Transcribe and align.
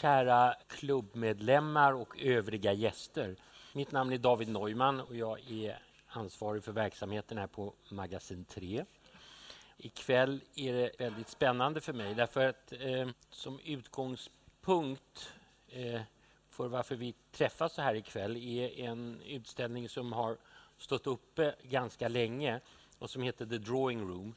kära 0.00 0.54
klubbmedlemmar 0.68 1.92
och 1.92 2.18
övriga 2.18 2.72
gäster. 2.72 3.36
Mitt 3.72 3.92
namn 3.92 4.12
är 4.12 4.18
David 4.18 4.48
Neumann 4.48 5.00
och 5.00 5.16
jag 5.16 5.50
är 5.50 5.78
ansvarig 6.08 6.64
för 6.64 6.72
verksamheten 6.72 7.38
här 7.38 7.46
på 7.46 7.72
Magasin 7.88 8.44
3. 8.44 8.84
Ikväll 9.76 10.40
är 10.54 10.72
det 10.72 10.90
väldigt 10.98 11.28
spännande 11.28 11.80
för 11.80 11.92
mig 11.92 12.14
därför 12.14 12.48
att 12.48 12.72
eh, 12.72 13.08
som 13.30 13.60
utgångspunkt 13.64 15.32
eh, 15.68 16.00
för 16.50 16.68
varför 16.68 16.96
vi 16.96 17.14
träffas 17.32 17.74
så 17.74 17.82
här 17.82 17.94
ikväll 17.94 18.36
är 18.36 18.80
en 18.80 19.20
utställning 19.26 19.88
som 19.88 20.12
har 20.12 20.36
stått 20.78 21.06
uppe 21.06 21.54
ganska 21.62 22.08
länge 22.08 22.60
och 22.98 23.10
som 23.10 23.22
heter 23.22 23.46
The 23.46 23.58
Drawing 23.58 24.00
Room. 24.00 24.34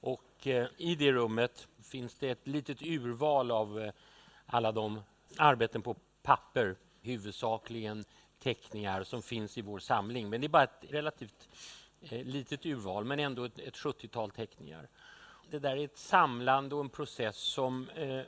Och 0.00 0.46
eh, 0.46 0.66
I 0.76 0.94
det 0.94 1.12
rummet 1.12 1.68
finns 1.82 2.14
det 2.14 2.30
ett 2.30 2.46
litet 2.46 2.82
urval 2.82 3.50
av 3.50 3.80
eh, 3.80 3.92
alla 4.50 4.72
de 4.72 5.00
arbeten 5.36 5.82
på 5.82 5.96
papper, 6.22 6.76
huvudsakligen 7.00 8.04
teckningar 8.38 9.02
som 9.04 9.22
finns 9.22 9.58
i 9.58 9.62
vår 9.62 9.78
samling. 9.78 10.30
Men 10.30 10.40
det 10.40 10.46
är 10.46 10.48
bara 10.48 10.62
ett 10.62 10.84
relativt 10.88 11.48
eh, 12.00 12.24
litet 12.24 12.66
urval, 12.66 13.04
men 13.04 13.20
ändå 13.20 13.44
ett, 13.44 13.58
ett 13.58 13.76
70-tal 13.76 14.30
teckningar. 14.30 14.88
Det 15.50 15.58
där 15.58 15.76
är 15.76 15.84
ett 15.84 15.98
samlande 15.98 16.74
och 16.74 16.80
en 16.80 16.88
process 16.88 17.36
som 17.36 17.88
eh, 17.88 18.22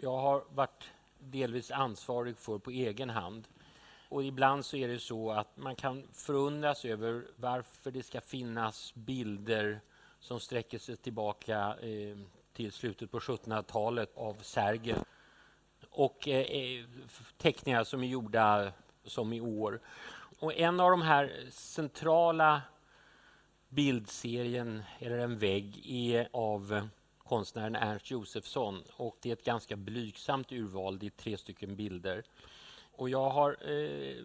jag 0.00 0.16
har 0.16 0.44
varit 0.50 0.90
delvis 1.18 1.70
ansvarig 1.70 2.38
för 2.38 2.58
på 2.58 2.70
egen 2.70 3.10
hand. 3.10 3.48
Och 4.08 4.24
ibland 4.24 4.64
så 4.64 4.76
är 4.76 4.88
det 4.88 4.98
så 4.98 5.30
att 5.30 5.56
man 5.56 5.76
kan 5.76 6.08
förundras 6.12 6.84
över 6.84 7.26
varför 7.36 7.90
det 7.90 8.02
ska 8.02 8.20
finnas 8.20 8.94
bilder 8.94 9.80
som 10.20 10.40
sträcker 10.40 10.78
sig 10.78 10.96
tillbaka 10.96 11.76
eh, 11.80 12.18
till 12.52 12.72
slutet 12.72 13.10
på 13.10 13.18
1700-talet 13.18 14.16
av 14.16 14.36
Sergel 14.42 14.98
och 15.90 16.28
eh, 16.28 16.40
eh 16.40 16.84
teckningar 17.36 17.84
som 17.84 18.02
är 18.02 18.08
gjorda 18.08 18.72
som 19.04 19.32
i 19.32 19.40
år. 19.40 19.80
Och 20.38 20.54
en 20.54 20.80
av 20.80 20.90
de 20.90 21.02
här 21.02 21.32
centrala 21.50 22.62
bildserien, 23.68 24.82
eller 24.98 25.18
en 25.18 25.38
vägg, 25.38 25.82
är 25.86 26.28
av 26.32 26.88
konstnären 27.18 27.76
Ernst 27.76 28.10
Josefsson. 28.10 28.82
Och 28.96 29.16
det 29.20 29.28
är 29.28 29.32
ett 29.32 29.44
ganska 29.44 29.76
blygsamt 29.76 30.52
urval, 30.52 30.98
det 30.98 31.06
är 31.06 31.10
tre 31.10 31.36
stycken 31.36 31.76
bilder. 31.76 32.24
Och 32.92 33.10
jag 33.10 33.30
har 33.30 33.56
eh, 33.70 34.24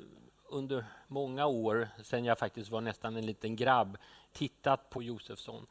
under 0.50 0.86
många 1.08 1.46
år, 1.46 1.90
sen 2.04 2.26
jag 2.26 2.40
faktiskt 2.40 2.70
var 2.70 2.82
nästan 2.82 3.16
en 3.18 3.26
liten 3.26 3.56
grabb, 3.56 3.98
tittat 4.32 4.90
på 4.90 5.04
Josefsson 5.04 5.68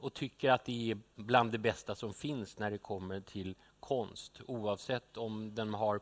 och 0.00 0.14
tycker 0.14 0.50
att 0.50 0.64
det 0.64 0.90
är 0.90 0.98
bland 1.14 1.52
det 1.52 1.58
bästa 1.58 1.94
som 1.94 2.14
finns 2.14 2.58
när 2.58 2.70
det 2.70 2.78
kommer 2.78 3.20
till 3.20 3.54
konst 3.90 4.40
oavsett 4.46 5.16
om 5.16 5.54
den 5.54 5.74
har 5.74 6.00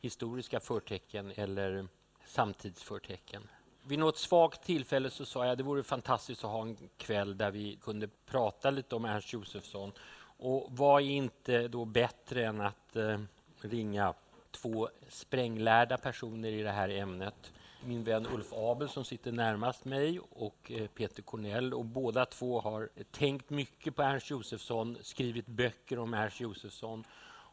historiska 0.00 0.60
förtecken 0.60 1.32
eller 1.36 1.88
samtidsförtecken. 2.26 3.48
Vid 3.82 3.98
något 3.98 4.18
svagt 4.18 4.62
tillfälle 4.62 5.10
så 5.10 5.24
sa 5.24 5.44
jag 5.44 5.52
att 5.52 5.58
det 5.58 5.64
vore 5.64 5.82
fantastiskt 5.82 6.44
att 6.44 6.50
ha 6.50 6.62
en 6.62 6.76
kväll 6.96 7.38
där 7.38 7.50
vi 7.50 7.76
kunde 7.76 8.08
prata 8.26 8.70
lite 8.70 8.94
om 8.94 9.04
Ernst 9.04 9.32
Josefsson. 9.32 9.92
Och 10.22 10.66
vad 10.70 11.02
är 11.02 11.06
inte 11.06 11.68
då 11.68 11.84
bättre 11.84 12.46
än 12.46 12.60
att 12.60 12.96
eh, 12.96 13.20
ringa 13.60 14.14
två 14.50 14.88
spränglärda 15.08 15.98
personer 15.98 16.48
i 16.48 16.62
det 16.62 16.72
här 16.72 16.88
ämnet. 16.88 17.52
Min 17.84 18.04
vän 18.04 18.26
Ulf 18.34 18.52
Abel 18.52 18.88
som 18.88 19.04
sitter 19.04 19.32
närmast 19.32 19.84
mig 19.84 20.20
och 20.20 20.72
eh, 20.72 20.86
Peter 20.86 21.22
Cornell. 21.22 21.74
Och 21.74 21.84
båda 21.84 22.26
två 22.26 22.60
har 22.60 22.88
tänkt 23.10 23.50
mycket 23.50 23.96
på 23.96 24.02
Ernst 24.02 24.30
Josefsson, 24.30 24.98
skrivit 25.02 25.46
böcker 25.46 25.98
om 25.98 26.14
Ernst 26.14 26.40
Josefsson 26.40 27.04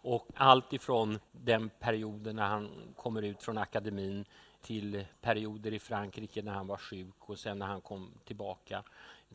och 0.08 0.27
allt 0.36 0.73
ifrån 0.73 1.19
den 1.31 1.69
perioden 1.69 2.36
när 2.36 2.47
han 2.47 2.94
kommer 2.95 3.22
ut 3.22 3.44
från 3.44 3.58
akademin 3.58 4.25
till 4.61 5.05
perioder 5.22 5.73
i 5.73 5.80
Frankrike 5.80 6.41
när 6.41 6.52
han 6.52 6.67
var 6.67 6.77
sjuk 6.77 7.16
och 7.30 7.39
sen 7.39 7.59
när 7.59 7.66
han 7.66 7.81
kom 7.81 8.11
tillbaka 8.25 8.83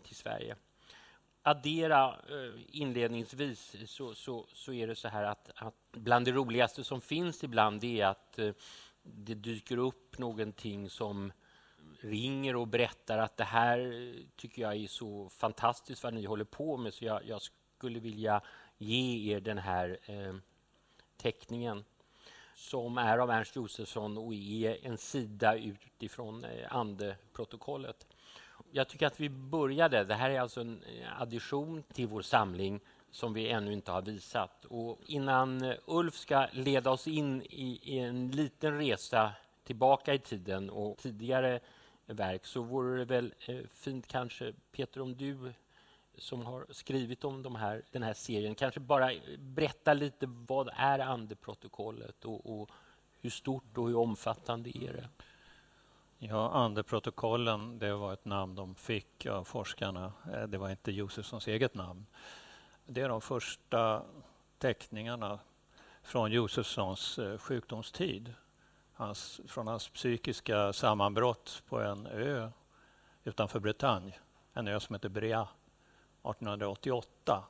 till 0.02 0.16
Sverige. 0.16 0.56
Addera 1.42 2.08
eh, 2.08 2.60
inledningsvis 2.68 3.76
så, 3.86 4.14
så, 4.14 4.46
så 4.52 4.72
är 4.72 4.86
det 4.86 4.94
så 4.94 5.08
här 5.08 5.24
att, 5.24 5.50
att, 5.54 5.74
bland 5.92 6.24
det 6.24 6.32
roligaste 6.32 6.84
som 6.84 7.00
finns 7.00 7.44
ibland 7.44 7.84
är 7.84 8.06
att 8.06 8.38
eh, 8.38 8.52
det 9.02 9.34
dyker 9.34 9.76
upp 9.76 10.18
någonting 10.18 10.90
som 10.90 11.32
ringer 12.00 12.56
och 12.56 12.68
berättar 12.68 13.18
att 13.18 13.36
det 13.36 13.44
här 13.44 13.78
eh, 13.78 14.14
tycker 14.36 14.62
jag 14.62 14.76
är 14.76 14.86
så 14.86 15.28
fantastiskt 15.28 16.02
vad 16.02 16.14
ni 16.14 16.24
håller 16.24 16.44
på 16.44 16.76
med 16.76 16.94
så 16.94 17.04
jag, 17.04 17.26
jag 17.26 17.42
skulle 17.42 18.00
vilja 18.00 18.40
ge 18.78 19.32
er 19.32 19.40
den 19.40 19.58
här 19.58 19.98
eh, 20.04 20.34
teckningen 21.22 21.84
som 22.54 22.98
är 22.98 23.18
av 23.18 23.30
Ernst 23.30 23.56
Josefsson 23.56 24.18
och 24.18 24.34
är 24.34 24.86
en 24.86 24.98
sida 24.98 25.56
utifrån 25.56 26.44
eh, 26.44 26.76
andeprotokollet. 26.76 28.06
Jag 28.70 28.88
tycker 28.88 29.06
att 29.06 29.20
vi 29.20 29.28
började. 29.28 30.04
Det 30.04 30.14
här 30.14 30.30
är 30.30 30.40
alltså 30.40 30.60
en 30.60 30.82
eh, 30.82 31.22
addition 31.22 31.82
till 31.92 32.06
vår 32.06 32.22
samling 32.22 32.80
som 33.10 33.34
vi 33.34 33.48
ännu 33.48 33.72
inte 33.72 33.92
har 33.92 34.02
visat. 34.02 34.64
Och 34.64 34.98
innan 35.06 35.62
eh, 35.62 35.74
Ulf 35.86 36.14
ska 36.14 36.46
leda 36.52 36.90
oss 36.90 37.06
in 37.06 37.42
i, 37.42 37.80
i 37.82 37.98
en 37.98 38.30
liten 38.30 38.78
resa 38.78 39.32
tillbaka 39.64 40.14
i 40.14 40.18
tiden 40.18 40.70
och 40.70 40.98
tidigare 40.98 41.60
verk 42.06 42.46
så 42.46 42.62
vore 42.62 42.98
det 42.98 43.04
väl 43.04 43.34
fint 43.70 44.06
kanske, 44.06 44.52
Peter, 44.72 45.00
om 45.00 45.16
du 45.16 45.52
som 46.18 46.46
har 46.46 46.66
skrivit 46.70 47.24
om 47.24 47.42
de 47.42 47.56
här, 47.56 47.82
den 47.90 48.02
här 48.02 48.14
serien 48.14 48.54
kanske 48.54 48.80
bara 48.80 49.10
berätta 49.38 49.94
lite 49.94 50.26
vad 50.28 50.70
är 50.76 50.98
andeprotokollet 50.98 52.24
och, 52.24 52.60
och 52.60 52.70
hur 53.20 53.30
stort 53.30 53.78
och 53.78 53.88
hur 53.88 53.96
omfattande 53.96 54.78
är 54.78 54.92
det? 54.92 55.08
Ja, 56.18 56.50
andeprotokollen, 56.50 57.78
det 57.78 57.94
var 57.94 58.12
ett 58.12 58.24
namn 58.24 58.54
de 58.54 58.74
fick 58.74 59.26
av 59.26 59.44
forskarna. 59.44 60.12
Eh, 60.32 60.42
det 60.42 60.58
var 60.58 60.70
inte 60.70 60.92
Josefssons 60.92 61.48
eget 61.48 61.74
namn. 61.74 62.06
Det 62.86 63.00
är 63.00 63.08
de 63.08 63.20
första 63.20 64.02
teckningarna 64.58 65.38
från 66.02 66.32
Josefssons 66.32 67.18
eh, 67.18 67.38
sjukdomstid. 67.38 68.34
Hans, 68.92 69.40
från 69.46 69.66
hans 69.66 69.88
psykiska 69.88 70.72
sammanbrott 70.72 71.62
på 71.68 71.80
en 71.80 72.06
ö 72.06 72.50
utanför 73.24 73.60
Bretagne, 73.60 74.14
en 74.52 74.68
ö 74.68 74.80
som 74.80 74.94
heter 74.94 75.08
Brea. 75.08 75.48
1888 76.24 77.44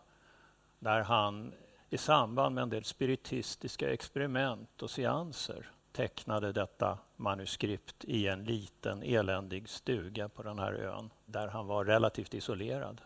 där 0.78 1.00
han 1.00 1.52
i 1.90 1.98
samband 1.98 2.54
med 2.54 2.62
en 2.62 2.70
del 2.70 2.84
spiritistiska 2.84 3.92
experiment 3.92 4.82
och 4.82 4.90
seanser 4.90 5.70
tecknade 5.92 6.52
detta 6.52 6.98
manuskript 7.16 8.04
i 8.04 8.28
en 8.28 8.44
liten 8.44 9.02
eländig 9.02 9.68
stuga 9.68 10.28
på 10.28 10.42
den 10.42 10.58
här 10.58 10.72
ön 10.72 11.10
där 11.26 11.48
han 11.48 11.66
var 11.66 11.84
relativt 11.84 12.34
isolerad. 12.34 13.00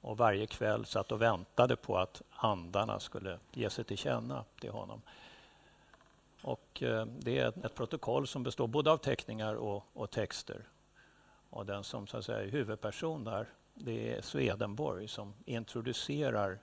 Och 0.00 0.16
varje 0.16 0.46
kväll 0.46 0.86
satt 0.86 1.12
och 1.12 1.22
väntade 1.22 1.76
på 1.76 1.98
att 1.98 2.22
andarna 2.30 3.00
skulle 3.00 3.38
ge 3.52 3.70
sig 3.70 3.84
till 3.84 3.98
känna 3.98 4.44
till 4.60 4.70
honom. 4.70 5.02
Och 6.42 6.82
eh, 6.82 7.06
det 7.06 7.38
är 7.38 7.48
ett, 7.48 7.74
protokoll 7.74 8.26
som 8.26 8.42
består 8.42 8.66
både 8.66 8.90
av 8.90 8.96
teckningar 8.96 9.54
och, 9.54 9.86
och 9.92 10.10
texter. 10.10 10.64
Och 11.50 11.66
den 11.66 11.84
som 11.84 12.06
så 12.06 12.16
att 12.16 12.24
säga, 12.24 12.42
är 12.42 12.48
huvudperson 12.48 13.24
där 13.24 13.48
det 13.74 14.12
är 14.12 14.22
Swedenborg 14.22 15.08
som 15.08 15.34
introducerar 15.44 16.58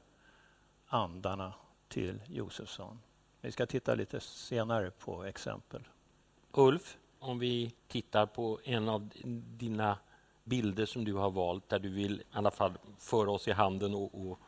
andarna 0.88 1.54
till 1.88 2.22
Josefsson. 2.28 3.00
Vi 3.42 3.52
ska 3.52 3.66
titta 3.66 3.96
lite 3.96 4.20
senare 4.20 4.92
på 4.92 5.24
exempel. 5.24 5.88
Ulf, 6.52 6.98
om 7.20 7.40
vi 7.40 7.76
tittar 7.88 8.26
på 8.26 8.60
en 8.64 8.90
av 8.90 9.10
dina 9.58 9.98
bilder 10.44 10.86
som 10.86 11.06
du 11.06 11.14
har 11.14 11.32
valt 11.32 11.70
där 11.70 11.80
du 11.80 11.90
vill 11.90 12.22
i 12.22 12.24
alla 12.32 12.52
fall 12.52 12.74
föra 13.00 13.32
oss 13.32 13.48
i 13.48 13.52
handen 13.52 13.96
och, 13.96 14.28
och 14.28 14.40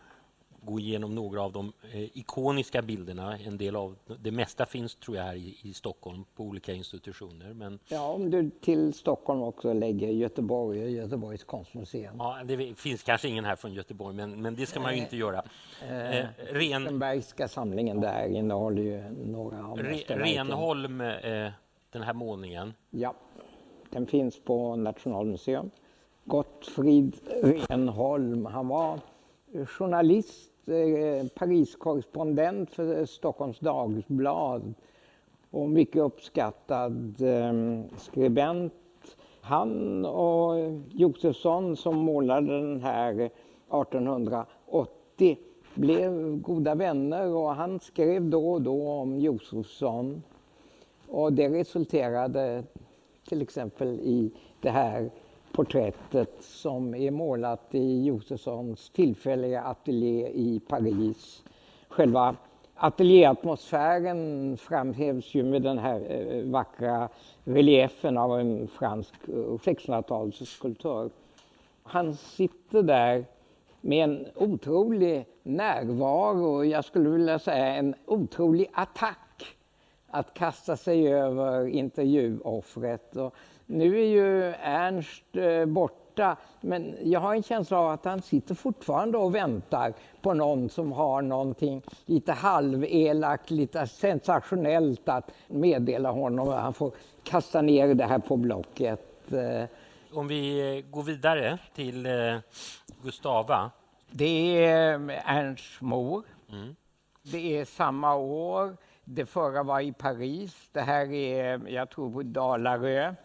gå 0.65 0.79
igenom 0.79 1.15
några 1.15 1.41
av 1.41 1.51
de 1.51 1.73
eh, 1.93 2.17
ikoniska 2.17 2.81
bilderna. 2.81 3.37
En 3.37 3.57
del 3.57 3.75
av 3.75 3.95
det 4.19 4.31
mesta 4.31 4.65
finns 4.65 4.95
tror 4.95 5.17
jag 5.17 5.23
här 5.23 5.35
i, 5.35 5.57
i, 5.61 5.73
Stockholm 5.73 6.25
på 6.35 6.43
olika 6.43 6.73
institutioner. 6.73 7.53
Men... 7.53 7.79
Ja, 7.87 8.07
om 8.07 8.29
du 8.29 8.49
till 8.49 8.93
Stockholm 8.93 9.41
också 9.41 9.73
lägger 9.73 10.07
Göteborg 10.07 10.83
och 10.83 10.89
Göteborgs 10.89 11.43
konstmuseum. 11.43 12.15
Ja, 12.17 12.39
det 12.45 12.77
finns 12.77 13.03
kanske 13.03 13.27
ingen 13.27 13.45
här 13.45 13.55
från 13.55 13.73
Göteborg, 13.73 14.15
men, 14.15 14.41
men 14.41 14.55
det 14.55 14.65
ska 14.65 14.79
man 14.79 14.95
ju 14.95 15.01
inte 15.01 15.17
göra. 15.17 15.43
Eh, 15.89 16.19
eh, 16.19 16.25
Ren... 16.51 16.83
Den 16.83 16.99
bergska 16.99 17.47
samlingen 17.47 18.01
där 18.01 18.27
innehåller 18.27 18.81
ju 18.81 19.03
några 19.25 19.67
av 19.67 19.77
Re 19.77 19.97
Renholm, 20.07 21.01
eh, 21.01 21.51
den 21.91 22.01
här 22.03 22.13
målningen. 22.13 22.73
Ja, 22.89 23.15
den 23.89 24.07
finns 24.07 24.39
på 24.39 24.75
Nationalmuseum. 24.75 25.71
Gottfrid 26.25 27.15
Renholm, 27.69 28.45
han 28.45 28.67
var 28.67 28.99
journalist 29.65 30.52
Eh, 30.52 30.52
Eh, 30.65 31.27
Pariskorrespondent 31.35 32.71
för 32.71 33.05
Stockholms 33.05 33.59
Dagblad 33.59 34.73
och 35.49 35.69
mycket 35.69 36.01
uppskattad 36.01 37.21
eh, 37.21 37.81
skribent. 37.97 38.73
Han 39.41 40.05
och 40.05 40.53
Josefsson 40.89 41.77
som 41.77 41.97
målade 41.97 42.61
den 42.61 42.81
här 42.81 43.21
1880 43.21 45.37
blev 45.73 46.41
goda 46.41 46.75
vänner 46.75 47.35
och 47.35 47.55
han 47.55 47.79
skrev 47.79 48.29
då 48.29 48.51
och 48.51 48.61
då 48.61 48.91
om 48.91 49.19
Josefsson. 49.19 50.23
Och 51.07 51.33
det 51.33 51.49
resulterade 51.49 52.63
till 53.27 53.41
exempel 53.41 53.87
i 53.87 54.31
det 54.61 54.69
här 54.69 55.11
porträttet 55.53 56.43
som 56.43 56.95
är 56.95 57.11
målat 57.11 57.75
i 57.75 58.03
Josefssons 58.03 58.89
tillfälliga 58.89 59.61
ateljé 59.61 60.27
i 60.27 60.61
Paris. 60.67 61.43
Själva 61.89 62.35
ateljéatmosfären 62.75 64.57
framhävs 64.57 65.35
ju 65.35 65.43
med 65.43 65.61
den 65.61 65.77
här 65.77 66.01
eh, 66.09 66.43
vackra 66.43 67.09
reliefen 67.43 68.17
av 68.17 68.39
en 68.39 68.67
fransk 68.67 69.13
eh, 69.27 69.33
1600-talsskulptör. 69.33 71.09
Han 71.83 72.13
sitter 72.13 72.83
där 72.83 73.25
med 73.81 74.03
en 74.03 74.25
otrolig 74.35 75.25
närvaro, 75.43 76.63
jag 76.63 76.85
skulle 76.85 77.09
vilja 77.09 77.39
säga 77.39 77.75
en 77.75 77.95
otrolig 78.05 78.69
attack 78.73 79.55
att 80.07 80.33
kasta 80.33 80.77
sig 80.77 81.13
över 81.13 81.67
intervjuoffret. 81.67 83.15
Och 83.15 83.35
nu 83.73 83.99
är 83.99 84.05
ju 84.05 84.53
Ernst 84.61 85.23
eh, 85.35 85.65
borta, 85.65 86.37
men 86.61 86.95
jag 87.03 87.19
har 87.19 87.35
en 87.35 87.43
känsla 87.43 87.79
av 87.79 87.89
att 87.89 88.05
han 88.05 88.21
sitter 88.21 88.55
fortfarande 88.55 89.17
och 89.17 89.35
väntar 89.35 89.93
på 90.21 90.33
någon 90.33 90.69
som 90.69 90.91
har 90.91 91.21
någonting 91.21 91.81
lite 92.05 92.31
halvelakt, 92.31 93.51
lite 93.51 93.87
sensationellt 93.87 95.09
att 95.09 95.31
meddela 95.47 96.11
honom. 96.11 96.47
Han 96.47 96.73
får 96.73 96.91
kasta 97.23 97.61
ner 97.61 97.93
det 97.93 98.05
här 98.05 98.19
på 98.19 98.37
blocket. 98.37 99.33
Eh, 99.33 99.65
Om 100.13 100.27
vi 100.27 100.77
eh, 100.77 100.91
går 100.91 101.03
vidare 101.03 101.57
till 101.75 102.07
Gustava. 103.03 103.71
Det 104.11 104.65
är 104.65 105.09
Ernsts 105.25 105.81
mor. 105.81 106.23
Mm. 106.51 106.75
Det 107.31 107.57
är 107.59 107.65
samma 107.65 108.15
år. 108.15 108.77
Det 109.05 109.25
förra 109.25 109.63
var 109.63 109.79
i 109.79 109.93
Paris. 109.93 110.69
Det 110.71 110.81
här 110.81 111.11
är, 111.11 111.69
jag 111.69 111.89
tror, 111.89 112.11
på 112.13 112.23
Dalarö 112.23 113.15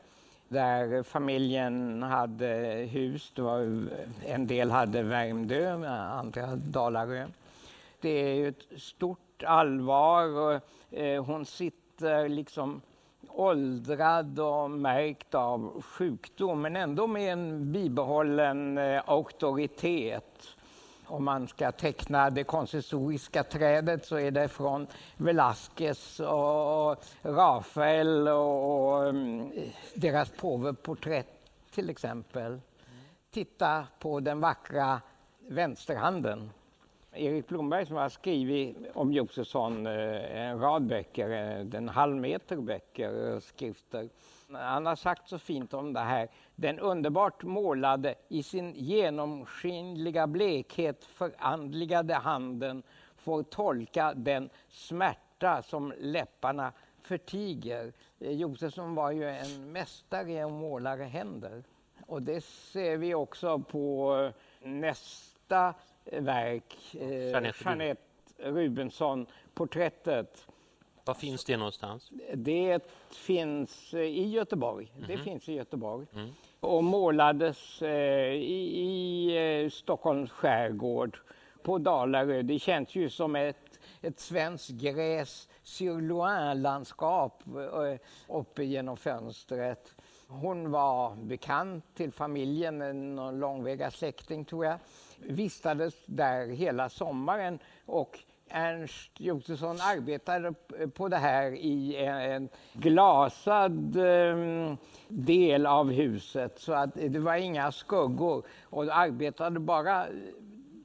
där 0.49 1.03
familjen 1.03 2.03
hade 2.03 2.47
hus. 2.91 3.33
Det 3.35 3.43
var, 3.43 3.89
en 4.27 4.47
del 4.47 4.71
hade 4.71 5.03
Värmdö, 5.03 5.89
andra 5.89 6.57
Dalarö. 6.57 7.27
Det 8.01 8.09
är 8.09 8.49
ett 8.49 8.81
stort 8.81 9.43
allvar. 9.47 10.25
Och, 10.25 10.61
eh, 10.99 11.25
hon 11.25 11.47
sitter 11.47 12.29
liksom 12.29 12.81
åldrad 13.29 14.41
och 14.41 14.71
märkt 14.71 15.35
av 15.35 15.83
sjukdom 15.83 16.63
men 16.63 16.77
ändå 16.77 17.07
med 17.07 17.33
en 17.33 17.73
bibehållen 17.73 18.79
eh, 18.79 19.03
auktoritet 19.07 20.58
om 21.09 21.25
man 21.25 21.49
ska 21.49 21.73
teckna 21.73 22.31
det 22.31 22.45
konsistoriska 22.45 23.43
trädet 23.45 24.07
så 24.07 24.19
är 24.19 24.31
det 24.31 24.49
från 24.49 24.87
Velázquez 25.17 26.21
och 26.21 27.05
Rafael 27.23 28.29
och, 28.29 29.09
mm, 29.09 29.51
deras 29.95 30.31
påveporträtt 30.31 31.51
till 31.71 31.91
exempel. 31.91 32.61
Titta 33.31 33.87
på 33.99 34.21
den 34.21 34.41
vackra 34.41 35.01
vänsterhanden. 35.49 36.51
Erik 37.13 37.49
Blomberg 37.49 37.87
som 37.87 37.97
har 37.97 38.09
skrivit 38.09 38.77
om 38.95 39.13
Josefsson 39.13 39.87
eh, 39.87 40.41
en 40.41 40.61
rad 40.61 40.87
böcker, 40.87 41.31
eh, 41.31 41.79
en 41.79 41.89
halv 41.89 42.17
meter 42.17 42.57
böcker 42.57 43.35
och 43.37 43.43
skrifter. 43.43 44.09
Han 44.53 44.87
har 44.87 44.97
sagt 44.97 45.29
så 45.29 45.39
fint 45.39 45.75
om 45.75 45.93
det 45.93 46.01
här. 46.01 46.29
Den 46.55 46.79
underbart 46.79 47.43
målade, 47.43 48.15
i 48.29 48.43
sin 48.43 48.75
genomskinliga 48.75 50.27
blekhet 50.27 51.05
förandligade 51.05 52.15
handen 52.15 52.83
får 53.17 53.43
tolka 53.43 54.15
den 54.15 54.51
smärta 54.69 55.63
som 55.63 55.93
läpparna 55.99 56.73
förtiger. 57.03 57.93
Eh, 58.19 58.31
Josefsson 58.33 58.95
var 58.95 59.11
ju 59.11 59.29
en 59.31 59.73
mästare 59.73 60.33
i 60.33 60.41
att 60.41 60.53
måla 60.53 60.97
händer. 60.97 61.65
Och 62.07 62.23
det 62.23 62.45
ser 62.45 62.97
vi 62.97 63.15
också 63.15 63.59
på 63.59 64.33
nästa 64.63 65.75
verk, 66.13 66.95
eh, 66.95 67.53
Jeanette 67.65 68.03
Rubensson, 68.39 69.27
porträttet 69.55 70.48
var 71.09 71.15
finns 71.15 71.45
det 71.45 71.57
någonstans? 71.57 72.11
Det 72.35 72.81
finns 73.11 73.95
eh, 73.95 74.01
i 74.01 74.31
Göteborg. 74.31 74.93
Mm. 74.97 75.09
Det 75.09 75.17
mhm. 75.17 75.25
finns 75.25 75.49
i 75.49 75.53
Göteborg. 75.53 76.07
Mm. 76.15 76.31
Och 76.61 76.85
målades 76.85 77.83
eh, 77.83 78.33
i, 78.33 78.81
i 78.81 79.65
eh, 79.65 79.71
Stockholms 79.71 80.31
skärgård 80.31 81.19
på 81.63 81.79
Dalarö. 81.79 82.43
Det 82.43 82.59
känns 82.59 82.95
ju 82.95 83.11
som 83.11 83.37
ett, 83.37 83.81
ett 84.01 84.21
svenskt 84.21 84.71
gräs 84.71 85.49
landskap 86.55 87.43
uppe 88.29 88.65
genom 88.65 88.97
fönstret. 88.97 89.95
Hon 90.27 90.71
var 90.71 91.17
bekant 91.17 91.85
till 91.95 92.13
familjen, 92.13 92.83
en 92.83 93.17
långväga 93.41 93.91
släkting 93.91 94.45
tror 94.45 94.65
jag. 94.65 94.79
Vistades 95.19 95.95
där 96.07 96.47
hela 96.47 96.89
sommaren 96.89 97.59
och 97.87 98.19
Ernst 98.51 99.11
Josefsson 99.21 99.77
arbetade 99.81 100.55
på 100.95 101.09
det 101.09 101.17
här 101.17 101.53
i 101.53 101.97
en 101.97 102.49
glasad 102.73 103.97
ehm, 103.97 104.77
del 105.09 105.67
av 105.67 105.91
huset 105.91 106.59
så 106.59 106.73
att 106.73 106.95
det 106.95 107.19
var 107.19 107.35
inga 107.37 107.73
skuggor 107.73 108.47
och 108.63 108.99
arbetade 108.99 109.61
bara 109.61 110.07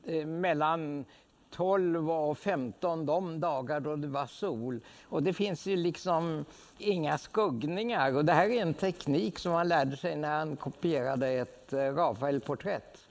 eh, 0.06 0.26
mellan 0.26 1.06
12 1.52 2.12
och 2.12 2.38
15 2.38 3.06
de 3.06 3.40
dagar 3.40 3.80
då 3.80 3.96
det 3.96 4.08
var 4.08 4.26
sol. 4.26 4.80
Och 5.04 5.24
det 5.24 5.34
finns 5.34 5.66
ju 5.66 5.76
liksom 5.76 6.46
inga 6.78 7.18
skuggningar 7.18 8.16
och 8.16 8.26
det 8.26 8.34
här 8.34 8.50
är 8.50 8.62
en 8.62 8.74
teknik 8.74 9.40
som 9.40 9.52
han 9.52 9.68
lärde 9.68 9.98
sig 9.98 10.16
när 10.16 10.38
han 10.38 10.56
kopierade 10.56 11.28
ett 11.28 11.74
Rafaelporträtt. 11.74 11.98
Rafael-porträtt. 11.98 13.08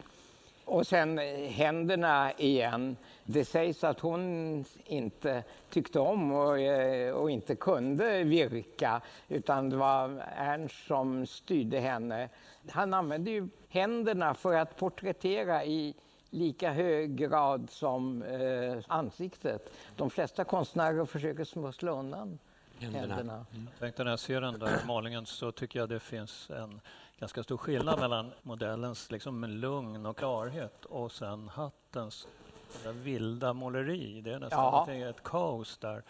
Och 0.65 0.87
sen 0.87 1.19
händerna 1.49 2.33
igen. 2.33 2.97
Det 3.33 3.45
sägs 3.45 3.85
att 3.85 4.01
hon 4.01 4.65
inte 4.85 5.45
tyckte 5.71 6.01
om 6.01 6.33
och, 6.33 6.61
eh, 6.61 7.15
och, 7.15 7.31
inte 7.31 7.55
kunde 7.55 8.25
virka 8.25 9.01
utan 9.29 9.71
det 9.71 9.77
var 9.77 10.25
Ernst 10.37 10.87
som 10.87 11.27
styrde 11.27 11.81
henne. 11.81 12.29
Han 12.71 12.95
använde 12.95 13.31
ju 13.31 13.49
händerna 13.69 14.35
för 14.35 14.55
att 14.55 14.77
porträttera 14.77 15.65
i 15.65 15.95
lika 16.31 16.73
hög 16.73 17.17
grad 17.17 17.71
som 17.71 18.23
eh, 18.23 18.79
ansiktet. 18.89 19.73
De 19.97 20.11
flesta 20.11 20.45
konstnärer 20.45 21.05
försöker 21.05 21.45
smussla 21.45 21.93
undan 21.93 22.39
händerna. 22.79 23.15
händerna. 23.15 23.47
Mm. 23.53 23.69
Tänkte 23.79 24.05
när 24.05 24.11
jag 24.11 24.21
ser 24.21 24.41
den 24.41 24.59
där 24.59 24.81
målningen 24.87 25.27
så 25.27 25.53
tycker 25.53 25.79
jag 25.79 25.89
det 25.89 26.01
finns 26.01 26.51
en 26.51 26.81
ganska 27.19 27.43
stor 27.43 27.57
skillnad 27.57 28.01
mellan 28.01 28.33
modellens 28.43 29.11
liksom 29.11 29.45
lugn 29.45 30.07
och 30.07 30.17
klarhet 30.17 30.85
och 30.85 31.13
sen 31.13 31.49
hattens 31.49 32.27
vilda 32.93 33.53
måleri. 33.53 34.21
Det 34.21 34.33
är 34.33 34.39
nästan 34.39 34.99
ja. 35.01 35.09
ett 35.09 35.23
kaos 35.23 35.79
där. 35.79 36.03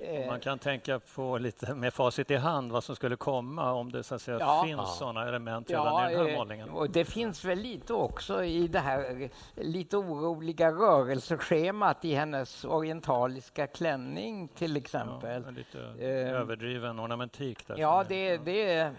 Eh. 0.00 0.26
Man 0.26 0.40
kan 0.40 0.58
tänka 0.58 1.00
på 1.14 1.38
lite 1.38 1.74
med 1.74 1.94
facit 1.94 2.30
i 2.30 2.36
hand 2.36 2.72
vad 2.72 2.84
som 2.84 2.96
skulle 2.96 3.16
komma 3.16 3.72
om 3.72 3.92
det 3.92 4.02
så 4.02 4.14
att 4.14 4.22
säga, 4.22 4.38
ja. 4.40 4.62
finns 4.66 4.96
sådana 4.98 5.28
element 5.28 5.70
redan 5.70 5.86
ja, 5.86 6.10
i 6.10 6.14
den 6.14 6.26
här 6.26 6.32
eh, 6.32 6.38
målningen. 6.38 6.70
Och 6.70 6.90
det 6.90 7.04
finns 7.04 7.44
väl 7.44 7.58
lite 7.58 7.92
också 7.92 8.44
i 8.44 8.68
det 8.68 8.78
här 8.78 9.30
lite 9.54 9.96
oroliga 9.96 10.70
rörelseschemat 10.70 12.04
i 12.04 12.14
hennes 12.14 12.64
orientaliska 12.64 13.66
klänning 13.66 14.48
till 14.48 14.76
exempel. 14.76 15.42
Ja, 15.46 15.50
lite 15.50 15.78
eh. 16.04 16.40
överdriven 16.40 17.00
ornamentik. 17.00 17.66
Där 17.66 17.78
ja, 17.78 18.04
det, 18.08 18.36
det, 18.36 18.92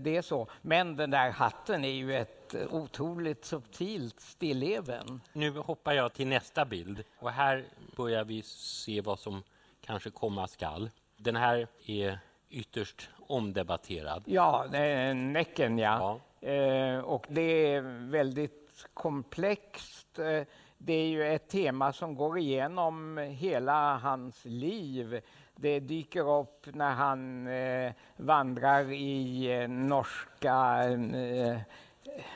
det 0.00 0.16
är 0.16 0.22
så. 0.22 0.48
Men 0.62 0.96
den 0.96 1.10
där 1.10 1.30
hatten 1.30 1.84
är 1.84 1.88
ju 1.88 2.16
ett 2.16 2.54
otroligt 2.70 3.44
subtilt 3.44 4.20
stilleben. 4.20 5.20
Nu 5.32 5.50
hoppar 5.50 5.92
jag 5.92 6.12
till 6.12 6.26
nästa 6.26 6.64
bild 6.64 7.04
och 7.18 7.30
här 7.30 7.64
börjar 7.96 8.24
vi 8.24 8.42
se 8.42 9.00
vad 9.00 9.18
som 9.18 9.42
kanske 9.80 10.10
komma 10.10 10.48
skall. 10.48 10.90
Den 11.16 11.36
här 11.36 11.66
är 11.86 12.18
ytterst 12.50 13.10
omdebatterad. 13.26 14.22
Ja, 14.26 14.66
Näcken 15.14 15.78
ja. 15.78 16.20
ja. 16.40 16.48
Eh, 16.48 16.98
och 16.98 17.26
det 17.28 17.74
är 17.74 18.10
väldigt 18.10 18.86
komplext. 18.94 20.18
Eh, 20.18 20.42
det 20.78 20.92
är 20.92 21.06
ju 21.06 21.34
ett 21.34 21.48
tema 21.48 21.92
som 21.92 22.14
går 22.14 22.38
igenom 22.38 23.18
hela 23.18 23.96
hans 23.96 24.44
liv. 24.44 25.20
Det 25.56 25.80
dyker 25.80 26.40
upp 26.40 26.66
när 26.74 26.94
han 26.94 27.46
eh, 27.46 27.92
vandrar 28.16 28.92
i 28.92 29.46
eh, 29.52 29.68
norska 29.68 30.84
eh, 30.88 31.58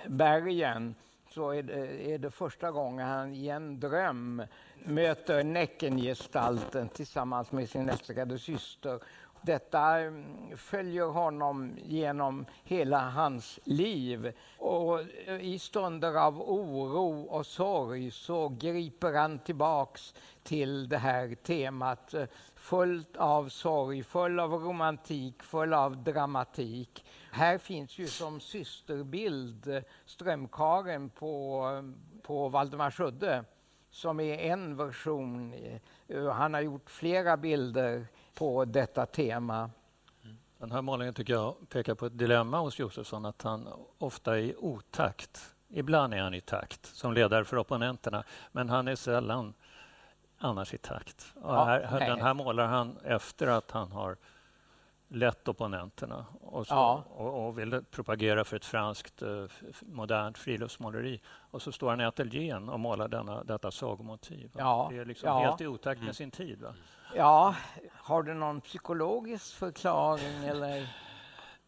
bergen 0.07 0.95
så 1.31 1.51
är 1.51 1.63
det, 1.63 2.13
är 2.13 2.19
det 2.19 2.31
första 2.31 2.71
gången 2.71 3.07
han 3.07 3.35
i 3.35 3.49
en 3.49 3.81
dröm 3.81 4.43
möter 4.85 5.45
Näckengestalten 5.45 6.89
tillsammans 6.89 7.53
med 7.53 7.69
sin 7.69 7.89
älskade 7.89 8.39
syster. 8.39 9.01
Detta 9.43 9.99
mm, 9.99 10.57
följer 10.57 11.07
honom 11.07 11.77
genom 11.85 12.47
hela 12.65 13.11
hans 13.11 13.61
liv. 13.65 14.33
Och 14.59 15.01
eh, 15.01 15.41
I 15.41 15.59
stunder 15.59 16.15
av 16.15 16.43
oro 16.43 17.23
och 17.23 17.47
sorg 17.47 18.11
så 18.11 18.49
griper 18.49 19.13
han 19.13 19.39
tillbaks 19.39 20.15
till 20.43 20.89
det 20.89 20.99
här 20.99 21.35
temat 21.35 22.15
eh, 22.15 22.25
fullt 22.67 23.17
av 23.17 23.49
sorg, 23.49 24.03
full 24.03 24.41
av 24.41 24.53
romantik, 24.53 25.43
full 25.43 25.75
av 25.75 26.05
dramatik. 26.05 27.05
Här 27.31 27.59
finns 27.59 27.99
ju 27.99 28.07
som 28.07 28.41
systerbild 28.41 29.83
Strömkaren 30.07 31.11
på, 31.11 31.65
på 32.23 32.49
Valdemarsudde 32.49 33.45
som 33.91 34.21
är 34.21 34.39
en 34.39 34.77
version. 34.77 35.55
Eh, 36.09 36.29
han 36.31 36.55
har 36.55 36.61
gjort 36.61 36.91
flera 36.91 37.37
bilder 37.37 38.07
på 38.35 38.65
detta 38.65 39.07
tema. 39.07 39.71
Den 40.59 40.73
här 40.73 40.83
målningen 40.83 41.15
tycker 41.15 41.33
jag 41.33 41.55
pekar 41.69 41.95
på 41.95 42.07
ett 42.07 42.19
dilemma 42.19 42.59
hos 42.59 42.79
Josefsson, 42.79 43.27
att 43.27 43.43
han 43.43 43.69
ofta 43.99 44.39
är 44.39 44.43
i 44.43 44.55
otakt. 44.59 45.55
Ibland 45.69 46.15
är 46.15 46.19
han 46.19 46.35
i 46.35 46.41
takt 46.41 46.87
som 46.87 47.13
ledare 47.13 47.45
för 47.45 47.57
opponenterna, 47.57 48.25
men 48.53 48.69
han 48.69 48.89
är 48.89 48.97
sällan 48.97 49.55
annars 50.47 50.75
i 50.75 50.79
takt. 50.79 51.35
Ja, 51.43 51.65
här, 51.65 52.01
den 52.01 52.21
här 52.21 52.35
målar 52.35 52.67
han 52.67 52.99
efter 53.05 53.47
att 53.47 53.71
han 53.71 53.93
har 53.93 54.17
lett 55.09 55.49
opponenterna 55.49 56.27
och, 56.41 56.67
så, 56.67 56.75
ja. 56.75 57.05
och, 57.09 57.47
och 57.47 57.59
vill 57.59 57.85
propagera 57.91 58.45
för 58.45 58.57
ett 58.57 58.65
franskt 58.65 59.23
eh, 59.23 59.45
modernt 59.81 60.39
friluftsmåleri. 60.39 61.21
Och 61.51 61.63
så 61.63 61.73
står 61.73 61.91
han 61.91 62.01
i 62.01 62.05
ateljén 62.05 62.69
och 62.69 62.81
målar 62.81 63.09
denna, 63.09 63.45
detta 63.45 63.71
sagomotiv. 63.71 64.51
Ja. 64.59 64.89
Det 64.91 64.99
är 64.99 65.05
liksom 65.05 65.29
ja. 65.29 65.39
helt 65.39 65.61
i 65.61 65.67
otakt 65.67 65.99
med 65.99 66.07
mm. 66.07 66.15
sin 66.15 66.31
tid. 66.31 66.63
Va? 66.63 66.75
Ja, 67.15 67.55
har 67.93 68.23
du 68.23 68.35
någon 68.35 68.61
psykologisk 68.61 69.55
förklaring? 69.55 70.45
Eller? 70.45 70.89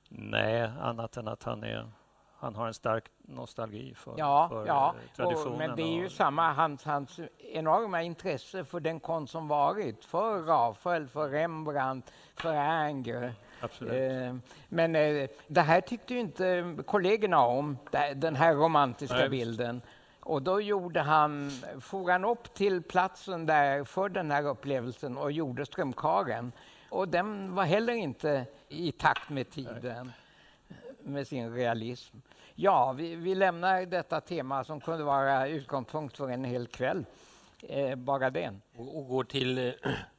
Nej, 0.09 0.71
annat 0.81 1.17
än 1.17 1.29
att 1.29 1.43
han 1.43 1.65
är 1.65 1.91
han 2.41 2.55
har 2.55 2.67
en 2.67 2.75
stark 2.75 3.05
nostalgi 3.19 3.95
för, 3.95 4.15
ja, 4.17 4.49
för 4.49 4.67
ja. 4.67 4.95
traditionen. 5.17 5.53
Och, 5.53 5.59
men 5.59 5.77
det 5.77 5.83
är 5.83 5.95
ju 5.95 6.07
och... 6.07 6.13
samma, 6.13 6.53
hans, 6.53 6.85
hans 6.85 7.21
enorma 7.53 8.03
intresse 8.03 8.65
för 8.65 8.81
den 8.81 9.01
konst 9.01 9.33
som 9.33 9.49
varit, 9.49 10.05
för 10.05 10.43
Rafael, 10.43 11.09
för 11.09 11.29
Rembrandt, 11.29 12.13
för 12.35 12.89
Ingres. 12.89 13.35
Eh, 13.81 14.37
men 14.69 14.97
eh, 14.97 15.29
det 15.47 15.61
här 15.61 15.81
tyckte 15.81 16.15
ju 16.15 16.21
inte 16.21 16.77
kollegorna 16.87 17.41
om, 17.41 17.79
den 18.15 18.37
här 18.37 18.55
romantiska 18.55 19.17
Nej. 19.17 19.29
bilden. 19.29 19.83
Och 20.21 20.43
då 20.43 20.61
gjorde 20.61 21.01
han, 21.01 21.51
for 21.81 22.11
han 22.11 22.25
upp 22.25 22.55
till 22.55 22.83
platsen 22.83 23.47
där 23.47 23.85
för 23.85 24.09
den 24.09 24.31
här 24.31 24.47
upplevelsen 24.47 25.19
och 25.19 25.33
gjorde 25.33 25.67
Strömkaren. 25.67 26.53
Och 26.91 27.09
den 27.09 27.55
var 27.55 27.65
heller 27.65 27.93
inte 27.93 28.47
i 28.69 28.93
takt 28.93 29.31
med 29.31 29.51
tiden 29.51 30.13
med 31.09 31.27
sin 31.27 31.55
realism. 31.55 32.17
Ja, 32.55 32.93
vi, 32.93 33.15
vi 33.15 33.35
lämnar 33.35 33.87
detta 33.87 34.21
tema 34.21 34.65
som 34.65 34.81
kunde 34.81 35.05
vara 35.05 35.49
utgångspunkt 35.49 36.17
för 36.17 36.29
en 36.29 36.45
hel 36.45 36.67
kväll. 36.67 37.05
Eh, 37.63 37.95
bara 37.95 38.31
den. 38.31 38.63
Och, 38.77 38.99
och 38.99 39.09
går 39.09 39.25
till... 39.25 39.59
Eh... 39.59 39.73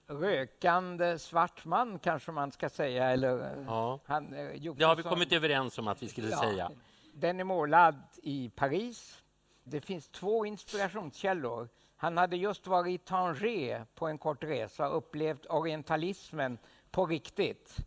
Rökande 0.07 1.19
svart 1.19 1.65
man 1.65 1.99
kanske 1.99 2.31
man 2.31 2.51
ska 2.51 2.69
säga. 2.69 3.09
Eller, 3.09 3.63
ja. 3.67 3.99
han, 4.05 4.33
eh, 4.33 4.73
det 4.73 4.83
har 4.83 4.95
vi 4.95 5.03
kommit 5.03 5.33
överens 5.33 5.77
om 5.77 5.87
att 5.87 6.03
vi 6.03 6.07
skulle 6.07 6.29
ja. 6.29 6.39
säga. 6.39 6.71
Den 7.13 7.39
är 7.39 7.43
målad 7.43 7.95
i 8.23 8.49
Paris. 8.49 9.23
Det 9.63 9.81
finns 9.81 10.09
två 10.09 10.45
inspirationskällor. 10.45 11.69
Han 11.97 12.17
hade 12.17 12.37
just 12.37 12.67
varit 12.67 13.01
i 13.01 13.05
Tanger 13.05 13.85
på 13.95 14.07
en 14.07 14.17
kort 14.17 14.43
resa 14.43 14.89
och 14.89 14.97
upplevt 14.97 15.45
orientalismen 15.49 16.57
på 16.91 17.05
riktigt. 17.05 17.77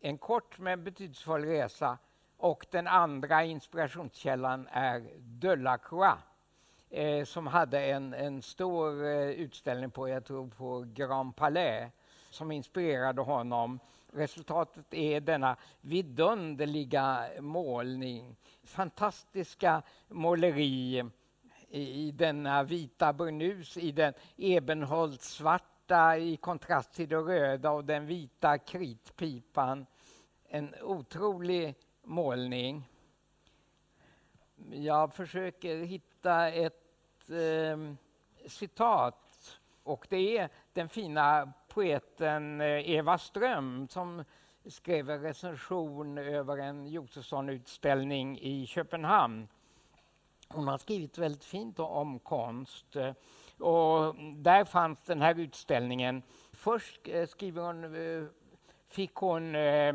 En 0.00 0.18
kort 0.18 0.58
men 0.58 0.84
betydelsefull 0.84 1.44
resa 1.44 1.98
och 2.42 2.66
den 2.70 2.86
andra 2.86 3.44
inspirationskällan 3.44 4.68
är 4.72 5.06
Delacroix 5.18 6.18
eh, 6.90 7.24
som 7.24 7.46
hade 7.46 7.80
en, 7.84 8.14
en 8.14 8.42
stor 8.42 9.04
eh, 9.04 9.30
utställning 9.30 9.90
på, 9.90 10.08
jag 10.08 10.24
tror 10.24 10.48
på 10.48 10.86
Grand 10.94 11.36
Palais 11.36 11.92
som 12.30 12.52
inspirerade 12.52 13.22
honom. 13.22 13.80
Resultatet 14.12 14.94
är 14.94 15.20
denna 15.20 15.56
vidunderliga 15.80 17.28
målning. 17.40 18.36
Fantastiska 18.64 19.82
måleri 20.08 21.04
i, 21.68 22.06
i 22.08 22.10
denna 22.10 22.62
vita 22.62 23.12
burnus, 23.12 23.76
i 23.76 23.92
den 23.92 24.14
ebenholtssvarta 24.36 26.16
i 26.16 26.36
kontrast 26.36 26.92
till 26.92 27.08
det 27.08 27.16
röda 27.16 27.70
och 27.70 27.84
den 27.84 28.06
vita 28.06 28.58
kritpipan. 28.58 29.86
En 30.48 30.74
otrolig 30.82 31.74
målning. 32.02 32.88
Jag 34.70 35.14
försöker 35.14 35.76
hitta 35.76 36.48
ett 36.48 37.30
eh, 37.30 37.94
citat 38.46 39.60
och 39.82 40.06
det 40.10 40.38
är 40.38 40.48
den 40.72 40.88
fina 40.88 41.52
poeten 41.68 42.60
eh, 42.60 42.90
Eva 42.90 43.18
Ström 43.18 43.88
som 43.88 44.24
skrev 44.66 45.10
en 45.10 45.22
recension 45.22 46.18
över 46.18 46.58
en 46.58 46.86
Josefsson-utställning 46.86 48.38
i 48.38 48.66
Köpenhamn. 48.66 49.48
Hon 50.48 50.68
har 50.68 50.78
skrivit 50.78 51.18
väldigt 51.18 51.44
fint 51.44 51.78
om 51.78 52.18
konst. 52.18 52.96
Eh, 52.96 53.12
och 53.58 54.14
där 54.36 54.64
fanns 54.64 55.00
den 55.00 55.22
här 55.22 55.38
utställningen. 55.38 56.22
Först 56.52 57.08
eh, 57.08 57.26
skriver 57.26 57.62
hon 57.62 57.84
fick 58.92 59.14
hon 59.14 59.54
eh, 59.54 59.94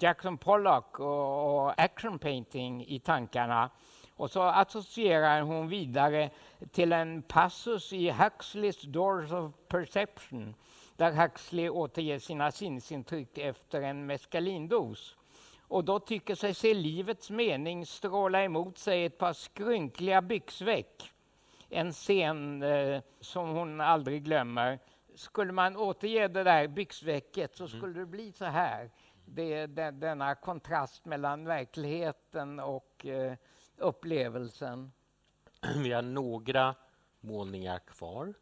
Jackson 0.00 0.38
Pollock 0.38 1.00
och, 1.00 1.64
och, 1.64 1.80
action 1.80 2.18
painting 2.18 2.86
i 2.86 2.98
tankarna. 2.98 3.70
Och 4.16 4.30
så 4.30 4.42
associerar 4.42 5.42
hon 5.42 5.68
vidare 5.68 6.30
till 6.72 6.92
en 6.92 7.22
passus 7.22 7.92
i 7.92 8.10
Huxleys 8.10 8.82
Doors 8.82 9.32
of 9.32 9.52
Perception 9.68 10.54
där 10.96 11.12
Huxley 11.12 11.68
återger 11.68 12.18
sina 12.18 12.52
sinnesintryck 12.52 13.38
efter 13.38 13.82
en 13.82 14.06
mescalindos. 14.06 15.16
Och 15.68 15.84
då 15.84 15.98
tycker 15.98 16.34
sig 16.34 16.54
se 16.54 16.74
livets 16.74 17.30
mening 17.30 17.86
stråla 17.86 18.44
emot 18.44 18.78
sig 18.78 19.04
ett 19.04 19.18
par 19.18 19.32
skrynkliga 19.32 20.22
byxveck. 20.22 21.12
En 21.68 21.92
scen 21.92 22.62
eh, 22.62 23.00
som 23.20 23.48
hon 23.48 23.80
aldrig 23.80 24.24
glömmer 24.24 24.78
skulle 25.16 25.52
man 25.52 25.76
återge 25.76 26.28
det 26.28 26.44
där 26.44 26.68
byxvecket 26.68 27.56
så 27.56 27.64
mm. 27.64 27.78
skulle 27.78 28.00
det 28.00 28.06
bli 28.06 28.32
så 28.32 28.44
här. 28.44 28.90
Det, 29.24 29.66
det, 29.66 29.90
denna 29.90 30.34
kontrast 30.34 31.04
mellan 31.04 31.44
verkligheten 31.44 32.60
och 32.60 33.06
eh, 33.06 33.34
upplevelsen. 33.76 34.92
Vi 35.76 35.92
har 35.92 36.02
några 36.02 36.74
målningar 37.20 37.78
kvar 37.78 38.34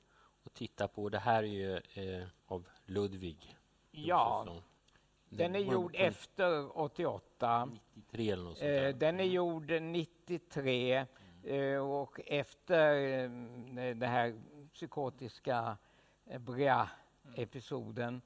att 0.45 0.54
titta 0.54 0.88
på. 0.88 1.09
Det 1.09 1.19
här 1.19 1.43
är 1.43 1.47
ju 1.47 1.76
eh, 1.76 2.26
av 2.47 2.69
Ludvig. 2.87 3.57
Ja, 3.90 4.47
den 5.28 5.54
är 5.54 5.59
gjord 5.59 5.95
efter 5.95 6.78
88. 6.78 7.69
93 7.95 8.31
eller 8.31 8.45
något 8.45 8.59
sånt 8.59 8.71
där. 8.71 8.88
Eh, 8.88 8.95
den 8.95 9.21
är 9.21 9.25
gjord 9.25 9.71
93 9.71 11.07
mm. 11.45 11.75
eh, 11.75 11.78
och 11.78 12.21
efter 12.26 12.97
eh, 12.97 13.97
det 13.97 14.07
här 14.07 14.35
psykotiska 14.73 15.76
Bria-episoden. 16.38 18.23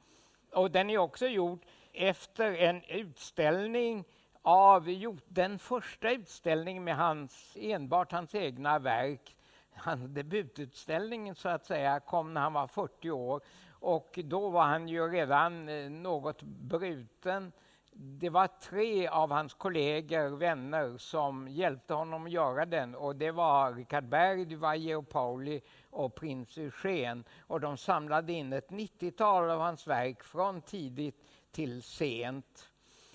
Och 0.53 0.71
den 0.71 0.91
är 0.91 0.99
också 0.99 1.27
gjord 1.27 1.65
efter 1.93 2.53
en 2.53 2.83
utställning 2.85 4.05
av 4.43 4.89
den 5.29 5.59
första 5.59 6.11
utställningen 6.11 6.85
med 6.85 6.97
hans, 6.97 7.57
enbart 7.61 8.13
hans 8.13 8.35
egna 8.35 8.79
verk. 8.79 9.37
Hans 9.75 10.11
debututställningen 10.11 11.35
så 11.35 11.49
att 11.49 11.67
säga 11.67 12.01
kom 12.01 12.35
när 12.35 12.41
han 12.41 12.53
var 12.53 12.67
40 12.67 13.11
år 13.11 13.41
och 13.71 14.19
då 14.25 14.51
var 14.51 14.65
han 14.65 14.89
ju 14.89 15.09
redan 15.09 15.69
eh, 15.69 15.91
något 15.91 16.43
bruten 16.43 17.53
det 18.01 18.31
var 18.31 18.47
tre 18.47 19.09
av 19.09 19.31
hans 19.31 19.55
kollegor, 19.55 20.29
vänner, 20.29 20.99
som 20.99 21.49
hjälpte 21.49 21.95
honom 21.95 22.25
att 22.25 22.31
göra 22.31 22.67
den. 22.67 22.95
Och 22.95 23.17
det 23.17 23.31
var 23.31 23.75
Richard 23.75 24.05
Berg, 24.05 24.45
det 24.45 24.57
var 24.57 24.75
Georg 24.75 25.07
Pauli 25.07 25.61
och 25.91 26.15
prins 26.15 26.59
Eugen. 26.59 27.25
Och 27.41 27.61
de 27.61 27.77
samlade 27.77 28.33
in 28.33 28.53
ett 28.53 28.71
90-tal 28.71 29.51
av 29.51 29.61
hans 29.61 29.87
verk 29.87 30.25
från 30.25 30.63
tidigt 30.63 31.25
till 31.51 31.83
sent. 31.83 32.71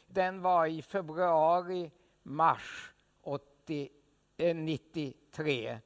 Den 0.08 0.42
var 0.42 0.66
i 0.66 0.82
februari, 0.82 1.92
mars 2.24 2.94
80, 3.22 3.90
eh, 4.38 4.56
93. 4.56 5.80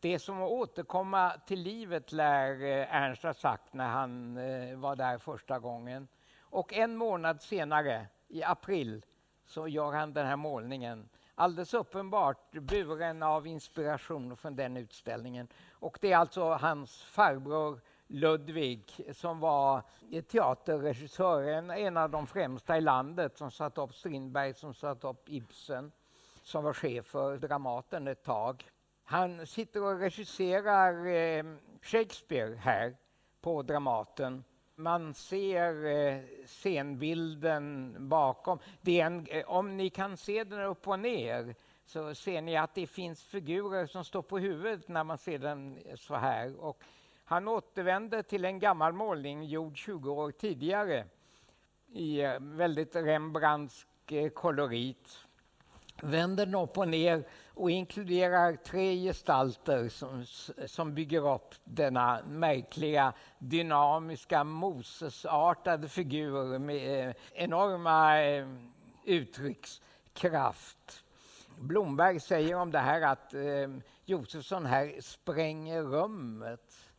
Det 0.00 0.18
som 0.18 0.42
att 0.42 0.50
återkomma 0.50 1.32
till 1.46 1.62
livet 1.62 2.12
lär 2.12 2.64
eh, 2.64 2.94
Ernst 2.94 3.22
ha 3.22 3.34
sagt 3.34 3.74
när 3.74 3.88
han 3.88 4.36
eh, 4.36 4.76
var 4.76 4.96
där 4.96 5.18
första 5.18 5.58
gången. 5.58 6.08
Och 6.40 6.72
en 6.72 6.96
månad 6.96 7.42
senare 7.42 8.06
i 8.28 8.42
april 8.42 9.04
så 9.46 9.68
gör 9.68 9.92
han 9.92 10.12
den 10.12 10.26
här 10.26 10.36
målningen. 10.36 11.08
alldeles 11.34 11.74
uppenbart 11.74 12.52
buren 12.52 13.22
av 13.22 13.46
inspiration 13.46 14.36
från 14.36 14.56
den 14.56 14.76
utställningen. 14.76 15.48
Och 15.72 15.98
det 16.00 16.12
är 16.12 16.16
alltså 16.16 16.44
hans 16.44 17.02
farbror 17.02 17.80
Ludvig 18.08 19.10
som 19.12 19.40
var 19.40 19.82
teaterregissör, 20.28 21.42
en, 21.42 21.96
av 21.96 22.10
de 22.10 22.26
främsta 22.26 22.76
i 22.76 22.80
landet 22.80 23.38
som 23.38 23.50
satte 23.50 23.80
upp 23.80 23.94
Strindberg, 23.94 24.54
som 24.54 24.74
satte 24.74 25.06
upp 25.06 25.28
Ibsen, 25.28 25.92
som 26.42 26.64
var 26.64 26.72
chef 26.72 27.06
för 27.06 27.38
Dramaten 27.38 28.08
ett 28.08 28.22
tag. 28.22 28.70
Han 29.04 29.46
sitter 29.46 29.82
och 29.82 29.98
regisserar 29.98 31.06
eh, 31.06 31.44
Shakespeare 31.82 32.54
här 32.54 32.96
på 33.40 33.62
Dramaten. 33.62 34.44
Man 34.78 35.14
ser 35.14 35.86
eh, 35.86 36.20
scenbilden 36.46 37.96
bakom. 38.08 38.58
Det 38.80 39.00
en, 39.00 39.26
eh, 39.26 39.44
om 39.46 39.76
ni 39.76 39.90
kan 39.90 40.16
se 40.16 40.44
den 40.44 40.60
upp 40.60 40.88
och 40.88 40.98
ner 40.98 41.54
så 41.86 42.14
ser 42.14 42.42
ni 42.42 42.56
att 42.56 42.74
det 42.74 42.86
finns 42.86 43.24
figurer 43.24 43.86
som 43.86 44.04
står 44.04 44.22
på 44.22 44.38
huvudet 44.38 44.88
när 44.88 45.04
man 45.04 45.18
ser 45.18 45.38
den 45.38 45.78
så 45.94 46.14
här. 46.14 46.60
Och 46.60 46.82
han 47.24 47.48
återvänder 47.48 48.22
till 48.22 48.44
en 48.44 48.58
gammal 48.58 48.92
målning 48.92 49.44
gjord 49.44 49.76
20 49.76 50.12
år 50.12 50.30
tidigare 50.30 51.04
i 51.92 52.20
eh, 52.20 52.40
väldigt 52.40 52.96
Rembrandtsk 52.96 53.88
kolorit. 54.34 55.26
Vänder 56.02 56.46
den 56.46 56.54
upp 56.54 56.78
och 56.78 56.88
ner 56.88 57.24
och 57.56 57.70
inkluderar 57.70 58.56
tre 58.56 58.96
gestalter 58.96 59.88
som, 59.88 60.24
som 60.66 60.94
bygger 60.94 61.34
upp 61.34 61.54
denna 61.64 62.22
märkliga, 62.26 63.12
dynamiska, 63.38 64.44
Mosesartade 64.44 65.88
figur 65.88 66.58
med 66.58 67.08
eh, 67.08 67.14
enorma 67.34 68.22
eh, 68.22 68.48
uttryckskraft. 69.04 71.04
Blomberg 71.58 72.20
säger 72.20 72.54
om 72.54 72.72
det 72.72 72.78
här 72.78 73.02
att 73.02 73.34
eh, 73.34 73.40
Josefsson 74.04 74.66
här 74.66 75.00
spränger 75.00 75.82
rummet 75.82 76.90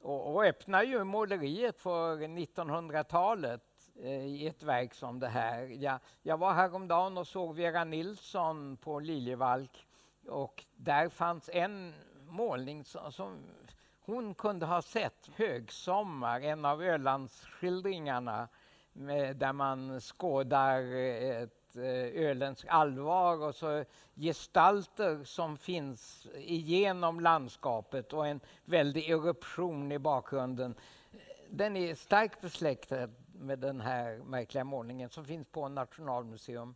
och, 0.00 0.34
och 0.34 0.44
öppnar 0.44 0.82
ju 0.82 1.04
måleriet 1.04 1.80
för 1.80 2.16
1900-talet 2.16 3.62
Eh, 4.02 4.26
i 4.26 4.46
ett 4.46 4.62
verk 4.62 4.94
som 4.94 5.20
det 5.20 5.28
här. 5.28 5.62
Jag, 5.62 5.98
jag 6.22 6.38
var 6.38 6.52
häromdagen 6.52 7.18
och 7.18 7.26
såg 7.26 7.56
Vera 7.56 7.84
Nilsson 7.84 8.76
på 8.76 9.00
Liljevalch 9.00 9.86
och 10.28 10.64
där 10.76 11.08
fanns 11.08 11.50
en 11.52 11.94
målning 12.28 12.84
som, 12.84 13.12
som 13.12 13.38
hon 14.00 14.34
kunde 14.34 14.66
ha 14.66 14.82
sett, 14.82 15.30
Högsommar, 15.34 16.40
en 16.40 16.64
av 16.64 16.82
Ölandsskildringarna 16.82 18.48
där 19.34 19.52
man 19.52 20.00
skådar 20.00 20.82
ett 21.42 21.76
eh, 21.76 22.22
ölens 22.22 22.64
allvar 22.68 23.42
och 23.42 23.54
så 23.54 23.84
gestalter 24.14 25.24
som 25.24 25.56
finns 25.56 26.26
igenom 26.34 27.20
landskapet 27.20 28.12
och 28.12 28.26
en 28.26 28.40
väldig 28.64 29.10
eruption 29.10 29.92
i 29.92 29.98
bakgrunden. 29.98 30.74
Den 31.50 31.76
är 31.76 31.94
starkt 31.94 32.40
besläktad 32.40 33.08
med 33.38 33.58
den 33.58 33.80
här 33.80 34.16
märkliga 34.16 34.64
målningen 34.64 35.10
som 35.10 35.24
finns 35.24 35.48
på 35.48 35.68
Nationalmuseum. 35.68 36.74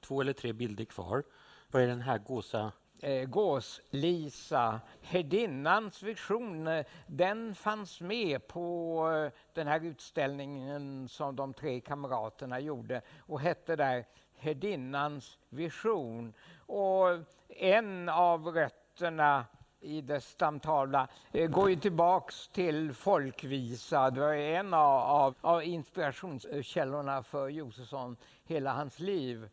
Två 0.00 0.20
eller 0.20 0.32
tre 0.32 0.52
bilder 0.52 0.84
kvar. 0.84 1.24
Vad 1.70 1.82
är 1.82 1.86
den 1.86 2.00
här 2.00 2.18
gåsa 2.18 2.72
eh, 3.02 3.28
Gås-Lisa. 3.28 4.80
Herdinnans 5.02 6.02
vision, 6.02 6.66
eh, 6.66 6.86
den 7.06 7.54
fanns 7.54 8.00
med 8.00 8.46
på 8.46 9.10
eh, 9.12 9.32
den 9.54 9.66
här 9.66 9.84
utställningen 9.84 11.08
som 11.08 11.36
de 11.36 11.54
tre 11.54 11.80
kamraterna 11.80 12.60
gjorde 12.60 13.02
och 13.18 13.40
hette 13.40 13.76
där 13.76 14.06
Herdinnans 14.36 15.38
vision. 15.48 16.34
Och 16.66 17.08
en 17.48 18.08
av 18.08 18.46
rötterna 18.46 19.44
i 19.80 20.00
dess 20.00 20.28
stamtavla 20.28 21.08
eh, 21.32 21.50
går 21.50 21.70
ju 21.70 21.76
tillbaks 21.76 22.48
till 22.48 22.94
folkvisa. 22.94 24.10
Det 24.10 24.20
var 24.20 24.34
en 24.34 24.74
av, 24.74 25.00
av, 25.00 25.34
av 25.40 25.64
inspirationskällorna 25.64 27.22
för 27.22 27.48
Josefsson 27.48 28.16
hela 28.44 28.72
hans 28.72 28.98
liv 28.98 29.48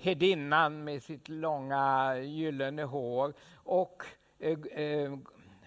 herdinnan 0.00 0.84
med 0.84 1.02
sitt 1.02 1.28
långa 1.28 2.16
gyllene 2.16 2.82
hår 2.82 3.34
och 3.54 4.04
eh, 4.38 4.58
eh, 4.60 5.18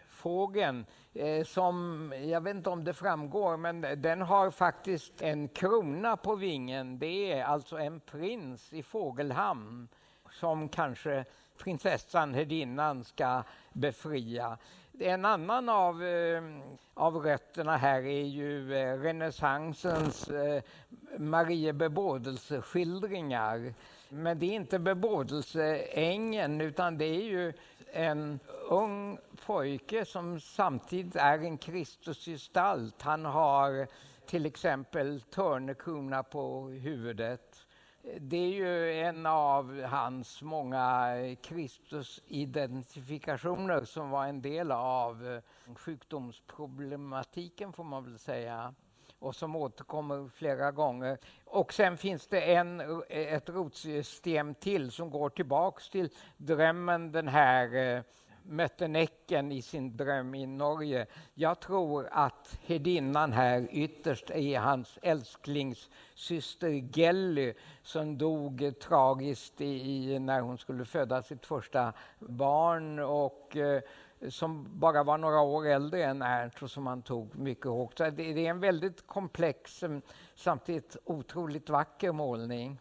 fågeln 0.09 0.85
eh, 1.13 1.45
som, 1.45 2.13
jag 2.25 2.41
vet 2.41 2.55
inte 2.55 2.69
om 2.69 2.83
det 2.83 2.93
framgår, 2.93 3.57
men 3.57 3.81
den 3.81 4.21
har 4.21 4.51
faktiskt 4.51 5.21
en 5.21 5.47
krona 5.47 6.17
på 6.17 6.35
vingen. 6.35 6.99
Det 6.99 7.31
är 7.31 7.43
alltså 7.43 7.77
en 7.77 7.99
prins 7.99 8.73
i 8.73 8.83
Fågelhamn 8.83 9.87
som 10.31 10.69
kanske 10.69 11.25
prinsessan, 11.57 12.33
herdinnan, 12.33 13.03
ska 13.03 13.43
befria. 13.73 14.57
En 14.99 15.25
annan 15.25 15.69
av, 15.69 16.03
eh, 16.03 16.43
av 16.93 17.15
rötterna 17.15 17.77
här 17.77 18.05
är 18.05 18.25
ju 18.25 18.75
eh, 18.75 18.99
renässansens 18.99 20.29
eh, 20.29 20.63
Marie 21.17 21.73
bebådelseskildringar 21.73 23.73
men 24.13 24.39
det 24.39 24.45
är 24.45 24.55
inte 24.55 24.79
bebådelseängen 24.79 26.61
utan 26.61 26.97
det 26.97 27.05
är 27.05 27.23
ju 27.23 27.53
en 27.93 28.39
ung 28.69 29.17
pojke 29.45 30.05
som 30.05 30.39
samtidigt 30.39 31.15
är 31.15 31.39
en 31.39 31.57
Kristusgestalt. 31.57 33.01
Han 33.01 33.25
har 33.25 33.87
till 34.25 34.45
exempel 34.45 35.21
törnekrona 35.21 36.23
på 36.23 36.67
huvudet. 36.67 37.52
Det 38.19 38.37
är 38.37 38.49
ju 38.49 38.93
en 38.93 39.25
av 39.25 39.83
hans 39.83 40.41
många 40.41 41.15
Kristusidentifikationer 41.41 43.85
som 43.85 44.09
var 44.09 44.25
en 44.25 44.41
del 44.41 44.71
av 44.71 45.27
eh, 45.27 45.41
sjukdomsproblematiken 45.75 47.73
får 47.73 47.83
man 47.83 48.03
väl 48.03 48.19
säga 48.19 48.73
och 49.19 49.35
som 49.35 49.55
återkommer 49.55 50.29
flera 50.29 50.71
gånger. 50.71 51.17
Och 51.45 51.73
sen 51.73 51.97
finns 51.97 52.27
det 52.27 52.55
en, 52.55 52.79
eh, 52.79 52.87
ett 53.09 53.49
rotsystem 53.49 54.55
till 54.55 54.91
som 54.91 55.09
går 55.09 55.29
tillbaks 55.29 55.89
till 55.89 56.09
drömmen 56.37 57.11
den 57.11 57.27
här 57.27 57.75
eh, 57.75 58.01
mötte 58.45 58.87
Näcken 58.87 59.51
i 59.51 59.61
sin 59.61 59.97
dröm 59.97 60.35
i 60.35 60.45
Norge. 60.45 61.05
Jag 61.33 61.59
tror 61.59 62.07
att 62.11 62.59
hedinnan 62.61 63.33
här 63.33 63.67
ytterst 63.71 64.29
är 64.29 64.59
hans 64.59 64.99
älsklingssyster 65.01 66.69
Gelly 66.69 67.53
som 67.83 68.17
dog 68.17 68.73
tragiskt 68.81 69.61
i, 69.61 70.19
när 70.19 70.41
hon 70.41 70.57
skulle 70.57 70.85
föda 70.85 71.23
sitt 71.23 71.45
första 71.45 71.93
barn. 72.19 72.99
Och, 72.99 73.57
eh, 73.57 73.81
som 74.29 74.79
bara 74.79 75.03
var 75.03 75.17
några 75.17 75.41
år 75.41 75.67
äldre 75.67 76.03
än 76.03 76.21
Ernst 76.21 76.63
och 76.63 76.71
som 76.71 76.87
han 76.87 77.01
tog 77.01 77.35
mycket 77.35 77.65
hårt. 77.65 77.97
Så 77.97 78.03
det, 78.03 78.11
det 78.11 78.45
är 78.45 78.49
en 78.49 78.59
väldigt 78.59 79.07
komplex, 79.07 79.83
eh, 79.83 79.99
samtidigt 80.35 80.97
otroligt 81.05 81.69
vacker 81.69 82.11
målning. 82.11 82.79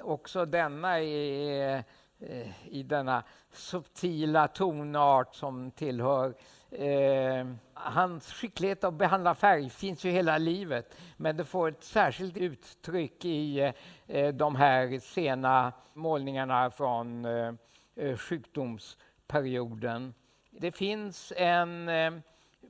Också 0.00 0.44
denna 0.44 1.00
är 1.00 1.84
eh, 2.28 2.68
i 2.68 2.82
denna 2.82 3.22
subtila 3.52 4.48
tonart 4.48 5.34
som 5.34 5.70
tillhör 5.70 6.34
eh, 6.70 7.46
hans 7.74 8.32
skicklighet 8.32 8.84
att 8.84 8.94
behandla 8.94 9.34
färg 9.34 9.70
finns 9.70 10.04
ju 10.04 10.10
hela 10.10 10.38
livet, 10.38 10.96
men 11.16 11.36
det 11.36 11.44
får 11.44 11.68
ett 11.68 11.84
särskilt 11.84 12.36
uttryck 12.36 13.24
i 13.24 13.72
eh, 14.06 14.28
de 14.28 14.56
här 14.56 14.98
sena 14.98 15.72
målningarna 15.92 16.70
från 16.70 17.24
eh, 17.24 17.54
eh, 17.96 18.16
sjukdomsperioden. 18.16 20.14
Det 20.50 20.72
finns 20.72 21.32
en 21.36 21.88
eh, 21.88 22.12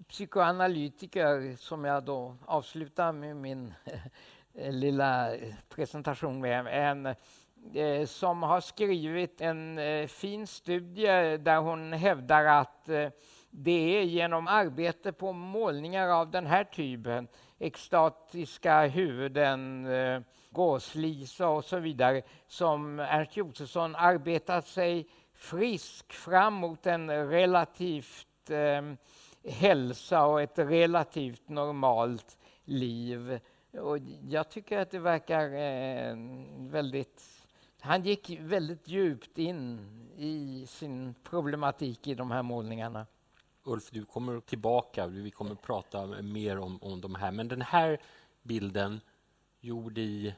psykoanalytiker 0.08 1.56
som 1.56 1.84
jag 1.84 2.04
då 2.04 2.36
avslutar 2.44 3.12
med 3.12 3.36
min 3.36 3.74
lilla 4.54 5.30
presentation 5.68 6.40
med. 6.40 6.66
En, 6.90 7.14
eh, 7.74 8.06
som 8.06 8.42
har 8.42 8.60
skrivit 8.60 9.40
en 9.40 9.78
eh, 9.78 10.06
fin 10.06 10.46
studie 10.46 11.36
där 11.36 11.60
hon 11.60 11.92
hävdar 11.92 12.44
att 12.44 12.88
eh, 12.88 13.08
det 13.50 13.98
är 13.98 14.02
genom 14.02 14.48
arbete 14.48 15.12
på 15.12 15.32
målningar 15.32 16.08
av 16.08 16.30
den 16.30 16.46
här 16.46 16.64
typen, 16.64 17.28
extatiska 17.58 18.86
huvuden, 18.86 19.86
eh, 19.86 20.20
gåslisa 20.50 21.48
och 21.48 21.64
så 21.64 21.78
vidare, 21.78 22.22
som 22.46 23.00
Ernst 23.00 23.36
Josefsson 23.36 23.96
arbetat 23.96 24.66
sig 24.66 25.06
frisk 25.34 26.12
fram 26.12 26.54
mot 26.54 26.86
en 26.86 27.28
relativt 27.28 28.50
eh, 28.50 28.82
hälsa 29.52 30.26
och 30.26 30.42
ett 30.42 30.58
relativt 30.58 31.48
normalt 31.48 32.38
liv. 32.64 33.40
Och 33.80 33.98
jag 34.28 34.48
tycker 34.50 34.78
att 34.78 34.90
det 34.90 34.98
verkar 34.98 35.44
eh, 35.44 36.16
väldigt... 36.58 37.33
Han 37.84 38.02
gick 38.02 38.30
väldigt 38.40 38.88
djupt 38.88 39.38
in 39.38 39.80
i 40.16 40.66
sin 40.66 41.14
problematik 41.22 42.06
i 42.06 42.14
de 42.14 42.30
här 42.30 42.42
målningarna. 42.42 43.06
Ulf, 43.64 43.90
du 43.90 44.04
kommer 44.04 44.40
tillbaka. 44.40 45.06
Vi 45.06 45.30
kommer 45.30 45.52
att 45.52 45.62
prata 45.62 46.06
mer 46.06 46.58
om, 46.58 46.82
om 46.82 47.00
de 47.00 47.14
här. 47.14 47.32
Men 47.32 47.48
den 47.48 47.62
här 47.62 47.98
bilden, 48.42 49.00
gjord 49.60 49.98
i 49.98 50.34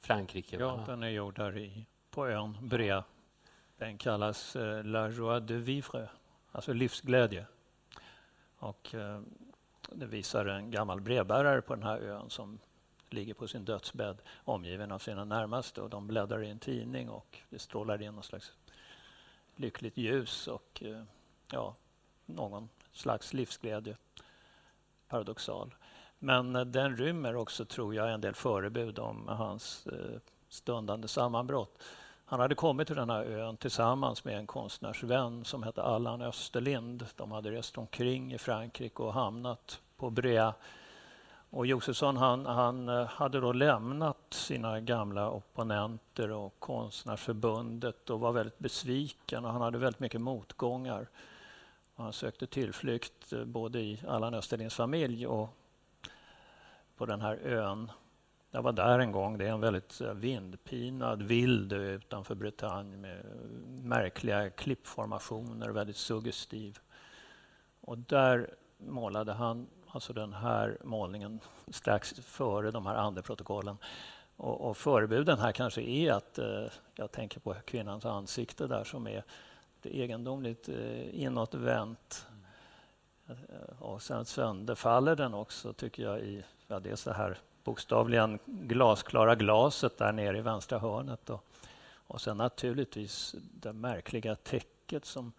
Frankrike? 0.00 0.56
Ja, 0.56 0.76
va? 0.76 0.84
den 0.86 1.02
är 1.02 1.08
gjord 1.08 1.36
där 1.36 1.58
i 1.58 1.86
på 2.10 2.28
ön 2.28 2.56
Brea. 2.62 3.04
Den 3.76 3.98
kallas 3.98 4.56
eh, 4.56 4.84
La 4.84 5.08
Joie 5.08 5.40
de 5.40 5.58
Vivre, 5.58 6.08
alltså 6.52 6.72
livsglädje. 6.72 7.46
Och, 8.56 8.94
eh, 8.94 9.20
det 9.92 10.06
visar 10.06 10.46
en 10.46 10.70
gammal 10.70 11.00
brevbärare 11.00 11.62
på 11.62 11.74
den 11.74 11.84
här 11.84 11.98
ön 11.98 12.30
som 12.30 12.58
ligger 13.10 13.34
på 13.34 13.48
sin 13.48 13.64
dödsbädd 13.64 14.22
omgiven 14.44 14.92
av 14.92 14.98
sina 14.98 15.24
närmaste 15.24 15.80
och 15.80 15.90
de 15.90 16.06
bläddrar 16.06 16.42
i 16.42 16.50
en 16.50 16.58
tidning 16.58 17.10
och 17.10 17.38
det 17.50 17.58
strålar 17.58 18.02
in 18.02 18.14
någon 18.14 18.22
slags 18.22 18.52
lyckligt 19.56 19.96
ljus 19.96 20.48
och 20.48 20.82
eh, 20.82 21.02
ja, 21.50 21.74
någon 22.26 22.68
slags 22.92 23.32
livsglädje. 23.32 23.96
Paradoxal. 25.08 25.74
Men 26.18 26.56
eh, 26.56 26.64
den 26.64 26.96
rymmer 26.96 27.36
också, 27.36 27.64
tror 27.64 27.94
jag, 27.94 28.12
en 28.12 28.20
del 28.20 28.34
förebud 28.34 28.98
om 28.98 29.28
hans 29.28 29.86
eh, 29.86 30.20
stundande 30.48 31.08
sammanbrott. 31.08 31.82
Han 32.26 32.40
hade 32.40 32.54
kommit 32.54 32.86
till 32.86 32.96
den 32.96 33.10
här 33.10 33.24
ön 33.24 33.56
tillsammans 33.56 34.24
med 34.24 34.38
en 34.38 34.46
konstnärsvän 34.46 35.44
som 35.44 35.62
hette 35.62 35.82
Allan 35.82 36.22
Österlind. 36.22 37.06
De 37.16 37.32
hade 37.32 37.50
rest 37.50 37.78
omkring 37.78 38.32
i 38.32 38.38
Frankrike 38.38 39.02
och 39.02 39.14
hamnat 39.14 39.80
på 39.96 40.10
Brea. 40.10 40.54
Och 41.56 41.66
Josefsson 41.66 42.16
han, 42.16 42.46
han 42.46 42.88
eh, 42.88 43.06
hade 43.06 43.40
då 43.40 43.52
lämnat 43.52 44.16
sina 44.30 44.80
gamla 44.80 45.30
opponenter 45.30 46.30
och 46.30 46.54
Konstnärsförbundet 46.58 48.10
och 48.10 48.20
var 48.20 48.32
väldigt 48.32 48.58
besviken 48.58 49.44
och 49.44 49.52
han 49.52 49.60
hade 49.60 49.78
väldigt 49.78 50.00
mycket 50.00 50.20
motgångar. 50.20 51.08
Och 51.94 52.04
han 52.04 52.12
sökte 52.12 52.46
tillflykt 52.46 53.32
eh, 53.32 53.44
både 53.44 53.80
i 53.80 54.00
Allan 54.08 54.34
Österlinds 54.34 54.74
familj 54.74 55.26
och 55.26 55.48
på 56.96 57.06
den 57.06 57.20
här 57.20 57.36
ön. 57.44 57.90
Jag 58.50 58.62
var 58.62 58.72
där 58.72 58.98
en 58.98 59.12
gång. 59.12 59.38
Det 59.38 59.46
är 59.46 59.52
en 59.52 59.60
väldigt 59.60 60.00
eh, 60.00 60.12
vindpinad, 60.12 61.22
vild 61.22 61.72
ö 61.72 61.94
utanför 61.94 62.34
Bretagne 62.34 62.96
med 62.96 63.24
märkliga 63.68 64.50
klippformationer, 64.50 65.68
väldigt 65.68 65.96
suggestiv. 65.96 66.78
Och 67.80 67.98
där 67.98 68.54
målade 68.78 69.32
han 69.32 69.66
alltså 69.94 70.12
den 70.12 70.32
här 70.32 70.78
målningen 70.84 71.40
strax 71.68 72.14
före 72.14 72.70
de 72.70 72.86
här 72.86 72.94
andeprotokollen. 72.94 73.76
Och, 74.36 74.60
och 74.70 74.76
förebuden 74.76 75.38
här 75.38 75.52
kanske 75.52 75.82
är 75.82 76.12
att 76.12 76.38
eh, 76.38 76.66
jag 76.94 77.12
tänker 77.12 77.40
på 77.40 77.54
kvinnans 77.64 78.04
ansikte 78.04 78.66
där 78.66 78.84
som 78.84 79.06
är 79.06 79.24
egendomligt 79.82 80.68
eh, 80.68 81.22
inåtvänt. 81.22 82.26
Eh, 83.28 83.82
och 83.82 84.02
sen 84.02 84.24
sönderfaller 84.24 85.16
den 85.16 85.34
också, 85.34 85.72
tycker 85.72 86.02
jag, 86.02 86.20
i 86.20 86.44
ja, 86.66 86.80
dels 86.80 87.04
det 87.04 87.12
här 87.12 87.38
bokstavligen 87.64 88.38
glasklara 88.46 89.34
glaset 89.34 89.98
där 89.98 90.12
nere 90.12 90.38
i 90.38 90.40
vänstra 90.40 90.78
hörnet. 90.78 91.30
Och, 91.30 91.44
och 92.06 92.20
sen 92.20 92.36
naturligtvis 92.36 93.34
det 93.38 93.72
märkliga 93.72 94.34
täcket 94.34 95.04
som 95.04 95.32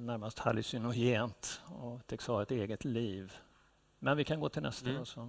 närmast 0.00 0.38
hallucinogent 0.38 1.60
och 1.66 2.06
tycks 2.06 2.26
ha 2.26 2.42
ett 2.42 2.50
eget 2.50 2.84
liv. 2.84 3.36
Men 3.98 4.16
vi 4.16 4.24
kan 4.24 4.40
gå 4.40 4.48
till 4.48 4.62
nästa. 4.62 4.90
Mm. 4.90 5.02
Och, 5.02 5.28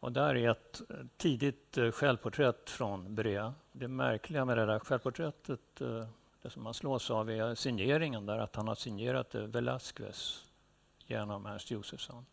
och 0.00 0.12
där 0.12 0.34
är 0.34 0.50
ett 0.50 0.82
tidigt 1.16 1.78
eh, 1.78 1.90
självporträtt 1.90 2.70
från 2.70 3.14
Brea. 3.14 3.54
Det 3.72 3.88
märkliga 3.88 4.44
med 4.44 4.58
det 4.58 4.66
där 4.66 4.78
självporträttet, 4.78 5.80
eh, 5.80 6.06
det 6.42 6.50
som 6.50 6.62
man 6.62 6.74
slås 6.74 7.10
av 7.10 7.30
är 7.30 7.54
signeringen 7.54 8.26
där, 8.26 8.38
att 8.38 8.56
han 8.56 8.68
har 8.68 8.74
signerat 8.74 9.34
Velázquez 9.34 10.44
genom 11.06 11.46
Ernst 11.46 11.70
Josefsson. 11.70 12.26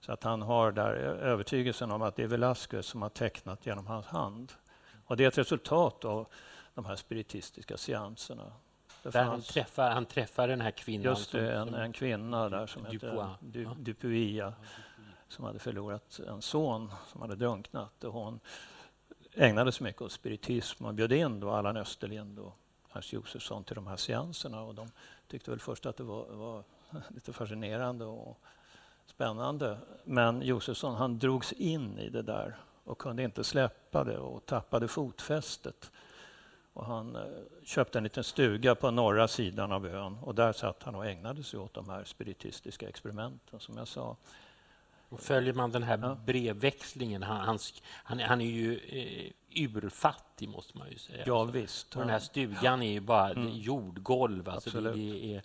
Så 0.00 0.12
att 0.12 0.22
han 0.24 0.42
har 0.42 0.72
där 0.72 0.94
övertygelsen 0.94 1.90
om 1.90 2.02
att 2.02 2.16
det 2.16 2.22
är 2.22 2.28
Velázquez 2.28 2.86
som 2.86 3.02
har 3.02 3.08
tecknat 3.08 3.66
genom 3.66 3.86
hans 3.86 4.06
hand. 4.06 4.52
Och 5.04 5.16
det 5.16 5.24
är 5.24 5.28
ett 5.28 5.38
resultat 5.38 6.04
av 6.04 6.26
de 6.74 6.84
här 6.84 6.96
spiritistiska 6.96 7.76
seanserna. 7.76 8.52
Där 9.02 9.24
han, 9.24 9.42
träffar, 9.42 9.90
han 9.90 10.06
träffar 10.06 10.48
den 10.48 10.60
här 10.60 10.70
kvinnan. 10.70 11.04
Just 11.04 11.32
det, 11.32 11.52
en, 11.52 11.74
en 11.74 11.92
kvinna 11.92 12.48
där 12.48 12.66
som 12.66 12.86
heter 12.86 13.36
du, 13.40 13.68
Dupuy, 13.76 14.36
ja. 14.36 14.52
som 15.28 15.44
hade 15.44 15.58
förlorat 15.58 16.20
en 16.28 16.42
son 16.42 16.92
som 17.12 17.20
hade 17.20 17.36
drunknat. 17.36 18.04
Och 18.04 18.12
hon 18.12 18.40
ägnade 19.34 19.72
sig 19.72 19.84
mycket 19.84 20.02
åt 20.02 20.12
spiritism 20.12 20.84
och 20.84 20.94
bjöd 20.94 21.12
in 21.12 21.40
då 21.40 21.50
Allan 21.50 21.76
Österlind 21.76 22.38
och 22.38 22.56
Hans 22.88 23.12
Josefsson 23.12 23.64
till 23.64 23.74
de 23.74 23.86
här 23.86 23.96
seanserna. 23.96 24.62
Och 24.62 24.74
de 24.74 24.90
tyckte 25.28 25.50
väl 25.50 25.60
först 25.60 25.86
att 25.86 25.96
det 25.96 26.02
var, 26.02 26.24
var 26.24 26.64
lite 27.08 27.32
fascinerande 27.32 28.04
och 28.04 28.40
spännande. 29.06 29.78
Men 30.04 30.42
Josefsson 30.42 30.94
han 30.94 31.18
drogs 31.18 31.52
in 31.52 31.98
i 31.98 32.08
det 32.08 32.22
där 32.22 32.56
och 32.84 32.98
kunde 32.98 33.22
inte 33.22 33.44
släppa 33.44 34.04
det 34.04 34.18
och 34.18 34.46
tappade 34.46 34.88
fotfästet. 34.88 35.90
Och 36.72 36.86
han 36.86 37.16
eh, 37.16 37.22
köpte 37.64 37.98
en 37.98 38.04
liten 38.04 38.24
stuga 38.24 38.74
på 38.74 38.90
norra 38.90 39.28
sidan 39.28 39.72
av 39.72 39.86
ön 39.86 40.16
och 40.22 40.34
där 40.34 40.52
satt 40.52 40.82
han 40.82 40.94
och 40.94 41.06
ägnade 41.06 41.42
sig 41.42 41.58
åt 41.58 41.74
de 41.74 41.88
här 41.88 42.04
spiritistiska 42.04 42.88
experimenten 42.88 43.60
som 43.60 43.76
jag 43.76 43.88
sa. 43.88 44.16
Och 45.08 45.20
följer 45.20 45.52
man 45.52 45.70
den 45.70 45.82
här 45.82 45.98
ja. 46.02 46.16
brevväxlingen, 46.26 47.22
han, 47.22 47.40
han, 47.40 47.58
han, 47.92 48.20
han 48.20 48.40
är 48.40 48.44
ju 48.44 48.78
eh, 48.78 49.32
urfattig 49.64 50.48
måste 50.48 50.78
man 50.78 50.90
ju 50.90 50.98
säga. 50.98 51.24
Ja, 51.26 51.44
visst. 51.44 51.94
Och 51.94 52.00
den 52.00 52.10
här 52.10 52.18
stugan 52.18 52.82
är 52.82 52.92
ju 52.92 53.00
bara 53.00 53.30
mm. 53.30 53.48
jordgolv. 53.48 54.48
Alltså 54.48 54.80
det, 54.80 54.92
det 54.92 55.34
är, 55.34 55.42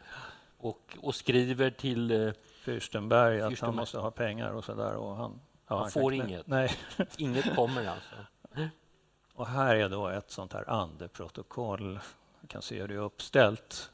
och, 0.57 0.97
och 1.01 1.15
skriver 1.15 1.69
till 1.69 2.11
eh, 2.11 2.33
Fürstenberg 2.65 3.53
att 3.53 3.59
han 3.59 3.75
måste 3.75 3.99
ha 3.99 4.11
pengar 4.11 4.51
och 4.51 4.65
så 4.65 4.73
där. 4.73 4.95
Och 4.95 5.15
han, 5.15 5.39
ja, 5.67 5.75
han, 5.75 5.79
han 5.79 5.91
får 5.91 6.13
inget. 6.13 6.47
Nej. 6.47 6.71
inget 7.17 7.55
kommer 7.55 7.87
alltså. 7.87 8.15
Och 9.35 9.47
här 9.47 9.75
är 9.75 9.89
då 9.89 10.07
ett 10.07 10.31
sånt 10.31 10.53
här 10.53 10.69
andeprotokoll. 10.69 11.99
Du 12.41 12.47
kan 12.47 12.61
se 12.61 12.81
hur 12.81 12.87
det 12.87 12.93
är 12.93 12.99
uppställt. 12.99 13.91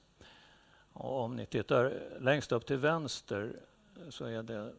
Och 0.94 1.20
om 1.20 1.36
ni 1.36 1.46
tittar 1.46 1.94
längst 2.20 2.52
upp 2.52 2.66
till 2.66 2.78
vänster 2.78 3.54
så 4.10 4.26
är 4.26 4.44
det 4.44 4.74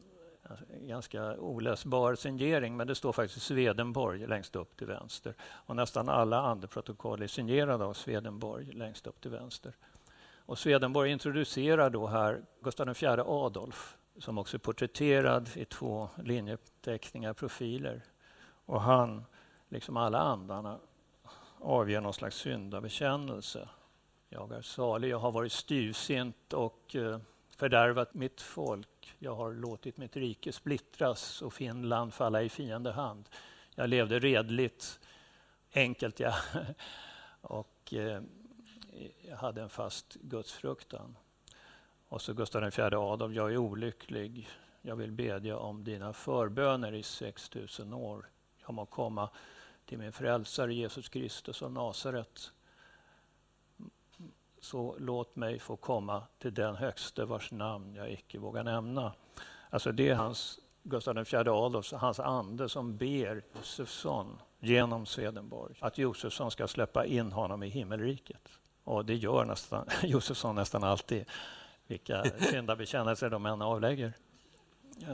ganska 0.81 1.37
oläsbar 1.37 2.15
signering, 2.15 2.77
men 2.77 2.87
det 2.87 2.95
står 2.95 3.13
faktiskt 3.13 3.47
Swedenborg 3.47 4.27
längst 4.27 4.57
upp 4.57 4.77
till 4.77 4.87
vänster. 4.87 5.35
Och 5.43 5.77
nästan 5.77 6.09
alla 6.09 6.41
andeprotokoll 6.41 7.23
är 7.23 7.27
signerade 7.27 7.85
av 7.85 7.95
Swedenborg 7.95 8.73
längst 8.73 9.07
upp 9.07 9.21
till 9.21 9.31
vänster. 9.31 9.73
Och 10.47 10.59
Swedenborg 10.59 11.11
introducerar 11.11 11.91
då 11.91 12.07
här 12.07 12.43
Gustav 12.61 12.89
IV 12.89 13.21
Adolf 13.21 13.97
som 14.19 14.39
också 14.39 14.57
är 14.57 14.59
porträtterad 14.59 15.51
i 15.55 15.65
två 15.65 16.09
linjeteckningar, 16.25 17.33
profiler. 17.33 18.03
Och 18.67 18.81
han 18.81 19.25
liksom 19.73 19.97
alla 19.97 20.19
andarna 20.19 20.79
avger 21.59 22.01
någon 22.01 22.15
slags 22.15 22.37
syndabekännelse. 22.37 23.69
Jag 24.29 24.53
är 24.53 24.63
salig, 24.63 25.09
jag 25.09 25.19
har 25.19 25.33
varit 25.33 25.53
styvsint 25.53 26.53
och 26.53 26.97
eh, 26.97 27.19
fördärvat 27.57 28.15
mitt 28.15 28.41
folk. 28.41 29.15
Jag 29.19 29.35
har 29.35 29.53
låtit 29.53 29.97
mitt 29.97 30.17
rike 30.17 30.53
splittras 30.53 31.43
och 31.43 31.53
Finland 31.53 32.15
falla 32.15 32.43
i 32.43 32.49
fiende 32.49 32.93
hand. 32.93 33.29
Jag 33.75 33.89
levde 33.89 34.19
redligt, 34.19 35.01
enkelt 35.75 36.21
ja. 36.21 36.35
och 37.41 37.95
eh, 37.95 38.23
jag 39.29 39.37
hade 39.37 39.63
en 39.63 39.69
fast 39.69 40.15
gudsfruktan. 40.15 41.17
Och 42.09 42.23
så 42.23 42.33
Gustav 42.35 42.65
IV 42.65 42.81
Adolf, 42.81 43.35
jag 43.35 43.53
är 43.53 43.57
olycklig. 43.57 44.49
Jag 44.83 44.97
vill 44.97 45.13
bedja 45.13 45.57
om 45.57 45.85
dina 45.85 46.13
förböner 46.13 46.95
i 46.95 47.03
6000 47.03 47.93
år. 47.93 48.29
Jag 48.67 48.75
må 48.75 48.87
komma 48.87 49.29
till 49.87 49.99
min 49.99 50.13
frälsare 50.13 50.75
Jesus 50.75 51.09
Kristus 51.09 51.63
av 51.63 51.73
Nasaret. 51.73 52.53
Så 54.61 54.97
låt 54.99 55.37
mig 55.37 55.59
få 55.59 55.77
komma 55.77 56.23
till 56.39 56.55
den 56.55 56.77
högste 56.77 57.25
vars 57.25 57.53
namn 57.53 57.95
jag 57.95 58.13
icke 58.13 58.39
vågar 58.39 58.65
nämna. 58.65 59.13
Alltså 59.71 59.93
det 59.93 60.09
är 60.09 60.15
hans, 60.15 60.59
Gustav 60.83 61.19
IV 61.19 61.35
Adolfs, 61.35 61.93
hans 61.93 62.21
ande 62.21 62.69
som 62.69 62.97
ber 62.97 63.45
Josefsson 63.57 64.39
genom 64.61 65.07
Swedenborg 65.07 65.75
att 65.81 65.99
Josefsson 65.99 66.51
ska 66.51 66.69
släppa 66.69 67.05
in 67.05 67.33
honom 67.33 67.63
i 67.63 67.69
himmelriket. 67.69 68.49
Och 68.85 69.05
det 69.05 69.15
gör 69.15 69.45
nästan, 69.45 69.87
Josefsson 70.03 70.55
nästan 70.55 70.85
alltid, 70.85 71.25
vilka 71.87 72.25
syndabekännelser 72.25 73.31
de 73.31 73.47
än 73.47 73.63
avlägger. 73.63 74.13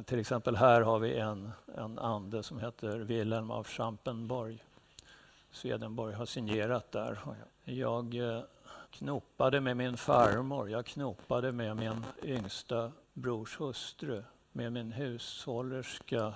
Till 0.04 0.18
exempel 0.18 0.56
här 0.56 0.80
har 0.80 0.98
vi 0.98 1.18
en, 1.18 1.52
en 1.76 1.98
ande 1.98 2.42
som 2.42 2.60
heter 2.60 2.98
Wilhelm 2.98 3.50
av 3.50 3.66
Schampenborg. 3.66 4.64
Swedenborg 5.50 6.14
har 6.14 6.26
signerat 6.26 6.92
där. 6.92 7.18
Jag 7.64 8.14
eh, 8.14 8.42
knopade 8.90 9.60
med 9.60 9.76
min 9.76 9.96
farmor, 9.96 10.70
jag 10.70 10.86
knopade 10.86 11.52
med 11.52 11.76
min 11.76 12.04
yngsta 12.22 12.92
brors 13.12 13.60
hustru, 13.60 14.22
med 14.52 14.72
min 14.72 14.92
hushållerska 14.92 16.34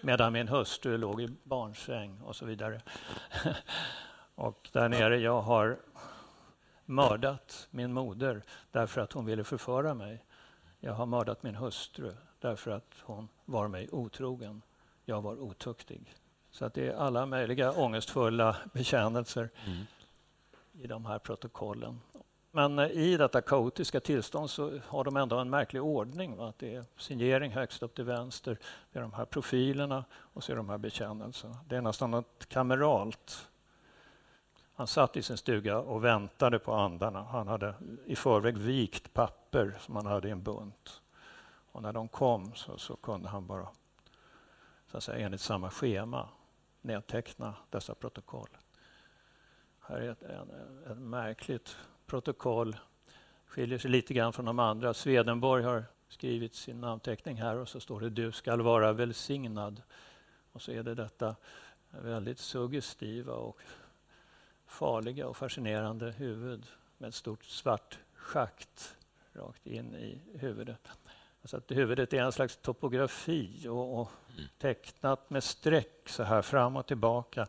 medan 0.00 0.32
min 0.32 0.48
hustru 0.48 0.98
låg 0.98 1.20
i 1.20 1.28
barnsäng 1.42 2.20
och 2.20 2.36
så 2.36 2.46
vidare. 2.46 2.80
och 4.34 4.68
där 4.72 4.88
nere, 4.88 5.18
jag 5.18 5.40
har 5.40 5.78
mördat 6.84 7.68
min 7.70 7.92
moder 7.92 8.42
därför 8.70 9.00
att 9.00 9.12
hon 9.12 9.24
ville 9.24 9.44
förföra 9.44 9.94
mig. 9.94 10.24
Jag 10.80 10.92
har 10.92 11.06
mördat 11.06 11.42
min 11.42 11.54
hustru 11.54 12.14
därför 12.44 12.70
att 12.70 12.94
hon 13.02 13.28
var 13.44 13.68
mig 13.68 13.88
otrogen. 13.92 14.62
Jag 15.04 15.22
var 15.22 15.42
otuktig. 15.42 16.14
Så 16.50 16.64
att 16.64 16.74
det 16.74 16.88
är 16.88 16.94
alla 16.94 17.26
möjliga 17.26 17.72
ångestfulla 17.72 18.56
bekännelser 18.72 19.50
mm. 19.66 19.86
i 20.72 20.86
de 20.86 21.06
här 21.06 21.18
protokollen. 21.18 22.00
Men 22.50 22.78
eh, 22.78 22.90
i 22.90 23.16
detta 23.16 23.40
kaotiska 23.40 24.00
tillstånd 24.00 24.50
så 24.50 24.80
har 24.86 25.04
de 25.04 25.16
ändå 25.16 25.36
en 25.38 25.50
märklig 25.50 25.82
ordning. 25.82 26.36
Va? 26.36 26.48
Att 26.48 26.58
det 26.58 26.74
är 26.74 26.84
signering 26.96 27.52
högst 27.52 27.82
upp 27.82 27.94
till 27.94 28.04
vänster, 28.04 28.58
det 28.92 28.98
är 28.98 29.02
de 29.02 29.12
här 29.12 29.24
profilerna 29.24 30.04
och 30.14 30.44
så 30.44 30.52
är 30.52 30.56
de 30.56 30.68
här 30.68 30.78
bekännelserna. 30.78 31.56
Det 31.68 31.76
är 31.76 31.80
nästan 31.80 32.10
något 32.10 32.46
kameralt. 32.48 33.48
Han 34.74 34.86
satt 34.86 35.16
i 35.16 35.22
sin 35.22 35.36
stuga 35.36 35.78
och 35.78 36.04
väntade 36.04 36.58
på 36.58 36.74
andarna. 36.74 37.22
Han 37.22 37.48
hade 37.48 37.74
i 38.06 38.16
förväg 38.16 38.58
vikt 38.58 39.12
papper 39.12 39.78
som 39.80 39.96
han 39.96 40.06
hade 40.06 40.28
i 40.28 40.30
en 40.30 40.42
bunt. 40.42 41.00
Och 41.74 41.82
när 41.82 41.92
de 41.92 42.08
kom 42.08 42.54
så, 42.54 42.78
så 42.78 42.96
kunde 42.96 43.28
han 43.28 43.46
bara, 43.46 43.68
så 44.86 44.96
att 44.96 45.04
säga, 45.04 45.26
enligt 45.26 45.40
samma 45.40 45.70
schema, 45.70 46.28
nedteckna 46.80 47.54
dessa 47.70 47.94
protokoll. 47.94 48.48
Här 49.80 49.96
är 49.96 50.10
ett 50.10 50.22
en, 50.22 50.50
ett 50.90 50.98
märkligt 50.98 51.76
protokoll. 52.06 52.76
Skiljer 53.46 53.78
sig 53.78 53.90
lite 53.90 54.14
grann 54.14 54.32
från 54.32 54.44
de 54.44 54.58
andra. 54.58 54.94
Swedenborg 54.94 55.64
har 55.64 55.84
skrivit 56.08 56.54
sin 56.54 56.80
namnteckning 56.80 57.36
här 57.36 57.56
och 57.56 57.68
så 57.68 57.80
står 57.80 58.00
det 58.00 58.10
Du 58.10 58.32
skall 58.32 58.62
vara 58.62 58.92
välsignad. 58.92 59.82
Och 60.52 60.62
så 60.62 60.72
är 60.72 60.82
det 60.82 60.94
detta 60.94 61.36
väldigt 61.90 62.38
suggestiva 62.38 63.32
och 63.32 63.60
farliga 64.66 65.26
och 65.26 65.36
fascinerande 65.36 66.10
huvud 66.10 66.66
med 66.98 67.08
ett 67.08 67.14
stort 67.14 67.44
svart 67.44 67.98
schakt 68.14 68.96
rakt 69.32 69.66
in 69.66 69.94
i 69.94 70.20
huvudet. 70.38 70.88
Alltså 71.44 71.56
att 71.56 71.70
huvudet 71.70 72.12
är 72.12 72.22
en 72.22 72.32
slags 72.32 72.56
topografi 72.56 73.68
och, 73.68 74.00
och 74.00 74.10
mm. 74.34 74.48
tecknat 74.58 75.30
med 75.30 75.44
streck 75.44 76.08
så 76.08 76.22
här 76.22 76.42
fram 76.42 76.76
och 76.76 76.86
tillbaka. 76.86 77.46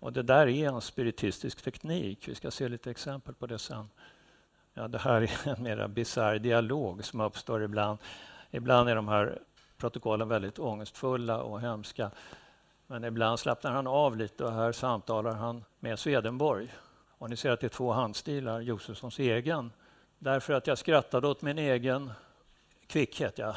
Och 0.00 0.12
det 0.12 0.22
där 0.22 0.46
är 0.46 0.68
en 0.68 0.80
spiritistisk 0.80 1.62
teknik. 1.62 2.28
Vi 2.28 2.34
ska 2.34 2.50
se 2.50 2.68
lite 2.68 2.90
exempel 2.90 3.34
på 3.34 3.46
det 3.46 3.58
sen. 3.58 3.88
Ja, 4.74 4.88
det 4.88 4.98
här 4.98 5.22
är 5.22 5.48
en 5.56 5.62
mer 5.62 5.88
bisarr 5.88 6.38
dialog 6.38 7.04
som 7.04 7.20
uppstår 7.20 7.62
ibland. 7.62 7.98
Ibland 8.50 8.88
är 8.88 8.94
de 8.94 9.08
här 9.08 9.38
protokollen 9.76 10.28
väldigt 10.28 10.58
ångestfulla 10.58 11.42
och 11.42 11.60
hemska. 11.60 12.10
Men 12.86 13.04
ibland 13.04 13.40
slappnar 13.40 13.72
han 13.72 13.86
av 13.86 14.16
lite 14.16 14.44
och 14.44 14.52
här 14.52 14.72
samtalar 14.72 15.32
han 15.32 15.64
med 15.80 15.98
Swedenborg. 15.98 16.74
Och 17.18 17.30
ni 17.30 17.36
ser 17.36 17.50
att 17.50 17.60
det 17.60 17.66
är 17.66 17.68
två 17.68 17.92
handstilar, 17.92 18.60
Josefssons 18.60 19.18
egen. 19.18 19.72
Därför 20.18 20.52
att 20.52 20.66
jag 20.66 20.78
skrattade 20.78 21.28
åt 21.28 21.42
min 21.42 21.58
egen 21.58 22.12
kvickhet, 22.88 23.38
ja. 23.38 23.56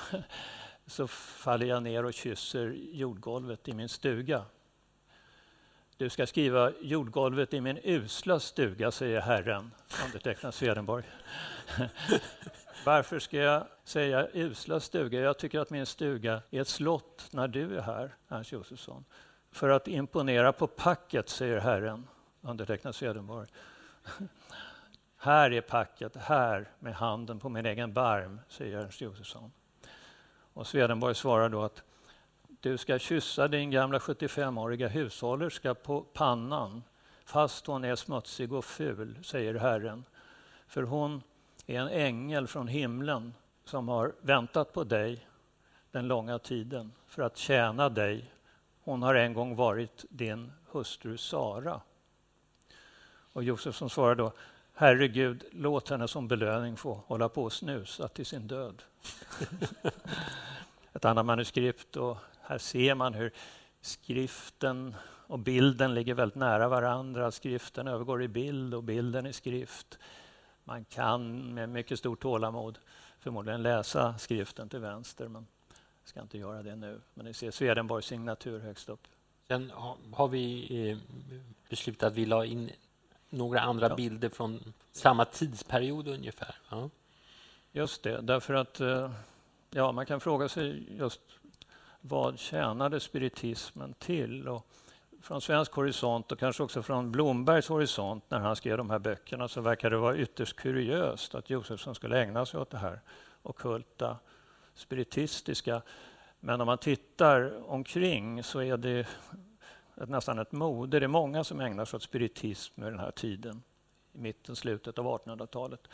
så 0.88 1.08
faller 1.08 1.66
jag 1.66 1.84
ner 1.84 2.06
och 2.06 2.14
kysser 2.14 2.76
jordgolvet 2.92 3.68
i 3.68 3.74
min 3.74 3.90
stuga. 3.90 4.46
Du 5.98 6.10
ska 6.10 6.28
skriva 6.28 6.72
jordgolvet 6.82 7.54
i 7.54 7.62
min 7.62 7.80
usla 7.84 8.40
stuga, 8.40 8.92
säger 8.92 9.22
Herren, 9.22 9.72
undertecknad 10.06 10.54
Swedenborg. 10.54 11.04
Varför 12.86 13.20
ska 13.20 13.38
jag 13.38 13.68
säga 13.84 14.28
usla 14.34 14.80
stuga? 14.80 15.20
Jag 15.20 15.38
tycker 15.38 15.60
att 15.60 15.70
min 15.70 15.86
stuga 15.86 16.42
är 16.52 16.62
ett 16.62 16.68
slott 16.68 17.28
när 17.32 17.48
du 17.48 17.78
är 17.78 17.82
här, 17.82 18.16
Ernst 18.28 18.52
Josefsson. 18.52 19.06
För 19.52 19.70
att 19.70 19.88
imponera 19.88 20.54
på 20.54 20.68
packet, 20.68 21.30
säger 21.30 21.60
Herren, 21.60 22.08
undertecknad 22.42 22.96
Swedenborg 22.96 23.48
här 25.24 25.54
är 25.54 25.62
packet, 25.62 26.16
här 26.16 26.70
med 26.80 26.94
handen 26.96 27.40
på 27.40 27.50
min 27.50 27.66
egen 27.66 27.94
barm, 27.94 28.40
säger 28.48 28.78
Ernst 28.78 29.02
Josefsson. 29.02 29.52
Och 30.54 30.68
Swedenborg 30.68 31.16
svarar 31.16 31.50
då 31.50 31.64
att 31.64 31.84
du 32.48 32.78
ska 32.78 33.00
kyssa 33.00 33.48
din 33.48 33.72
gamla 33.72 34.00
75-åriga 34.00 34.88
hushållerska 34.88 35.74
på 35.74 36.02
pannan 36.02 36.84
fast 37.26 37.68
hon 37.68 37.84
är 37.84 37.96
smutsig 37.96 38.54
och 38.54 38.66
ful, 38.66 39.24
säger 39.24 39.54
Herren. 39.54 40.06
För 40.68 40.84
hon 40.84 41.24
är 41.66 41.80
en 41.80 41.88
ängel 41.88 42.48
från 42.48 42.68
himlen 42.68 43.34
som 43.66 43.88
har 43.88 44.14
väntat 44.22 44.74
på 44.74 44.84
dig 44.84 45.28
den 45.92 46.08
långa 46.08 46.40
tiden 46.40 46.92
för 47.08 47.22
att 47.22 47.38
tjäna 47.38 47.90
dig. 47.90 48.34
Hon 48.84 49.04
har 49.04 49.16
en 49.16 49.34
gång 49.34 49.56
varit 49.56 50.06
din 50.10 50.52
hustru 50.72 51.18
Sara. 51.18 51.82
Och 53.34 53.44
Josefsson 53.44 53.90
svarar 53.90 54.16
då 54.16 54.32
Herregud, 54.82 55.44
låt 55.52 55.90
henne 55.90 56.08
som 56.08 56.28
belöning 56.28 56.78
få 56.78 56.94
hålla 56.94 57.30
på 57.30 57.44
och 57.44 57.54
snusa 57.54 58.08
till 58.08 58.26
sin 58.26 58.48
död. 58.48 58.84
Ett 60.94 61.06
annat 61.06 61.26
manuskript 61.26 61.98
och 61.98 62.18
här 62.42 62.58
ser 62.58 62.96
man 62.96 63.14
hur 63.14 63.32
skriften 63.82 64.96
och 65.04 65.40
bilden 65.40 65.94
ligger 65.94 66.14
väldigt 66.14 66.36
nära 66.36 66.70
varandra. 66.70 67.32
Skriften 67.32 67.88
övergår 67.88 68.24
i 68.24 68.28
bild 68.28 68.74
och 68.74 68.84
bilden 68.84 69.26
i 69.26 69.34
skrift. 69.34 70.00
Man 70.64 70.86
kan 70.86 71.54
med 71.54 71.70
mycket 71.70 72.00
stort 72.00 72.22
tålamod 72.22 72.80
förmodligen 73.20 73.64
läsa 73.64 74.18
skriften 74.18 74.70
till 74.70 74.80
vänster, 74.80 75.28
men 75.28 75.48
jag 76.02 76.10
ska 76.10 76.22
inte 76.22 76.38
göra 76.38 76.64
det 76.64 76.76
nu. 76.76 77.02
Men 77.14 77.26
ni 77.26 77.34
ser 77.34 77.52
Swedenborgs 77.52 78.06
signatur 78.06 78.60
högst 78.60 78.90
upp. 78.90 79.08
Sen 79.48 79.72
har 80.14 80.28
vi 80.28 80.68
eh, 80.90 80.98
beslutat 81.70 82.08
att 82.08 82.18
vi 82.18 82.26
la 82.26 82.46
in 82.46 82.72
några 83.32 83.60
andra 83.60 83.90
ja. 83.90 83.96
bilder 83.96 84.30
från 84.30 84.74
samma 84.92 85.26
tidsperiod 85.26 86.08
ungefär. 86.08 86.56
Ja. 86.70 86.90
Just 87.72 88.04
det, 88.04 88.22
därför 88.22 88.54
att 88.54 88.80
eh, 88.80 89.12
ja, 89.70 89.92
man 89.92 90.06
kan 90.06 90.20
fråga 90.20 90.50
sig 90.50 90.88
just 90.98 91.22
vad 92.02 92.40
tjänade 92.40 93.00
spiritismen 93.00 93.94
till? 93.94 94.48
Och 94.48 94.68
från 95.22 95.42
svensk 95.42 95.72
horisont 95.72 96.32
och 96.32 96.40
kanske 96.40 96.64
också 96.64 96.84
från 96.84 97.12
Blombergs 97.12 97.68
horisont 97.68 98.24
när 98.30 98.40
han 98.40 98.56
skrev 98.56 98.78
de 98.78 98.90
här 98.90 99.00
böckerna 99.00 99.48
så 99.48 99.62
verkar 99.62 99.90
det 99.90 99.98
vara 99.98 100.18
ytterst 100.18 100.56
kuriöst 100.56 101.36
att 101.36 101.50
Josefsson 101.50 101.96
skulle 101.96 102.22
ägna 102.22 102.46
sig 102.46 102.60
åt 102.60 102.70
det 102.70 102.78
här 102.78 103.00
okulta, 103.42 104.18
spiritistiska. 104.76 105.82
Men 106.40 106.62
om 106.62 106.66
man 106.66 106.78
tittar 106.78 107.70
omkring 107.72 108.44
så 108.44 108.60
är 108.62 108.78
det 108.78 109.08
ett, 110.04 110.10
nästan 110.10 110.40
ett 110.40 110.52
mode. 110.52 111.00
Det 111.00 111.06
är 111.06 111.08
många 111.08 111.44
som 111.44 111.60
ägnar 111.60 111.86
sig 111.86 111.98
åt 111.98 112.04
spiritism 112.04 112.84
i 112.84 112.86
den 112.86 113.00
här 113.00 113.12
tiden, 113.12 113.64
i 114.14 114.18
mitten, 114.18 114.56
slutet 114.56 115.00
av 115.00 115.06
1800-talet. 115.06 115.88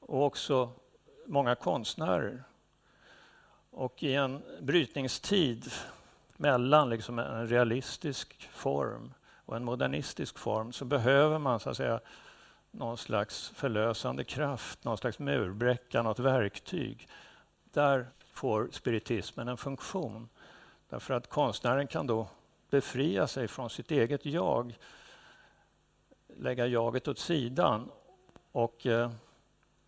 Och 0.00 0.24
också 0.24 0.70
många 1.26 1.54
konstnärer 1.54 2.44
och 3.70 4.02
i 4.02 4.14
en 4.14 4.42
brytningstid 4.60 5.72
mellan 6.36 6.90
liksom 6.90 7.18
en 7.18 7.46
realistisk 7.46 8.48
form 8.52 9.14
och 9.44 9.56
en 9.56 9.64
modernistisk 9.64 10.38
form 10.38 10.72
så 10.72 10.84
behöver 10.84 11.38
man 11.38 11.60
så 11.60 11.70
att 11.70 11.76
säga 11.76 12.00
någon 12.70 12.98
slags 12.98 13.48
förlösande 13.48 14.24
kraft, 14.24 14.84
någon 14.84 14.98
slags 14.98 15.18
murbräcka, 15.18 16.02
något 16.02 16.18
verktyg. 16.18 17.08
Där 17.64 18.08
får 18.32 18.68
spiritismen 18.72 19.48
en 19.48 19.56
funktion. 19.56 20.28
Därför 20.88 21.14
att 21.14 21.28
konstnären 21.28 21.86
kan 21.86 22.06
då 22.06 22.28
befria 22.70 23.26
sig 23.26 23.48
från 23.48 23.70
sitt 23.70 23.90
eget 23.90 24.26
jag, 24.26 24.78
lägga 26.36 26.66
jaget 26.66 27.08
åt 27.08 27.18
sidan 27.18 27.90
och 28.52 28.86
eh, 28.86 29.10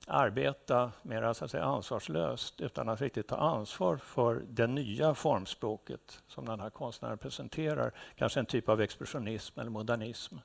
arbeta 0.07 0.93
mer 1.03 1.33
så 1.33 1.45
att 1.45 1.51
säga, 1.51 1.65
ansvarslöst 1.65 2.61
utan 2.61 2.89
att 2.89 3.01
riktigt 3.01 3.29
ta 3.29 3.37
ansvar 3.37 3.97
för 3.97 4.43
det 4.49 4.67
nya 4.67 5.15
formspråket 5.15 6.23
som 6.27 6.45
den 6.45 6.61
här 6.61 6.71
konstnären 6.71 7.19
presenterar. 7.19 7.93
Kanske 8.17 8.41
en 8.41 8.47
typ 8.47 8.69
av 8.69 8.81
expressionism 8.81 9.61
eller 9.61 9.71
modernism 9.71 10.37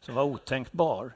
som 0.00 0.14
var 0.14 0.22
otänkbar 0.22 1.12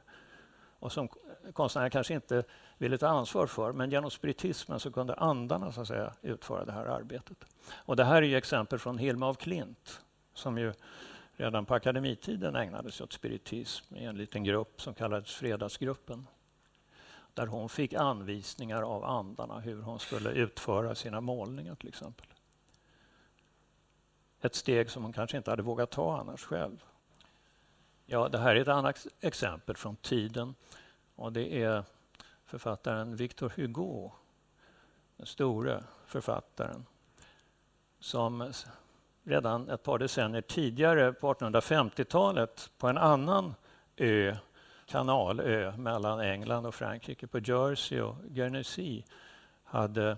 och 0.79 0.93
som 0.93 1.09
konstnären 1.53 1.91
kanske 1.91 2.15
inte 2.15 2.45
ville 2.79 2.99
ta 2.99 3.09
ansvar 3.09 3.47
för. 3.47 3.73
Men 3.73 3.91
genom 3.91 4.11
spiritismen 4.11 4.81
så 4.81 4.93
kunde 4.93 5.15
andarna 5.15 5.73
så 5.73 5.81
att 5.81 5.89
säga, 5.89 6.13
utföra 6.23 6.65
det 6.65 6.73
här 6.73 6.87
arbetet. 6.87 7.45
Och 7.71 7.97
det 7.97 8.05
här 8.05 8.23
är 8.23 8.37
exempel 8.37 8.79
från 8.79 8.99
Hilma 8.99 9.31
af 9.31 9.37
Klint 9.37 10.01
som 10.37 10.59
ju 10.59 10.73
redan 11.37 11.67
på 11.67 11.75
akademitiden 11.75 12.57
ägnade 12.57 12.93
sig 12.93 13.05
åt 13.05 13.13
spiritism 13.13 13.97
i 13.97 14.05
en 14.05 14.17
liten 14.17 14.45
grupp 14.45 14.81
som 14.81 14.95
kallades 14.95 15.35
Fredagsgruppen 15.35 16.27
där 17.35 17.47
hon 17.47 17.69
fick 17.69 17.93
anvisningar 17.93 18.83
av 18.83 19.05
andarna 19.05 19.61
hur 19.61 19.83
hon 19.83 19.99
skulle 19.99 20.31
utföra 20.31 20.95
sina 20.95 21.21
målningar 21.21 21.75
till 21.75 21.89
exempel. 21.89 22.27
Ett 24.41 24.55
steg 24.55 24.91
som 24.91 25.03
hon 25.03 25.13
kanske 25.13 25.37
inte 25.37 25.51
hade 25.51 25.63
vågat 25.63 25.91
ta 25.91 26.21
annars 26.21 26.45
själv. 26.45 26.85
Ja, 28.07 28.29
det 28.29 28.39
här 28.39 28.57
är 28.57 28.61
ett 28.61 28.69
annat 28.69 29.07
exempel 29.21 29.77
från 29.77 29.97
tiden 29.97 30.55
och 31.15 31.33
det 31.33 31.63
är 31.63 31.85
författaren 32.45 33.17
Victor 33.17 33.53
Hugo, 33.57 34.13
den 35.17 35.27
store 35.27 35.85
författaren 36.07 36.87
som 38.01 38.53
redan 39.27 39.71
ett 39.71 39.83
par 39.83 39.99
decennier 39.99 40.43
tidigare, 40.43 41.13
på 41.13 41.35
1850-talet, 41.35 42.71
på 42.79 42.89
en 42.89 42.99
annan 42.99 43.55
ö 43.97 44.37
kanalö 44.87 45.77
mellan 45.77 46.21
England 46.21 46.67
och 46.67 46.75
Frankrike 46.75 47.27
på 47.27 47.39
Jersey. 47.39 48.01
Och 48.01 48.17
Guernsey 48.25 49.03
hade 49.65 50.17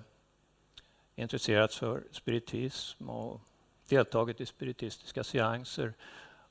intresserats 1.17 1.79
för 1.79 2.03
spiritism 2.11 3.11
och 3.11 3.41
deltagit 3.89 4.41
i 4.41 4.47
spiritistiska 4.47 5.25
seanser. 5.25 5.95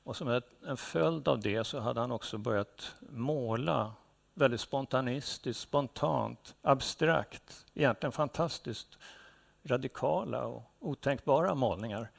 Och 0.04 0.16
som 0.16 0.40
en 0.66 0.76
följd 0.76 1.28
av 1.28 1.40
det 1.40 1.64
så 1.64 1.80
hade 1.80 2.00
han 2.00 2.12
också 2.12 2.38
börjat 2.38 2.96
måla 3.00 3.92
väldigt 4.34 4.60
spontanistiskt, 4.60 5.62
spontant, 5.62 6.54
abstrakt, 6.62 7.66
egentligen 7.74 8.12
fantastiskt 8.12 8.98
radikala 9.64 10.46
och 10.46 10.62
otänkbara 10.80 11.54
målningar 11.54 12.10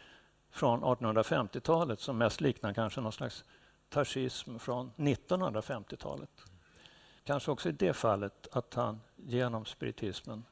från 0.52 0.84
1850-talet 0.84 2.00
som 2.00 2.18
mest 2.18 2.42
liknar 2.42 2.74
kanske 2.74 3.02
någon 3.02 3.12
slags 3.12 3.44
tarsism 3.90 4.60
från 4.60 4.92
1950-talet. 4.96 6.30
Kanske 7.24 7.52
också 7.52 7.70
i 7.70 7.72
det 7.72 7.94
fallet 7.94 8.48
att 8.52 8.74
han 8.74 9.02
genom 9.16 9.66
spiritismen 9.66 10.46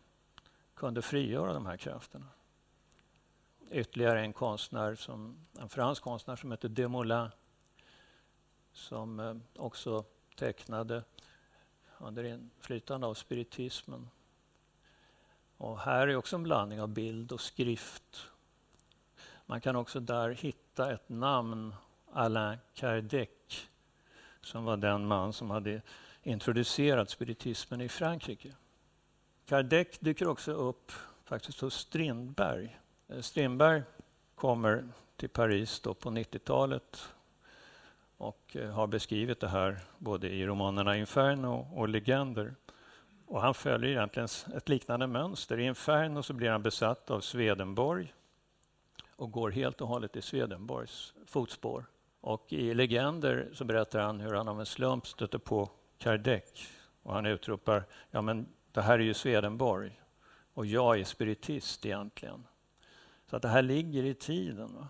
kunde 0.75 1.01
frigöra 1.01 1.53
de 1.53 1.65
här 1.65 1.77
krafterna. 1.77 2.25
Ytterligare 3.71 4.21
en 4.21 4.33
konstnär, 4.33 4.95
som, 4.95 5.45
en 5.59 5.69
fransk 5.69 6.03
konstnär 6.03 6.35
som 6.35 6.51
heter 6.51 6.69
Demoulin 6.69 7.29
som 8.77 9.19
eh, 9.19 9.35
också 9.55 10.05
tecknade 10.35 11.03
under 11.97 12.23
inflytande 12.23 13.07
av 13.07 13.13
spiritismen. 13.13 14.09
Och 15.57 15.79
här 15.79 16.07
är 16.07 16.15
också 16.15 16.35
en 16.35 16.43
blandning 16.43 16.81
av 16.81 16.87
bild 16.87 17.31
och 17.31 17.41
skrift. 17.41 18.27
Man 19.49 19.61
kan 19.61 19.75
också 19.75 19.99
där 19.99 20.29
hitta 20.29 20.93
ett 20.93 21.09
namn, 21.09 21.75
Alain 22.11 22.59
Kardec, 22.73 23.29
som 24.41 24.63
var 24.63 24.77
den 24.77 25.07
man 25.07 25.33
som 25.33 25.49
hade 25.49 25.81
introducerat 26.23 27.09
spiritismen 27.09 27.81
i 27.81 27.89
Frankrike. 27.89 28.55
Kardec 29.45 29.99
dyker 29.99 30.27
också 30.27 30.51
upp 30.51 30.91
faktiskt 31.25 31.61
hos 31.61 31.73
Strindberg. 31.73 32.79
Eh, 33.07 33.19
Strindberg 33.19 33.83
kommer 34.35 34.89
till 35.15 35.29
Paris 35.29 35.79
då 35.79 35.93
på 35.93 36.09
90-talet 36.09 37.09
och 38.17 38.55
eh, 38.55 38.71
har 38.71 38.87
beskrivit 38.87 39.39
det 39.39 39.47
här 39.47 39.79
både 39.97 40.29
i 40.29 40.45
romanerna 40.45 40.97
Inferno 40.97 41.67
och 41.73 41.89
Legender. 41.89 42.55
Och 43.25 43.41
han 43.41 43.53
följer 43.53 43.89
egentligen 43.89 44.29
ett 44.55 44.69
liknande 44.69 45.07
mönster. 45.07 45.59
I 45.59 45.63
Inferno 45.63 46.23
så 46.23 46.33
blir 46.33 46.49
han 46.49 46.63
besatt 46.63 47.11
av 47.11 47.21
Swedenborg 47.21 48.13
och 49.17 49.31
går 49.31 49.51
helt 49.51 49.81
och 49.81 49.87
hållet 49.87 50.15
i 50.15 50.21
Swedenborgs 50.21 51.13
fotspår. 51.25 51.85
Och 52.21 52.53
i 52.53 52.73
Legender 52.73 53.49
så 53.53 53.65
berättar 53.65 53.99
han 53.99 54.19
hur 54.19 54.33
han 54.33 54.47
av 54.47 54.59
en 54.59 54.65
slump 54.65 55.07
stöter 55.07 55.37
på 55.37 55.69
Kardec 55.97 56.69
och 57.03 57.13
han 57.13 57.25
utropar 57.25 57.83
ja 58.11 58.21
men 58.21 58.47
det 58.71 58.81
här 58.81 58.99
är 58.99 59.03
ju 59.03 59.13
Swedenborg 59.13 60.01
och 60.53 60.65
jag 60.65 60.99
är 60.99 61.03
spiritist 61.03 61.85
egentligen. 61.85 62.47
Så 63.29 63.35
att 63.35 63.41
det 63.41 63.47
här 63.47 63.61
ligger 63.61 64.03
i 64.03 64.13
tiden. 64.13 64.75
Va? 64.75 64.87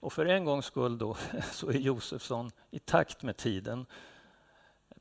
Och 0.00 0.12
för 0.12 0.26
en 0.26 0.44
gångs 0.44 0.64
skull 0.64 0.98
då 0.98 1.16
så 1.52 1.68
är 1.68 1.78
Josefsson 1.78 2.50
i 2.70 2.78
takt 2.78 3.22
med 3.22 3.36
tiden. 3.36 3.86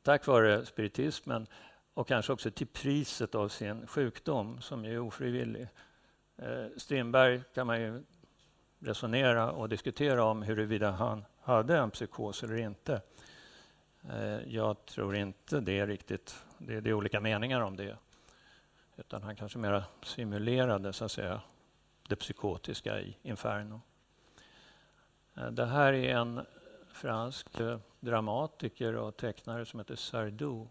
Tack 0.02 0.28
vare 0.28 0.66
spiritismen 0.66 1.48
och 1.94 2.08
kanske 2.08 2.34
också 2.34 2.52
till 2.52 2.68
priset 2.68 3.36
av 3.36 3.50
sin 3.50 3.88
sjukdom 3.88 4.62
som 4.62 4.86
är 4.86 5.00
ofrivillig. 5.00 5.68
Eh, 6.38 6.66
Strindberg 6.78 7.42
kan 7.54 7.68
man 7.68 7.82
ju 7.82 8.04
resonera 8.80 9.52
och 9.52 9.70
diskutera 9.70 10.24
om 10.24 10.42
huruvida 10.42 10.92
han 10.92 11.26
hade 11.42 11.78
en 11.78 11.92
psykos 11.92 12.44
eller 12.44 12.58
inte. 12.58 13.02
Eh, 14.10 14.54
jag 14.54 14.86
tror 14.86 15.16
inte 15.16 15.60
det 15.60 15.86
riktigt. 15.86 16.44
Det 16.58 16.76
är, 16.76 16.82
det 16.82 16.90
är 16.90 16.94
olika 16.94 17.20
meningar 17.20 17.62
om 17.62 17.76
det. 17.76 17.98
Utan 18.96 19.24
han 19.24 19.36
kanske 19.36 19.58
mer 19.58 19.84
simulerade 20.04 20.94
så 20.94 21.06
att 21.06 21.12
säga, 21.12 21.42
det 22.08 22.16
psykotiska 22.16 23.02
i 23.02 23.18
Inferno. 23.22 23.82
Eh, 25.36 25.52
det 25.52 25.66
här 25.66 25.94
är 25.94 26.16
en 26.16 26.46
fransk 26.88 27.60
eh, 27.60 27.80
dramatiker 28.00 28.96
och 28.96 29.18
tecknare 29.18 29.66
som 29.66 29.80
heter 29.80 29.96
Sardou 29.96 30.68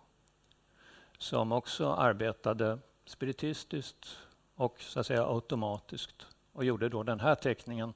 som 1.19 1.53
också 1.53 1.93
arbetade 1.93 2.79
spiritistiskt 3.05 4.19
och 4.55 4.81
så 4.81 5.01
att 5.01 5.07
säga 5.07 5.27
automatiskt 5.27 6.27
och 6.57 6.65
gjorde 6.65 6.89
då 6.89 7.03
den 7.03 7.21
här 7.21 7.35
teckningen 7.35 7.95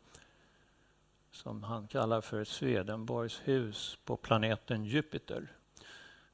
som 1.31 1.63
han 1.63 1.87
kallar 1.87 2.21
för 2.21 2.45
Swedenborgs 2.45 3.41
hus 3.45 3.99
på 4.05 4.17
planeten 4.17 4.85
Jupiter. 4.85 5.53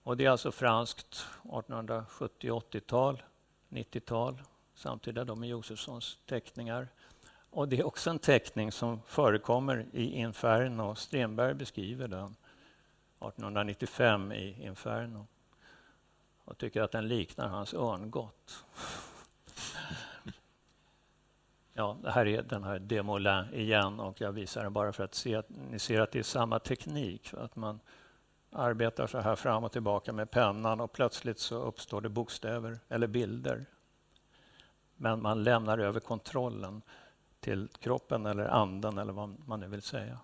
Och 0.02 0.16
det 0.16 0.24
är 0.24 0.30
alltså 0.30 0.52
franskt 0.52 1.26
1870-80-tal, 1.42 3.22
90-tal, 3.68 4.42
samtida 4.74 5.24
då 5.24 5.34
med 5.34 5.48
Josefssons 5.48 6.18
teckningar. 6.26 6.88
Och 7.50 7.68
det 7.68 7.78
är 7.78 7.86
också 7.86 8.10
en 8.10 8.18
teckning 8.18 8.72
som 8.72 9.00
förekommer 9.06 9.86
i 9.92 10.04
Inferno. 10.04 10.94
Stenberg 10.94 11.54
beskriver 11.54 12.08
den 12.08 12.24
1895 12.24 14.32
i 14.32 14.64
Inferno 14.64 15.26
och 16.44 16.58
tycker 16.58 16.82
att 16.82 16.92
den 16.92 17.08
liknar 17.08 17.48
hans 17.48 17.74
örngott. 17.74 18.64
Ja, 21.78 21.96
det 22.02 22.10
här 22.10 22.26
är 22.26 22.42
den 22.42 22.64
här 22.64 22.78
Demolin 22.78 23.44
igen 23.52 24.00
och 24.00 24.20
jag 24.20 24.32
visar 24.32 24.62
den 24.62 24.72
bara 24.72 24.92
för 24.92 25.04
att 25.04 25.14
se 25.14 25.34
att 25.34 25.46
ni 25.70 25.78
ser 25.78 26.00
att 26.00 26.12
det 26.12 26.18
är 26.18 26.22
samma 26.22 26.58
teknik. 26.58 27.34
Att 27.34 27.56
man 27.56 27.80
arbetar 28.50 29.06
så 29.06 29.18
här 29.18 29.36
fram 29.36 29.64
och 29.64 29.72
tillbaka 29.72 30.12
med 30.12 30.30
pennan 30.30 30.80
och 30.80 30.92
plötsligt 30.92 31.38
så 31.38 31.62
uppstår 31.62 32.00
det 32.00 32.08
bokstäver 32.08 32.78
eller 32.88 33.06
bilder. 33.06 33.66
Men 34.96 35.22
man 35.22 35.44
lämnar 35.44 35.78
över 35.78 36.00
kontrollen 36.00 36.82
till 37.40 37.68
kroppen 37.80 38.26
eller 38.26 38.48
anden 38.48 38.98
eller 38.98 39.12
vad 39.12 39.36
man 39.46 39.60
nu 39.60 39.66
vill 39.66 39.82
säga. 39.82 40.18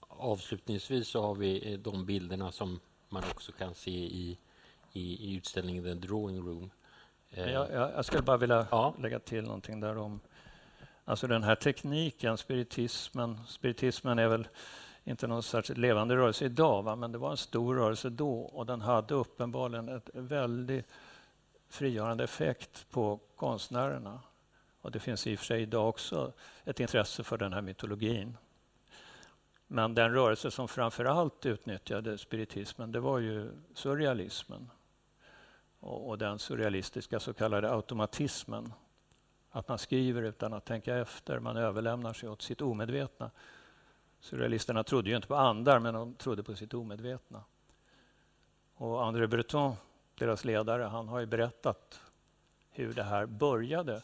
Avslutningsvis 0.00 1.08
så 1.08 1.22
har 1.22 1.34
vi 1.34 1.72
eh, 1.72 1.78
de 1.78 2.06
bilderna 2.06 2.52
som 2.52 2.80
man 3.08 3.22
också 3.30 3.52
kan 3.52 3.74
se 3.74 3.90
i, 3.90 4.38
i, 4.92 5.30
i 5.30 5.36
utställningen 5.36 5.84
The 5.84 5.94
Drawing 5.94 6.46
Room. 6.46 6.70
Jag, 7.28 7.50
jag, 7.50 7.70
jag 7.72 8.04
skulle 8.04 8.22
bara 8.22 8.36
vilja 8.36 8.66
ja. 8.70 8.94
lägga 8.98 9.18
till 9.18 9.44
någonting 9.44 9.80
där 9.80 9.98
om 9.98 10.20
Alltså 11.08 11.26
den 11.26 11.42
här 11.42 11.54
tekniken, 11.54 12.38
spiritismen. 12.38 13.40
Spiritismen 13.46 14.18
är 14.18 14.28
väl 14.28 14.48
inte 15.04 15.26
någon 15.26 15.42
särskilt 15.42 15.78
levande 15.78 16.16
rörelse 16.16 16.44
idag, 16.44 16.82
va? 16.82 16.96
men 16.96 17.12
det 17.12 17.18
var 17.18 17.30
en 17.30 17.36
stor 17.36 17.74
rörelse 17.74 18.10
då 18.10 18.40
och 18.40 18.66
den 18.66 18.80
hade 18.80 19.14
uppenbarligen 19.14 19.88
ett 19.88 20.10
väldigt 20.12 20.86
frigörande 21.68 22.24
effekt 22.24 22.86
på 22.90 23.20
konstnärerna. 23.36 24.20
Och 24.80 24.90
det 24.90 25.00
finns 25.00 25.26
i 25.26 25.34
och 25.34 25.38
för 25.38 25.46
sig 25.46 25.62
idag 25.62 25.88
också 25.88 26.32
ett 26.64 26.80
intresse 26.80 27.24
för 27.24 27.38
den 27.38 27.52
här 27.52 27.62
mytologin. 27.62 28.36
Men 29.66 29.94
den 29.94 30.12
rörelse 30.12 30.50
som 30.50 30.68
framför 30.68 31.04
allt 31.04 31.46
utnyttjade 31.46 32.18
spiritismen, 32.18 32.92
det 32.92 33.00
var 33.00 33.18
ju 33.18 33.50
surrealismen. 33.74 34.70
Och, 35.80 36.08
och 36.08 36.18
den 36.18 36.38
surrealistiska 36.38 37.20
så 37.20 37.32
kallade 37.32 37.72
automatismen 37.72 38.72
att 39.56 39.68
man 39.68 39.78
skriver 39.78 40.22
utan 40.22 40.52
att 40.52 40.64
tänka 40.64 40.96
efter, 40.96 41.38
man 41.38 41.56
överlämnar 41.56 42.12
sig 42.12 42.28
åt 42.28 42.42
sitt 42.42 42.60
omedvetna. 42.60 43.30
Surrealisterna 44.20 44.84
trodde 44.84 45.10
ju 45.10 45.16
inte 45.16 45.28
på 45.28 45.34
andar, 45.34 45.78
men 45.78 45.94
de 45.94 46.14
trodde 46.14 46.42
på 46.42 46.54
sitt 46.54 46.74
omedvetna. 46.74 47.44
Och 48.74 49.04
André 49.04 49.26
Breton, 49.26 49.74
deras 50.14 50.44
ledare, 50.44 50.82
han 50.82 51.08
har 51.08 51.20
ju 51.20 51.26
berättat 51.26 52.00
hur 52.70 52.94
det 52.94 53.02
här 53.02 53.26
började. 53.26 54.02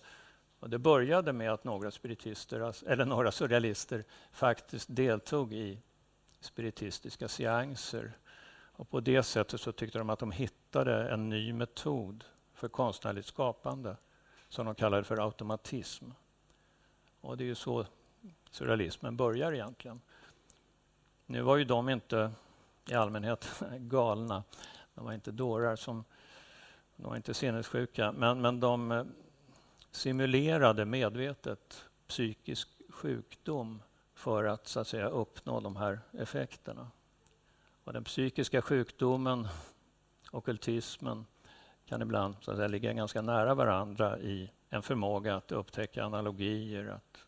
Och 0.60 0.70
det 0.70 0.78
började 0.78 1.32
med 1.32 1.52
att 1.52 1.64
några 1.64 1.90
spiritister, 1.90 2.60
alltså, 2.60 2.86
eller 2.86 3.04
några 3.04 3.32
surrealister 3.32 4.04
faktiskt 4.32 4.86
deltog 4.90 5.52
i 5.52 5.78
spiritistiska 6.40 7.28
seanser. 7.28 8.12
Och 8.72 8.90
på 8.90 9.00
det 9.00 9.22
sättet 9.22 9.60
så 9.60 9.72
tyckte 9.72 9.98
de 9.98 10.10
att 10.10 10.18
de 10.18 10.30
hittade 10.30 11.10
en 11.10 11.28
ny 11.28 11.52
metod 11.52 12.24
för 12.54 12.68
konstnärligt 12.68 13.26
skapande 13.26 13.96
som 14.52 14.66
de 14.66 14.74
kallar 14.74 15.02
för 15.02 15.24
automatism. 15.24 16.04
Och 17.20 17.36
det 17.36 17.44
är 17.44 17.46
ju 17.46 17.54
så 17.54 17.86
surrealismen 18.50 19.16
börjar 19.16 19.52
egentligen. 19.52 20.00
Nu 21.26 21.42
var 21.42 21.56
ju 21.56 21.64
de 21.64 21.88
inte 21.88 22.32
i 22.86 22.94
allmänhet 22.94 23.62
galna. 23.78 24.44
De 24.94 25.04
var 25.04 25.12
inte 25.12 25.32
dårar, 25.32 25.76
som, 25.76 26.04
de 26.96 27.08
var 27.08 27.16
inte 27.16 27.34
sinnessjuka. 27.34 28.12
Men, 28.12 28.40
men 28.40 28.60
de 28.60 28.92
eh, 28.92 29.04
simulerade 29.90 30.84
medvetet 30.84 31.84
psykisk 32.08 32.68
sjukdom 32.88 33.82
för 34.14 34.44
att, 34.44 34.68
så 34.68 34.80
att 34.80 34.88
säga, 34.88 35.08
uppnå 35.08 35.60
de 35.60 35.76
här 35.76 36.00
effekterna. 36.12 36.90
Och 37.84 37.92
den 37.92 38.04
psykiska 38.04 38.62
sjukdomen, 38.62 39.48
okultismen, 40.30 41.26
kan 41.92 42.02
ibland 42.02 42.34
så 42.40 42.50
att 42.50 42.56
säga, 42.56 42.68
ligga 42.68 42.92
ganska 42.92 43.22
nära 43.22 43.54
varandra 43.54 44.18
i 44.18 44.50
en 44.70 44.82
förmåga 44.82 45.36
att 45.36 45.52
upptäcka 45.52 46.04
analogier, 46.04 46.86
att 46.86 47.18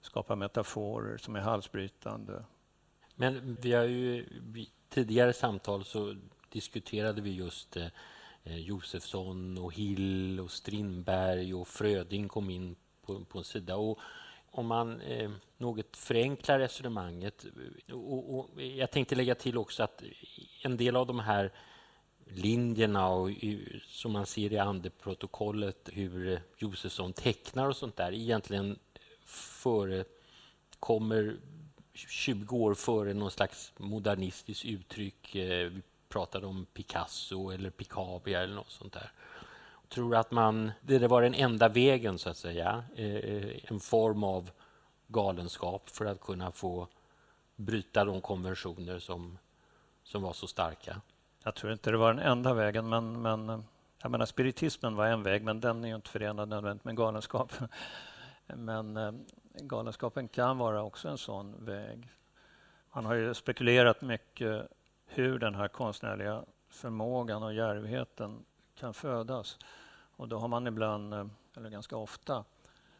skapa 0.00 0.36
metaforer 0.36 1.16
som 1.16 1.36
är 1.36 1.40
halsbrytande. 1.40 2.44
Men 3.14 3.56
vi 3.60 3.72
har 3.72 3.84
ju 3.84 4.26
tidigare 4.88 5.32
samtal 5.32 5.84
så 5.84 6.16
diskuterade 6.48 7.20
vi 7.20 7.30
just 7.30 7.76
eh, 7.76 7.86
Josefsson 8.44 9.58
och 9.58 9.74
Hill 9.74 10.40
och 10.40 10.50
Strindberg 10.50 11.54
och 11.54 11.68
Fröding 11.68 12.28
kom 12.28 12.50
in 12.50 12.76
på, 13.06 13.24
på 13.24 13.38
en 13.38 13.44
sida. 13.44 13.76
Och 13.76 13.98
om 14.50 14.66
man 14.66 15.00
eh, 15.00 15.30
något 15.56 15.96
förenklar 15.96 16.58
resonemanget. 16.58 17.46
Och, 17.92 18.38
och, 18.38 18.62
jag 18.62 18.90
tänkte 18.90 19.14
lägga 19.14 19.34
till 19.34 19.58
också 19.58 19.82
att 19.82 20.02
en 20.64 20.76
del 20.76 20.96
av 20.96 21.06
de 21.06 21.18
här 21.18 21.52
linjerna 22.34 23.08
och, 23.08 23.30
som 23.86 24.12
man 24.12 24.26
ser 24.26 24.52
i 24.52 24.58
andeprotokollet, 24.58 25.88
hur 25.92 26.40
Josefsson 26.56 27.12
tecknar 27.12 27.68
och 27.68 27.76
sånt 27.76 27.96
där, 27.96 28.12
egentligen 28.12 28.78
förekommer 29.24 31.36
20 31.94 32.56
år 32.56 32.74
före 32.74 33.14
någon 33.14 33.30
slags 33.30 33.72
modernistiskt 33.76 34.64
uttryck. 34.64 35.34
Eh, 35.34 35.70
vi 35.70 35.82
pratade 36.08 36.46
om 36.46 36.66
Picasso 36.74 37.50
eller 37.50 37.70
Picabia 37.70 38.42
eller 38.42 38.54
något 38.54 38.70
sånt 38.70 38.92
där. 38.92 39.12
Jag 39.82 39.88
tror 39.88 40.16
att 40.16 40.30
man, 40.30 40.72
det 40.80 41.08
var 41.08 41.22
den 41.22 41.34
enda 41.34 41.68
vägen, 41.68 42.18
så 42.18 42.30
att 42.30 42.36
säga. 42.36 42.84
Eh, 42.96 43.72
en 43.72 43.80
form 43.80 44.24
av 44.24 44.50
galenskap 45.06 45.88
för 45.88 46.04
att 46.04 46.20
kunna 46.20 46.52
få 46.52 46.88
bryta 47.56 48.04
de 48.04 48.20
konventioner 48.20 48.98
som, 48.98 49.38
som 50.02 50.22
var 50.22 50.32
så 50.32 50.46
starka. 50.46 51.00
Jag 51.44 51.54
tror 51.54 51.72
inte 51.72 51.90
det 51.90 51.96
var 51.96 52.14
den 52.14 52.22
enda 52.22 52.54
vägen, 52.54 52.88
men, 52.88 53.22
men 53.22 53.64
jag 54.02 54.10
menar, 54.10 54.26
spiritismen 54.26 54.96
var 54.96 55.06
en 55.06 55.22
väg, 55.22 55.44
men 55.44 55.60
den 55.60 55.84
är 55.84 55.88
ju 55.88 55.94
inte 55.94 56.10
förenad 56.10 56.48
nödvändigt 56.48 56.84
med 56.84 56.96
galenskap. 56.96 57.52
Men 58.46 58.96
eh, 58.96 59.12
galenskapen 59.54 60.28
kan 60.28 60.58
vara 60.58 60.82
också 60.82 61.08
en 61.08 61.18
sån 61.18 61.64
väg. 61.64 62.08
Man 62.92 63.04
har 63.04 63.14
ju 63.14 63.34
spekulerat 63.34 64.02
mycket 64.02 64.68
hur 65.06 65.38
den 65.38 65.54
här 65.54 65.68
konstnärliga 65.68 66.44
förmågan 66.68 67.42
och 67.42 67.54
djärvheten 67.54 68.44
kan 68.74 68.94
födas. 68.94 69.58
Och 70.16 70.28
då 70.28 70.38
har 70.38 70.48
man 70.48 70.66
ibland, 70.66 71.14
eh, 71.14 71.26
eller 71.56 71.70
ganska 71.70 71.96
ofta, 71.96 72.44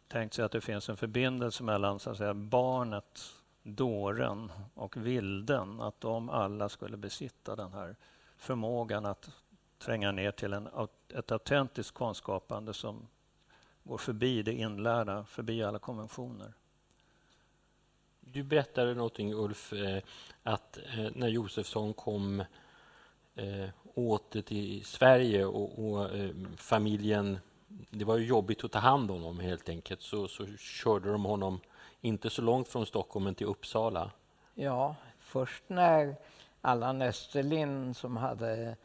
tänkt 0.08 0.34
sig 0.34 0.44
att 0.44 0.52
det 0.52 0.60
finns 0.60 0.88
en 0.88 0.96
förbindelse 0.96 1.62
mellan 1.62 2.00
så 2.00 2.10
att 2.10 2.16
säga, 2.16 2.34
barnet, 2.34 3.20
dåren 3.62 4.52
och 4.74 4.96
vilden. 4.96 5.80
Att 5.80 6.00
de 6.00 6.30
alla 6.30 6.68
skulle 6.68 6.96
besitta 6.96 7.56
den 7.56 7.72
här 7.72 7.96
förmågan 8.42 9.06
att 9.06 9.30
tränga 9.78 10.12
ner 10.12 10.30
till 10.30 10.52
en, 10.52 10.68
ett 11.14 11.32
autentiskt 11.32 11.94
konstskapande 11.94 12.74
som 12.74 13.08
går 13.84 13.98
förbi 13.98 14.42
det 14.42 14.52
inlärda, 14.52 15.24
förbi 15.24 15.62
alla 15.62 15.78
konventioner. 15.78 16.52
Du 18.20 18.42
berättade 18.42 18.94
någonting, 18.94 19.34
Ulf, 19.34 19.72
eh, 19.72 20.02
att 20.42 20.76
eh, 20.76 21.10
när 21.14 21.28
Josefsson 21.28 21.94
kom 21.94 22.40
eh, 23.34 23.68
åter 23.94 24.42
till 24.42 24.84
Sverige 24.84 25.44
och, 25.44 25.86
och 25.86 26.10
familjen... 26.56 27.38
Det 27.90 28.04
var 28.04 28.16
ju 28.16 28.26
jobbigt 28.26 28.64
att 28.64 28.72
ta 28.72 28.78
hand 28.78 29.10
om 29.10 29.22
honom, 29.22 29.40
helt 29.40 29.68
enkelt. 29.68 30.02
Så, 30.02 30.28
så 30.28 30.46
körde 30.56 31.12
de 31.12 31.24
honom 31.24 31.60
inte 32.00 32.30
så 32.30 32.42
långt 32.42 32.68
från 32.68 32.86
Stockholm, 32.86 33.24
men 33.24 33.34
till 33.34 33.46
Uppsala. 33.46 34.10
Ja, 34.54 34.96
först 35.18 35.64
när 35.66 36.16
Allan 36.64 37.02
Österlind 37.02 37.96
som 37.96 38.16
hade 38.16 38.76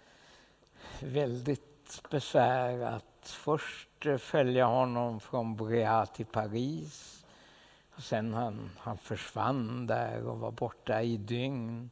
väldigt 0.99 2.09
besvär 2.09 2.81
att 2.81 3.03
först 3.23 3.89
följa 4.19 4.65
honom 4.65 5.19
från 5.19 5.55
Brea 5.55 6.05
till 6.05 6.25
Paris. 6.25 7.25
Och 7.95 8.03
sen 8.03 8.33
han, 8.33 8.69
han 8.77 8.97
försvann 8.97 9.87
där 9.87 10.27
och 10.27 10.39
var 10.39 10.51
borta 10.51 11.01
i 11.01 11.17
dygn. 11.17 11.89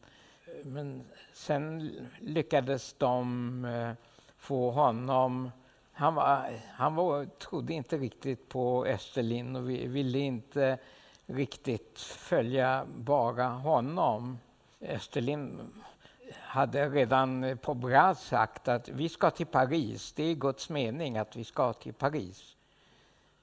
Men 0.63 1.03
sen 1.33 1.91
lyckades 2.19 2.93
de 2.93 3.65
eh, 3.65 3.91
få 4.37 4.71
honom... 4.71 5.51
Han, 5.91 6.15
var, 6.15 6.59
han 6.73 6.95
var, 6.95 7.25
trodde 7.25 7.73
inte 7.73 7.97
riktigt 7.97 8.49
på 8.49 8.85
Österlind 8.85 9.57
och 9.57 9.69
ville 9.69 10.19
inte 10.19 10.77
riktigt 11.25 11.99
följa 11.99 12.85
bara 12.95 13.47
honom. 13.47 14.37
Österlind 14.81 15.71
hade 16.33 16.89
redan 16.89 17.57
på 17.61 17.73
Bras 17.73 18.25
sagt 18.25 18.67
att 18.67 18.89
vi 18.89 19.09
ska 19.09 19.31
till 19.31 19.45
Paris. 19.45 20.13
Det 20.13 20.23
är 20.23 20.35
Guds 20.35 20.69
mening 20.69 21.17
att 21.17 21.35
vi 21.35 21.43
ska 21.43 21.73
till 21.73 21.93
Paris. 21.93 22.55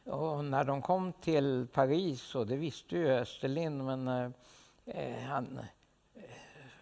Och 0.05 0.45
när 0.45 0.65
de 0.65 0.83
kom 0.83 1.13
till 1.13 1.67
Paris, 1.73 2.35
och 2.35 2.47
det 2.47 2.57
visste 2.57 2.97
ju 2.97 3.09
Österlind, 3.09 3.85
men 3.85 4.09
eh, 4.85 5.19
han 5.29 5.59
eh, 6.15 6.23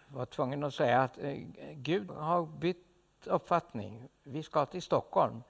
var 0.07 0.25
tvungen 0.25 0.63
att 0.63 0.73
säga 0.73 1.01
att 1.01 1.17
eh, 1.17 1.37
Gud 1.73 2.11
har 2.11 2.45
bytt 2.45 2.87
uppfattning. 3.25 4.07
Vi 4.23 4.43
ska 4.43 4.65
till 4.65 4.81
Stockholm. 4.81 5.43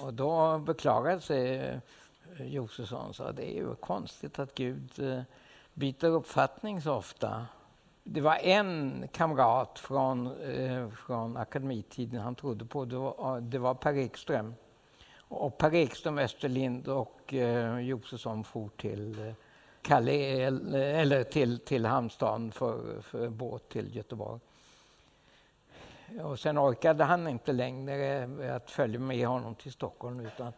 Och 0.00 0.14
då 0.14 0.58
beklagade 0.58 1.20
sig 1.20 1.56
eh, 1.58 2.46
Josefsson 2.46 3.08
och 3.08 3.16
sa 3.16 3.32
det 3.32 3.50
är 3.50 3.54
ju 3.54 3.74
konstigt 3.74 4.38
att 4.38 4.54
Gud 4.54 5.00
eh, 5.00 5.22
byter 5.74 6.04
uppfattning 6.04 6.82
så 6.82 6.94
ofta 6.94 7.46
det 8.04 8.20
var 8.20 8.34
en 8.34 9.08
kamrat 9.12 9.78
från, 9.78 10.40
eh, 10.42 10.88
från 10.90 11.36
akademitiden 11.36 12.20
han 12.20 12.34
trodde 12.34 12.64
på. 12.64 12.84
Det 12.84 12.96
var, 12.96 13.40
det 13.40 13.58
var 13.58 13.74
Per 13.74 13.96
Ekström. 13.96 14.54
Och 15.16 15.58
Per 15.58 15.74
Ekström, 15.74 16.18
Österlind 16.18 16.88
och 16.88 17.34
eh, 17.34 17.78
Josefsson 17.78 18.44
for 18.44 18.68
till 18.76 19.28
eh, 19.28 19.34
Kalle, 19.82 20.46
eh, 20.46 21.00
eller 21.00 21.24
till, 21.24 21.58
till 21.58 21.86
Halmstad 21.86 22.54
för, 22.54 23.00
för 23.00 23.28
båt 23.28 23.68
till 23.68 23.96
Göteborg. 23.96 24.40
Och 26.22 26.38
sen 26.38 26.58
orkade 26.58 27.04
han 27.04 27.28
inte 27.28 27.52
längre 27.52 28.28
att 28.56 28.70
följa 28.70 29.00
med 29.00 29.26
honom 29.26 29.54
till 29.54 29.72
Stockholm 29.72 30.20
utan 30.20 30.52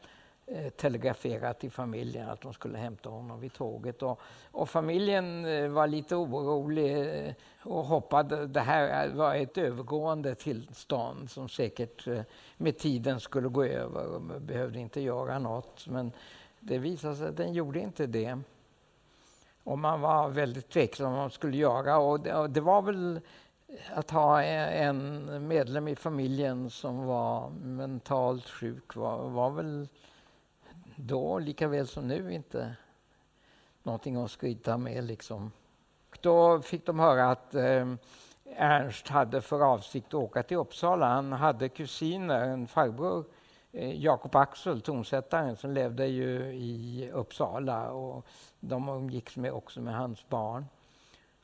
Eh, 0.47 0.71
telegraferat 0.71 1.61
till 1.61 1.71
familjen 1.71 2.29
att 2.29 2.41
de 2.41 2.53
skulle 2.53 2.79
hämta 2.79 3.09
honom 3.09 3.41
vid 3.41 3.53
tåget. 3.53 4.03
Och, 4.03 4.21
och 4.51 4.69
familjen 4.69 5.45
eh, 5.45 5.69
var 5.69 5.87
lite 5.87 6.17
orolig 6.17 7.27
eh, 7.27 7.35
och 7.63 7.85
hoppade. 7.85 8.47
Det 8.47 8.61
här 8.61 9.09
var 9.15 9.35
ett 9.35 9.59
övergående 9.59 10.35
tillstånd 10.35 11.31
som 11.31 11.49
säkert 11.49 12.09
med 12.57 12.79
tiden 12.79 13.21
skulle 13.21 13.49
gå 13.49 13.65
över 13.65 14.07
och 14.07 14.21
behövde 14.41 14.79
inte 14.79 15.01
göra 15.01 15.39
något. 15.39 15.87
Men 15.87 16.13
det 16.61 16.79
visade 16.79 17.17
sig 17.17 17.29
att 17.29 17.37
den 17.37 17.53
gjorde 17.53 17.81
inte 17.81 18.07
det. 18.07 18.39
Och 19.63 19.79
man 19.79 20.01
var 20.01 20.29
väldigt 20.29 20.69
tveksam 20.69 21.13
vad 21.13 21.21
man 21.21 21.31
skulle 21.31 21.57
göra. 21.57 21.99
Och 21.99 22.21
det, 22.21 22.35
och 22.35 22.51
det 22.51 22.61
var 22.61 22.83
väl 22.83 23.21
att 23.95 24.11
ha 24.11 24.43
en 24.43 25.49
medlem 25.49 25.89
i 25.89 25.97
familjen 25.97 26.71
som 26.71 27.07
var 27.07 27.51
mentalt 27.51 28.49
sjuk 28.49 28.97
var, 28.97 29.29
var 29.29 29.51
väl 29.51 29.89
då 30.97 31.39
lika 31.39 31.69
väl 31.69 31.87
som 31.87 32.09
nu 32.09 32.33
inte 32.33 32.77
någonting 33.83 34.17
att 34.17 34.31
skryta 34.31 34.79
med. 34.79 35.05
Liksom. 35.05 35.53
Då 36.21 36.61
fick 36.61 36.87
de 36.87 36.99
höra 36.99 37.31
att 37.31 37.55
eh, 37.55 37.95
Ernst 38.57 39.09
hade 39.09 39.41
för 39.41 39.61
avsikt 39.61 40.07
att 40.07 40.15
åka 40.15 40.43
till 40.43 40.57
Uppsala. 40.57 41.07
Han 41.07 41.33
hade 41.33 41.69
kusiner, 41.69 42.41
en 42.41 42.67
farbror, 42.67 43.25
eh, 43.73 44.03
Jakob 44.03 44.37
Axel, 44.37 44.81
tonsättaren, 44.81 45.57
som 45.57 45.71
levde 45.71 46.07
ju 46.07 46.55
i 46.55 47.11
Uppsala 47.13 47.91
och 47.91 48.27
de 48.61 48.89
umgicks 48.89 49.37
med, 49.37 49.53
också 49.53 49.81
med 49.81 49.95
hans 49.95 50.29
barn. 50.29 50.67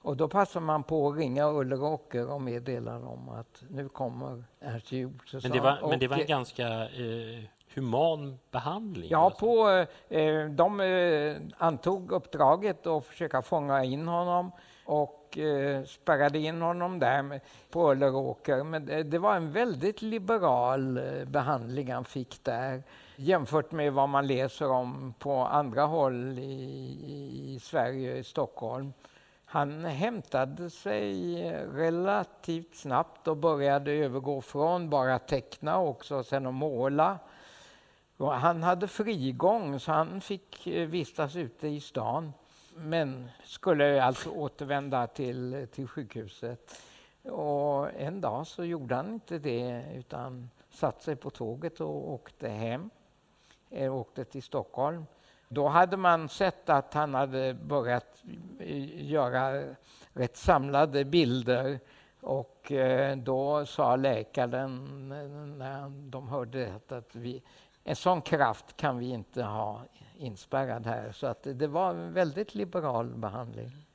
Och 0.02 0.16
då 0.16 0.28
passade 0.28 0.66
man 0.66 0.82
på 0.82 1.08
att 1.08 1.16
ringa 1.16 1.50
Ulleråker 1.50 2.30
och 2.30 2.42
meddela 2.42 2.98
dem 2.98 3.28
att 3.28 3.64
nu 3.68 3.88
kommer 3.88 4.44
Ernst 4.60 4.92
Josefsson. 4.92 5.40
Men 5.42 5.50
det 5.52 5.60
var, 5.60 5.88
men 5.88 5.98
det 5.98 6.08
var 6.08 6.16
en 6.16 6.26
ganska 6.26 6.68
eh, 6.88 7.44
human 7.74 8.38
behandling? 8.50 9.10
Ja, 9.10 9.30
på, 9.30 9.68
eh, 10.08 10.44
de 10.44 10.80
eh, 10.80 11.36
antog 11.58 12.12
uppdraget 12.12 12.86
att 12.86 13.06
försöka 13.06 13.42
fånga 13.42 13.84
in 13.84 14.08
honom 14.08 14.52
och 14.84 15.38
eh, 15.38 15.84
spärrade 15.84 16.38
in 16.38 16.62
honom 16.62 16.98
där 16.98 17.40
på 17.70 17.90
Ulleråker. 17.90 18.64
Men 18.64 18.86
det, 18.86 19.02
det, 19.02 19.18
var 19.18 19.36
en 19.36 19.52
väldigt 19.52 20.02
liberal 20.02 20.96
eh, 20.96 21.24
behandling 21.24 21.92
han 21.92 22.04
fick 22.04 22.44
där 22.44 22.82
jämfört 23.16 23.72
med 23.72 23.92
vad 23.92 24.08
man 24.08 24.26
läser 24.26 24.70
om 24.70 25.14
på 25.18 25.36
andra 25.36 25.82
håll 25.82 26.38
i, 26.38 27.54
i 27.54 27.60
Sverige, 27.62 28.16
i 28.16 28.24
Stockholm. 28.24 28.92
Han 29.44 29.84
hämtade 29.84 30.70
sig 30.70 31.42
relativt 31.74 32.76
snabbt 32.76 33.28
och 33.28 33.36
började 33.36 33.92
övergå 33.92 34.40
från 34.40 34.90
bara 34.90 35.18
teckna 35.18 35.78
också 35.78 36.22
sen 36.22 36.46
att 36.46 36.54
måla. 36.54 37.18
Han 38.28 38.62
hade 38.62 38.88
frigång 38.88 39.80
så 39.80 39.92
han 39.92 40.20
fick 40.20 40.66
eh, 40.66 40.88
vistas 40.88 41.36
ute 41.36 41.68
i 41.68 41.80
stan 41.80 42.32
men 42.76 43.30
skulle 43.44 44.02
alltså 44.02 44.30
återvända 44.30 45.06
till, 45.06 45.66
till 45.72 45.88
sjukhuset. 45.88 46.82
Och 47.22 47.94
en 47.94 48.20
dag 48.20 48.46
så 48.46 48.64
gjorde 48.64 48.94
han 48.94 49.12
inte 49.14 49.38
det 49.38 49.84
utan 49.94 50.50
satte 50.70 51.04
sig 51.04 51.16
på 51.16 51.30
tåget 51.30 51.80
och 51.80 52.12
åkte 52.12 52.48
hem. 52.48 52.90
Eh, 53.70 53.96
åkte 53.96 54.24
till 54.24 54.42
Stockholm. 54.42 55.06
Då 55.48 55.68
hade 55.68 55.96
man 55.96 56.28
sett 56.28 56.68
att 56.68 56.94
han 56.94 57.14
hade 57.14 57.54
börjat 57.54 58.22
eh, 58.58 59.10
göra 59.10 59.64
rätt 60.12 60.36
samlade 60.36 61.04
bilder 61.04 61.80
och 62.20 62.72
eh, 62.72 63.16
då 63.16 63.66
sa 63.66 63.96
läkaren 63.96 65.08
när 65.58 65.88
de 66.10 66.28
hörde 66.28 66.58
det 66.88 66.96
att 66.96 67.14
vi, 67.14 67.42
en 67.90 67.96
sån 67.96 68.22
kraft 68.22 68.76
kan 68.76 68.98
vi 68.98 69.10
inte 69.10 69.42
ha 69.42 69.82
inspärrad 70.18 70.86
här. 70.86 71.12
Så 71.12 71.26
att 71.26 71.42
det 71.42 71.66
var 71.66 71.90
en 71.90 72.12
väldigt 72.12 72.54
liberal 72.54 73.06
behandling. 73.06 73.86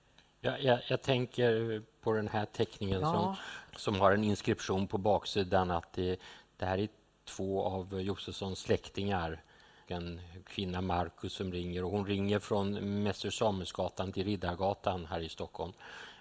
Jag, 0.41 0.63
jag, 0.63 0.79
jag 0.87 1.01
tänker 1.01 1.81
på 2.01 2.13
den 2.13 2.27
här 2.27 2.45
teckningen 2.45 3.01
ja. 3.01 3.11
som, 3.11 3.35
som 3.75 4.01
har 4.01 4.11
en 4.11 4.23
inskription 4.23 4.87
på 4.87 4.97
baksidan 4.97 5.71
att 5.71 5.93
det, 5.93 6.19
det 6.57 6.65
här 6.65 6.77
är 6.77 6.87
två 7.25 7.63
av 7.63 8.01
Josefssons 8.01 8.59
släktingar. 8.59 9.43
En 9.87 10.21
kvinna, 10.45 10.81
Markus, 10.81 11.33
som 11.33 11.51
ringer. 11.51 11.83
Och 11.83 11.91
hon 11.91 12.05
ringer 12.05 12.39
från 12.39 13.03
Mäster 13.03 13.29
Samuelsgatan 13.29 14.11
till 14.11 14.25
Riddargatan 14.25 15.05
här 15.05 15.19
i 15.19 15.29
Stockholm. 15.29 15.73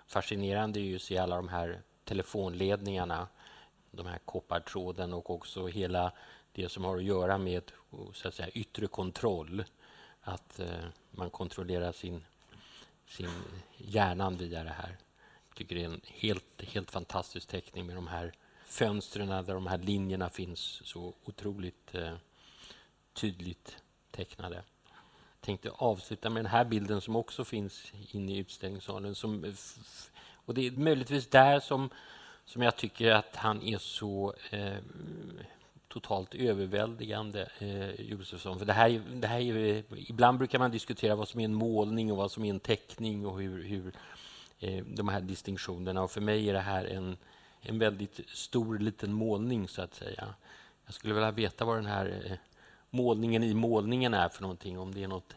Fascinerande 0.07 0.81
är 0.81 0.85
ju 0.85 0.97
att 0.97 1.03
se 1.03 1.19
alla 1.19 1.37
de 1.37 1.49
här 1.49 1.81
telefonledningarna, 2.05 3.29
de 3.91 4.07
här 4.07 4.19
koppartråden 4.19 5.13
och 5.13 5.31
också 5.31 5.67
hela 5.67 6.13
det 6.55 6.69
som 6.69 6.85
har 6.85 6.97
att 6.97 7.05
göra 7.05 7.39
med 7.39 7.73
så 8.13 8.29
att 8.29 8.35
säga, 8.35 8.49
yttre 8.49 8.87
kontroll. 8.87 9.65
Att 10.21 10.61
eh, 10.61 10.85
man 11.11 11.31
kontrollerar 11.31 11.93
sin, 11.93 12.25
sin 13.07 13.31
hjärnan 13.77 14.37
via 14.37 14.65
det 14.65 14.71
här. 14.71 14.97
Jag 15.49 15.57
tycker 15.57 15.75
det 15.75 15.83
är 15.83 15.89
en 15.89 16.01
helt, 16.05 16.63
helt 16.63 16.91
fantastisk 16.91 17.49
teckning 17.49 17.87
med 17.87 17.97
de 17.97 18.07
här 18.07 18.33
fönstren 18.65 19.29
där 19.29 19.55
de 19.55 19.67
här 19.67 19.79
linjerna 19.79 20.31
finns 20.31 20.81
så 20.85 21.15
otroligt 21.25 21.95
eh, 21.95 22.15
tydligt 23.13 23.77
tecknade. 24.11 24.57
Jag 24.57 25.41
tänkte 25.41 25.71
avsluta 25.71 26.31
med 26.31 26.45
den 26.45 26.53
här 26.53 26.65
bilden 26.65 27.01
som 27.01 27.17
också 27.17 27.45
finns 27.45 27.93
inne 28.11 28.33
i 28.33 28.39
utställningssalen. 28.39 29.15
Som, 29.15 29.55
och 30.35 30.55
det 30.55 30.67
är 30.67 30.71
möjligtvis 30.71 31.29
där 31.29 31.61
som, 31.61 31.91
som 32.45 32.63
jag 32.63 32.77
tycker 32.77 33.11
att 33.11 33.37
han 33.37 33.63
är 33.63 33.79
så 33.79 34.35
eh, 34.51 34.79
totalt 35.95 36.35
överväldigande, 36.35 37.49
eh, 37.59 38.01
Josefsson. 38.01 38.59
För 38.59 38.67
det 38.67 38.73
här, 38.73 39.03
det 39.15 39.27
här 39.27 39.41
är, 39.41 39.77
eh, 39.77 40.11
ibland 40.11 40.39
brukar 40.39 40.59
man 40.59 40.71
diskutera 40.71 41.15
vad 41.15 41.29
som 41.29 41.41
är 41.41 41.45
en 41.45 41.55
målning 41.55 42.13
och 42.13 42.17
vad 42.17 42.31
som 42.31 42.45
är 42.45 42.51
en 42.51 42.61
teckning 42.61 43.27
och 43.27 43.41
hur, 43.41 43.63
hur 43.63 43.93
eh, 44.61 44.85
de 44.85 45.09
här 45.09 45.21
distinktionerna. 45.21 46.03
Och 46.03 46.11
för 46.11 46.21
mig 46.21 46.49
är 46.49 46.53
det 46.53 46.61
här 46.61 46.85
en, 46.85 47.17
en 47.61 47.79
väldigt 47.79 48.21
stor 48.29 48.79
liten 48.79 49.13
målning, 49.13 49.69
så 49.69 49.83
att 49.83 49.95
säga. 49.95 50.35
Jag 50.87 50.95
skulle 50.95 51.15
vilja 51.15 51.31
veta 51.31 51.65
vad 51.65 51.77
den 51.77 51.87
här 51.87 52.23
eh, 52.27 52.37
målningen 52.91 53.43
i 53.43 53.55
målningen 53.55 54.15
är 54.15 54.29
för 54.29 54.43
någonting. 54.43 54.79
Om 54.79 54.95
det 54.95 55.05
är 55.05 55.09
något, 55.09 55.37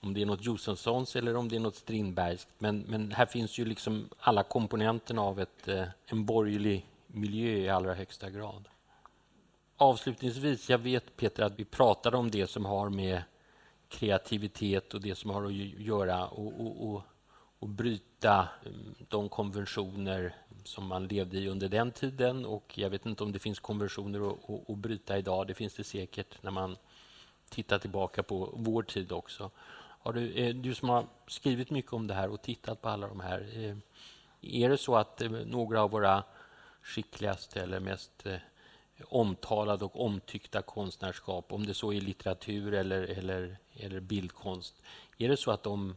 om 0.00 0.14
det 0.14 0.22
är 0.22 0.26
något 0.26 0.44
Josefssons 0.44 1.16
eller 1.16 1.36
om 1.36 1.48
det 1.48 1.56
är 1.56 1.60
något 1.60 1.76
Strindbergskt. 1.76 2.50
Men, 2.58 2.80
men 2.88 3.12
här 3.12 3.26
finns 3.26 3.58
ju 3.58 3.64
liksom 3.64 4.08
alla 4.18 4.42
komponenterna 4.42 5.22
av 5.22 5.40
ett, 5.40 5.68
eh, 5.68 5.84
en 6.06 6.24
borgerlig 6.24 6.86
miljö 7.06 7.56
i 7.56 7.68
allra 7.68 7.94
högsta 7.94 8.30
grad. 8.30 8.68
Avslutningsvis, 9.84 10.70
jag 10.70 10.78
vet 10.78 11.16
Peter 11.16 11.42
att 11.42 11.58
vi 11.58 11.64
pratade 11.64 12.16
om 12.16 12.30
det 12.30 12.46
som 12.46 12.64
har 12.64 12.90
med 12.90 13.22
kreativitet 13.88 14.94
och 14.94 15.00
det 15.00 15.14
som 15.14 15.30
har 15.30 15.44
att 15.44 15.52
göra 15.52 16.26
och, 16.26 16.60
och, 16.60 16.88
och, 16.88 17.02
och 17.58 17.68
bryta 17.68 18.48
mm, 18.66 18.94
de 19.08 19.28
konventioner 19.28 20.34
som 20.64 20.86
man 20.86 21.06
levde 21.06 21.38
i 21.38 21.48
under 21.48 21.68
den 21.68 21.90
tiden. 21.90 22.46
Och 22.46 22.78
Jag 22.78 22.90
vet 22.90 23.06
inte 23.06 23.24
om 23.24 23.32
det 23.32 23.38
finns 23.38 23.60
konventioner 23.60 24.28
att, 24.28 24.50
att, 24.50 24.70
att 24.70 24.78
bryta 24.78 25.18
idag. 25.18 25.46
Det 25.46 25.54
finns 25.54 25.74
det 25.74 25.84
säkert 25.84 26.42
när 26.42 26.50
man 26.50 26.76
tittar 27.48 27.78
tillbaka 27.78 28.22
på 28.22 28.54
vår 28.56 28.82
tid 28.82 29.12
också. 29.12 29.50
Har 29.76 30.12
du, 30.12 30.32
eh, 30.32 30.54
du 30.54 30.74
som 30.74 30.88
har 30.88 31.06
skrivit 31.26 31.70
mycket 31.70 31.92
om 31.92 32.06
det 32.06 32.14
här 32.14 32.30
och 32.30 32.42
tittat 32.42 32.82
på 32.82 32.88
alla 32.88 33.08
de 33.08 33.20
här. 33.20 33.40
Eh, 33.54 33.76
är 34.40 34.68
det 34.68 34.78
så 34.78 34.96
att 34.96 35.22
eh, 35.22 35.30
några 35.30 35.82
av 35.82 35.90
våra 35.90 36.22
skickligaste 36.82 37.62
eller 37.62 37.80
mest 37.80 38.26
omtalade 39.02 39.84
och 39.84 40.04
omtyckta 40.04 40.62
konstnärskap, 40.62 41.52
om 41.52 41.66
det 41.66 41.74
så 41.74 41.92
är 41.92 42.00
litteratur 42.00 42.74
eller, 42.74 43.02
eller, 43.02 43.56
eller 43.72 44.00
bildkonst, 44.00 44.82
är 45.18 45.28
det 45.28 45.36
så 45.36 45.50
att 45.50 45.62
de, 45.62 45.96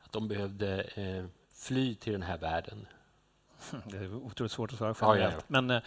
att 0.00 0.12
de 0.12 0.28
behövde 0.28 0.82
eh, 0.82 1.24
fly 1.54 1.94
till 1.94 2.12
den 2.12 2.22
här 2.22 2.38
världen? 2.38 2.86
Det 3.84 3.96
är 3.96 4.14
otroligt 4.14 4.52
svårt 4.52 4.72
att 4.72 4.78
svara 4.78 4.94
generellt. 5.00 5.34
Ja, 5.34 5.40
ja. 5.48 5.60
Men 5.60 5.82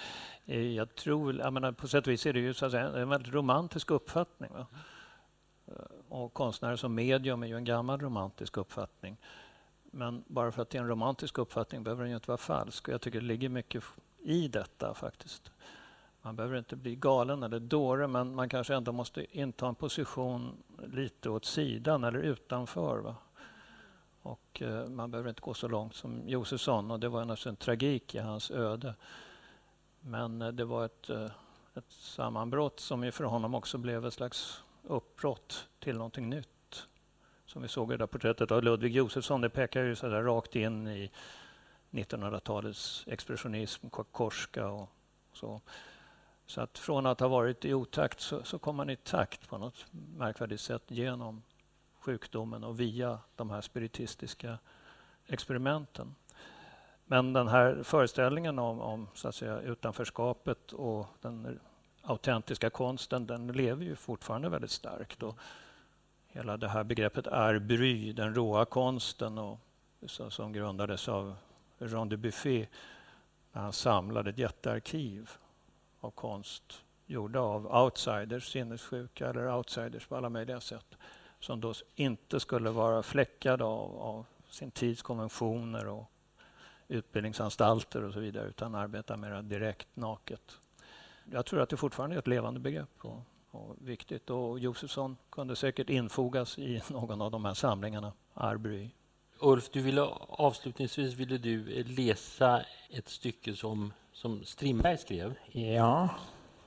eh, 0.45 0.61
jag 0.61 0.95
tror, 0.95 1.35
jag 1.35 1.53
menar, 1.53 1.71
på 1.71 1.87
sätt 1.87 2.07
och 2.07 2.13
vis 2.13 2.25
är 2.25 2.33
det 2.33 2.39
ju 2.39 2.53
så 2.53 2.65
att 2.65 2.71
säga, 2.71 2.87
en 2.87 3.09
väldigt 3.09 3.33
romantisk 3.33 3.91
uppfattning. 3.91 4.51
Va? 4.53 4.67
Eh, 5.67 5.73
och 6.09 6.33
konstnärer 6.33 6.75
som 6.75 6.95
medium 6.95 7.43
är 7.43 7.47
ju 7.47 7.57
en 7.57 7.63
gammal 7.63 7.99
romantisk 7.99 8.57
uppfattning. 8.57 9.17
Men 9.83 10.23
bara 10.27 10.51
för 10.51 10.61
att 10.61 10.69
det 10.69 10.77
är 10.77 10.81
en 10.81 10.87
romantisk 10.87 11.37
uppfattning 11.37 11.83
behöver 11.83 12.03
den 12.03 12.09
ju 12.09 12.15
inte 12.15 12.27
vara 12.27 12.37
falsk. 12.37 12.87
Och 12.87 12.93
jag 12.93 13.01
tycker 13.01 13.21
det 13.21 13.27
ligger 13.27 13.49
mycket 13.49 13.83
i 14.19 14.47
detta 14.47 14.93
faktiskt. 14.93 15.51
Man 16.21 16.35
behöver 16.35 16.57
inte 16.57 16.75
bli 16.75 16.95
galen 16.95 17.43
eller 17.43 17.59
dåre, 17.59 18.07
men 18.07 18.35
man 18.35 18.49
kanske 18.49 18.75
ändå 18.75 18.91
måste 18.91 19.37
inta 19.39 19.67
en 19.67 19.75
position 19.75 20.63
lite 20.87 21.29
åt 21.29 21.45
sidan 21.45 22.03
eller 22.03 22.19
utanför. 22.19 22.97
Va? 22.97 23.15
Och 24.21 24.61
eh, 24.61 24.87
man 24.87 25.11
behöver 25.11 25.29
inte 25.29 25.41
gå 25.41 25.53
så 25.53 25.67
långt 25.67 25.95
som 25.95 26.21
Josefsson 26.29 26.91
och 26.91 26.99
det 26.99 27.09
var 27.09 27.19
naturligtvis 27.19 27.47
en 27.47 27.55
tragik 27.55 28.15
i 28.15 28.19
hans 28.19 28.51
öde. 28.51 28.95
Men 29.99 30.41
eh, 30.41 30.47
det 30.47 30.65
var 30.65 30.85
ett, 30.85 31.09
eh, 31.09 31.31
ett 31.73 31.91
sammanbrott 31.91 32.79
som 32.79 33.03
ju 33.03 33.11
för 33.11 33.23
honom 33.23 33.55
också 33.55 33.77
blev 33.77 34.05
ett 34.05 34.13
slags 34.13 34.63
uppbrott 34.83 35.67
till 35.79 35.95
någonting 35.95 36.29
nytt. 36.29 36.87
Som 37.45 37.61
vi 37.61 37.67
såg 37.67 37.91
i 37.91 37.93
det 37.93 37.97
där 37.97 38.07
porträttet 38.07 38.51
av 38.51 38.63
Ludvig 38.63 38.95
Josefsson, 38.95 39.41
det 39.41 39.49
pekar 39.49 39.83
ju 39.83 39.95
så 39.95 40.07
där 40.07 40.23
rakt 40.23 40.55
in 40.55 40.87
i 40.87 41.11
1900-talets 41.91 43.03
expressionism, 43.07 43.89
Korska 43.89 44.67
och 44.67 44.89
så. 45.33 45.61
Så 46.51 46.61
att 46.61 46.77
från 46.77 47.05
att 47.05 47.19
ha 47.19 47.27
varit 47.27 47.65
i 47.65 47.73
otakt 47.73 48.19
så, 48.19 48.43
så 48.43 48.59
kom 48.59 48.75
man 48.75 48.89
i 48.89 48.95
takt 48.95 49.49
på 49.49 49.57
något 49.57 49.85
märkvärdigt 50.17 50.61
sätt 50.61 50.83
genom 50.87 51.43
sjukdomen 51.99 52.63
och 52.63 52.79
via 52.79 53.19
de 53.35 53.49
här 53.49 53.61
spiritistiska 53.61 54.57
experimenten. 55.27 56.15
Men 57.05 57.33
den 57.33 57.47
här 57.47 57.83
föreställningen 57.83 58.59
om, 58.59 58.81
om 58.81 59.07
så 59.13 59.27
att 59.27 59.35
säga, 59.35 59.61
utanförskapet 59.61 60.71
och 60.73 61.07
den 61.21 61.59
autentiska 62.01 62.69
konsten, 62.69 63.27
den 63.27 63.47
lever 63.47 63.85
ju 63.85 63.95
fortfarande 63.95 64.49
väldigt 64.49 64.71
starkt. 64.71 65.23
Och 65.23 65.37
hela 66.27 66.57
det 66.57 66.67
här 66.67 66.83
begreppet 66.83 67.27
arbry, 67.27 68.13
den 68.13 68.35
råa 68.35 68.65
konsten, 68.65 69.37
och, 69.37 69.59
så, 70.05 70.29
som 70.29 70.53
grundades 70.53 71.09
av 71.09 71.35
Jean 71.77 72.09
de 72.09 72.17
Buffet 72.17 72.69
när 73.51 73.61
han 73.61 73.73
samlade 73.73 74.29
ett 74.29 74.37
jättearkiv 74.37 75.31
av 76.01 76.11
konst 76.11 76.83
gjorda 77.05 77.39
av 77.39 77.83
outsiders, 77.83 78.51
sinnessjuka 78.51 79.29
eller 79.29 79.55
outsiders 79.55 80.07
på 80.07 80.15
alla 80.15 80.29
möjliga 80.29 80.61
sätt 80.61 80.97
som 81.39 81.61
då 81.61 81.73
inte 81.95 82.39
skulle 82.39 82.69
vara 82.69 83.03
fläckade 83.03 83.63
av, 83.63 84.01
av 84.01 84.25
sin 84.49 84.71
tids 84.71 85.01
konventioner 85.01 85.87
och 85.87 86.11
utbildningsanstalter 86.87 88.03
och 88.03 88.13
så 88.13 88.19
vidare 88.19 88.47
utan 88.47 88.75
arbeta 88.75 89.17
mer 89.17 89.41
direkt 89.41 89.87
naket. 89.93 90.57
Jag 91.31 91.45
tror 91.45 91.61
att 91.61 91.69
det 91.69 91.77
fortfarande 91.77 92.15
är 92.15 92.19
ett 92.19 92.27
levande 92.27 92.59
begrepp 92.59 93.05
och, 93.05 93.21
och 93.51 93.75
viktigt. 93.79 94.29
Och 94.29 94.59
Josefsson 94.59 95.17
kunde 95.29 95.55
säkert 95.55 95.89
infogas 95.89 96.59
i 96.59 96.81
någon 96.89 97.21
av 97.21 97.31
de 97.31 97.45
här 97.45 97.53
samlingarna, 97.53 98.13
Arbry. 98.33 98.89
Ulf, 99.39 99.69
du 99.69 99.81
ville, 99.81 100.01
avslutningsvis 100.01 101.13
ville 101.13 101.37
du 101.37 101.83
läsa 101.83 102.65
ett 102.89 103.09
stycke 103.09 103.55
som 103.55 103.93
som 104.21 104.43
Strindberg 104.43 104.97
skrev. 104.97 105.35
Ja. 105.51 106.09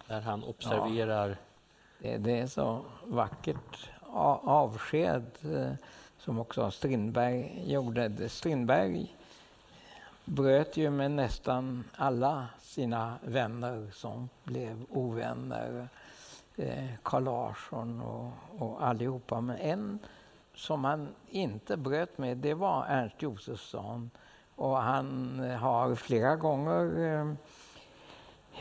Där 0.06 0.20
han 0.20 0.44
observerar... 0.44 1.28
Ja. 1.28 1.36
Det, 1.98 2.16
det, 2.16 2.38
är 2.38 2.46
så 2.46 2.84
vackert 3.04 3.90
avsked 4.42 5.24
eh, 5.42 5.72
som 6.18 6.38
också 6.38 6.70
Strindberg 6.70 7.62
gjorde. 7.66 8.28
Strindberg 8.28 9.16
bröt 10.24 10.76
ju 10.76 10.90
med 10.90 11.10
nästan 11.10 11.84
alla 11.96 12.46
sina 12.60 13.18
vänner 13.22 13.90
som 13.92 14.28
blev 14.44 14.84
ovänner. 14.90 15.88
Eh, 16.56 16.90
Carl 17.02 17.24
Larsson 17.24 18.00
och, 18.00 18.30
och 18.58 18.86
allihopa. 18.86 19.40
Men 19.40 19.56
en 19.56 19.98
som 20.54 20.84
han 20.84 21.08
inte 21.30 21.76
bröt 21.76 22.18
med, 22.18 22.36
det 22.36 22.54
var 22.54 22.86
Ernst 22.88 23.22
Josefsson 23.22 24.10
och 24.56 24.76
han 24.76 25.40
eh, 25.40 25.56
har 25.56 25.94
flera 25.94 26.36
gånger 26.36 27.36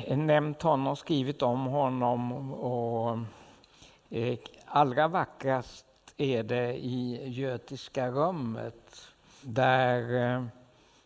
eh, 0.08 0.18
nämnt 0.18 0.62
honom, 0.62 0.96
skrivit 0.96 1.42
om 1.42 1.66
honom. 1.66 2.54
Och 2.54 3.18
eh, 4.10 4.38
allra 4.66 5.08
vackrast 5.08 5.86
är 6.18 6.44
det 6.44 6.74
i 6.74 7.30
Götiska 7.30 8.12
rummet 8.12 9.08
där 9.42 10.02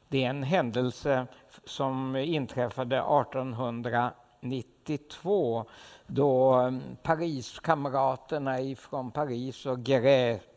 det 0.07 0.23
är 0.23 0.29
en 0.29 0.43
händelse 0.43 1.27
som 1.65 2.15
inträffade 2.15 2.97
1892 2.97 5.65
då 6.07 6.61
Pariskamraterna 7.03 8.57
från 8.77 9.11
Paris 9.11 9.65
och 9.65 9.79
Guéret 9.79 10.56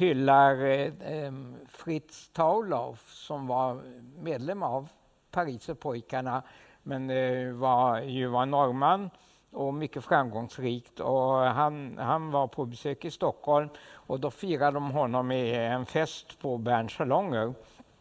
hyllar 0.00 0.64
eh, 0.64 0.92
eh 1.00 1.32
Fritz 1.68 2.28
Tauloff 2.28 3.12
som 3.12 3.46
var 3.46 3.82
medlem 4.18 4.62
av 4.62 4.88
Pariserpojkarna 5.30 6.42
men 6.82 7.10
eh, 7.10 7.52
var, 7.52 8.00
ju 8.00 8.26
var 8.26 8.46
norrman 8.46 9.10
och 9.52 9.74
mycket 9.74 10.04
framgångsrikt. 10.04 11.00
Och 11.00 11.32
han, 11.32 11.98
han 11.98 12.30
var 12.30 12.46
på 12.46 12.64
besök 12.64 13.04
i 13.04 13.10
Stockholm 13.10 13.68
och 13.92 14.20
då 14.20 14.30
firade 14.30 14.72
de 14.72 14.90
honom 14.90 15.26
med 15.26 15.74
en 15.74 15.86
fest 15.86 16.40
på 16.40 16.58
Berns 16.58 16.92
salonger. 16.92 17.54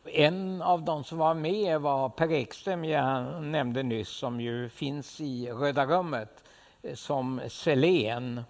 En 0.06 0.62
av 0.62 0.82
de 0.82 1.04
som 1.04 1.18
var 1.18 1.34
med 1.34 1.82
var 1.82 2.10
Per 2.10 2.32
Ekström, 2.32 2.86
jag 2.86 3.44
nämnde 3.44 3.84
nyss, 3.84 4.10
som 4.10 4.42
ju 4.42 4.70
finns 4.70 5.22
i 5.22 5.52
Röda 5.52 5.86
rummet 5.86 6.44
eh, 6.82 6.94
som 6.94 7.42
Selén. 7.48 8.44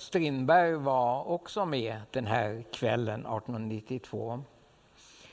Strindberg 0.00 0.72
var 0.72 1.28
också 1.28 1.66
med 1.66 2.00
den 2.10 2.26
här 2.26 2.64
kvällen 2.72 3.20
1892. 3.20 4.42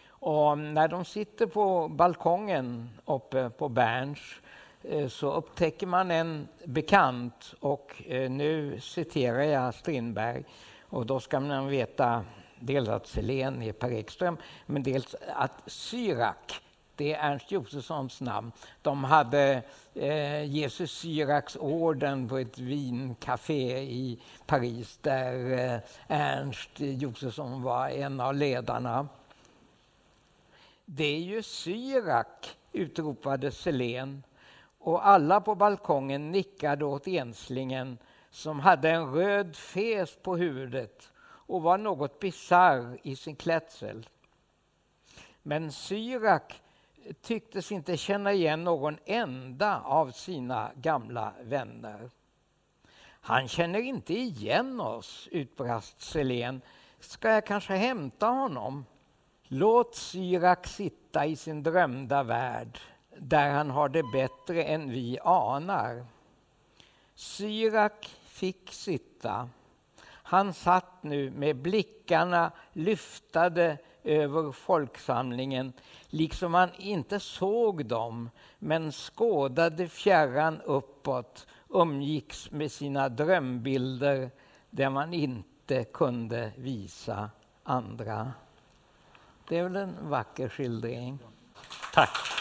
Och 0.09 0.57
när 0.57 0.88
de 0.88 1.05
sitter 1.05 1.45
på 1.45 1.88
balkongen 1.88 2.89
uppe 3.05 3.49
på 3.49 3.70
Berns 3.70 4.20
eh, 4.84 5.07
så 5.07 5.34
upptäcker 5.34 5.88
man 5.88 6.11
en 6.11 6.47
bekant 6.65 7.53
och 7.59 8.03
eh, 8.07 8.32
nu 8.32 8.80
citerar 8.80 9.41
jag 9.41 9.74
Strindberg 9.74 10.43
och 10.82 11.05
då 11.05 11.20
ska 11.20 11.39
man 11.39 11.68
veta 11.68 12.26
dels 12.59 12.89
att 12.89 13.07
Selén 13.07 13.61
är 13.61 13.72
Per 13.72 13.91
Ekström 13.91 14.38
men 14.65 14.84
dels 14.84 15.15
att 15.36 15.61
Syrak 15.65 16.61
det 16.97 17.13
är 17.13 17.31
Ernst 17.31 17.51
Josefssons 17.51 18.21
namn. 18.21 18.51
De 18.81 19.03
hade 19.03 19.63
eh, 19.93 20.43
Jesus 20.43 20.91
Syraks 20.91 21.55
orden 21.55 22.29
på 22.29 22.37
ett 22.37 22.57
vincafé 22.57 23.79
i 23.79 24.21
Paris 24.45 24.99
där 25.01 25.51
eh, 25.51 25.79
Ernst 26.07 26.69
Josefsson 26.75 27.61
var 27.61 27.89
en 27.89 28.19
av 28.19 28.35
ledarna. 28.35 29.07
Det 30.85 31.03
är 31.03 31.19
ju 31.19 31.43
Syrak, 31.43 32.57
utropade 32.71 33.51
Selén 33.51 34.23
och 34.79 35.07
alla 35.07 35.41
på 35.41 35.55
balkongen 35.55 36.31
nickade 36.31 36.85
åt 36.85 37.07
enslingen 37.07 37.97
som 38.29 38.59
hade 38.59 38.89
en 38.89 39.13
röd 39.13 39.55
fes 39.55 40.15
på 40.15 40.37
huvudet 40.37 41.09
och 41.19 41.61
var 41.61 41.77
något 41.77 42.19
bisarr 42.19 42.97
i 43.03 43.15
sin 43.15 43.35
klädsel. 43.35 44.09
Men 45.43 45.71
Syrak 45.71 46.61
tycktes 47.21 47.71
inte 47.71 47.97
känna 47.97 48.33
igen 48.33 48.63
någon 48.63 48.97
enda 49.05 49.81
av 49.81 50.11
sina 50.11 50.71
gamla 50.75 51.33
vänner. 51.41 52.09
Han 53.27 53.47
känner 53.47 53.79
inte 53.79 54.13
igen 54.13 54.79
oss, 54.79 55.27
utbrast 55.31 56.01
Selén. 56.01 56.61
Ska 56.99 57.29
jag 57.29 57.45
kanske 57.45 57.75
hämta 57.75 58.27
honom? 58.27 58.85
Låt 59.43 59.95
Syrak 59.95 60.67
sitta 60.67 61.25
i 61.25 61.35
sin 61.35 61.63
drömda 61.63 62.23
värld 62.23 62.79
där 63.17 63.49
han 63.49 63.69
har 63.69 63.89
det 63.89 64.03
bättre 64.13 64.63
än 64.63 64.89
vi 64.89 65.19
anar. 65.23 66.05
Syrak 67.15 68.17
fick 68.25 68.71
sitta. 68.71 69.49
Han 70.05 70.53
satt 70.53 71.03
nu 71.03 71.31
med 71.31 71.55
blickarna 71.55 72.51
lyftade 72.73 73.77
över 74.07 74.51
folksamlingen 74.51 75.73
liksom 76.09 76.53
han 76.53 76.69
inte 76.77 77.19
såg 77.19 77.85
dem 77.85 78.29
men 78.59 78.91
skådade 78.91 79.87
fjärran 79.87 80.61
uppåt 80.61 81.47
umgicks 81.69 82.51
med 82.51 82.71
sina 82.71 83.09
drömbilder 83.09 84.31
där 84.69 84.89
man 84.89 85.13
inte 85.13 85.83
kunde 85.83 86.51
visa 86.57 87.29
andra. 87.63 88.31
Det 89.47 89.57
är 89.57 89.63
väl 89.63 89.75
en 89.75 90.09
vacker 90.09 90.49
skildring. 90.49 91.19
Tack. 91.93 92.36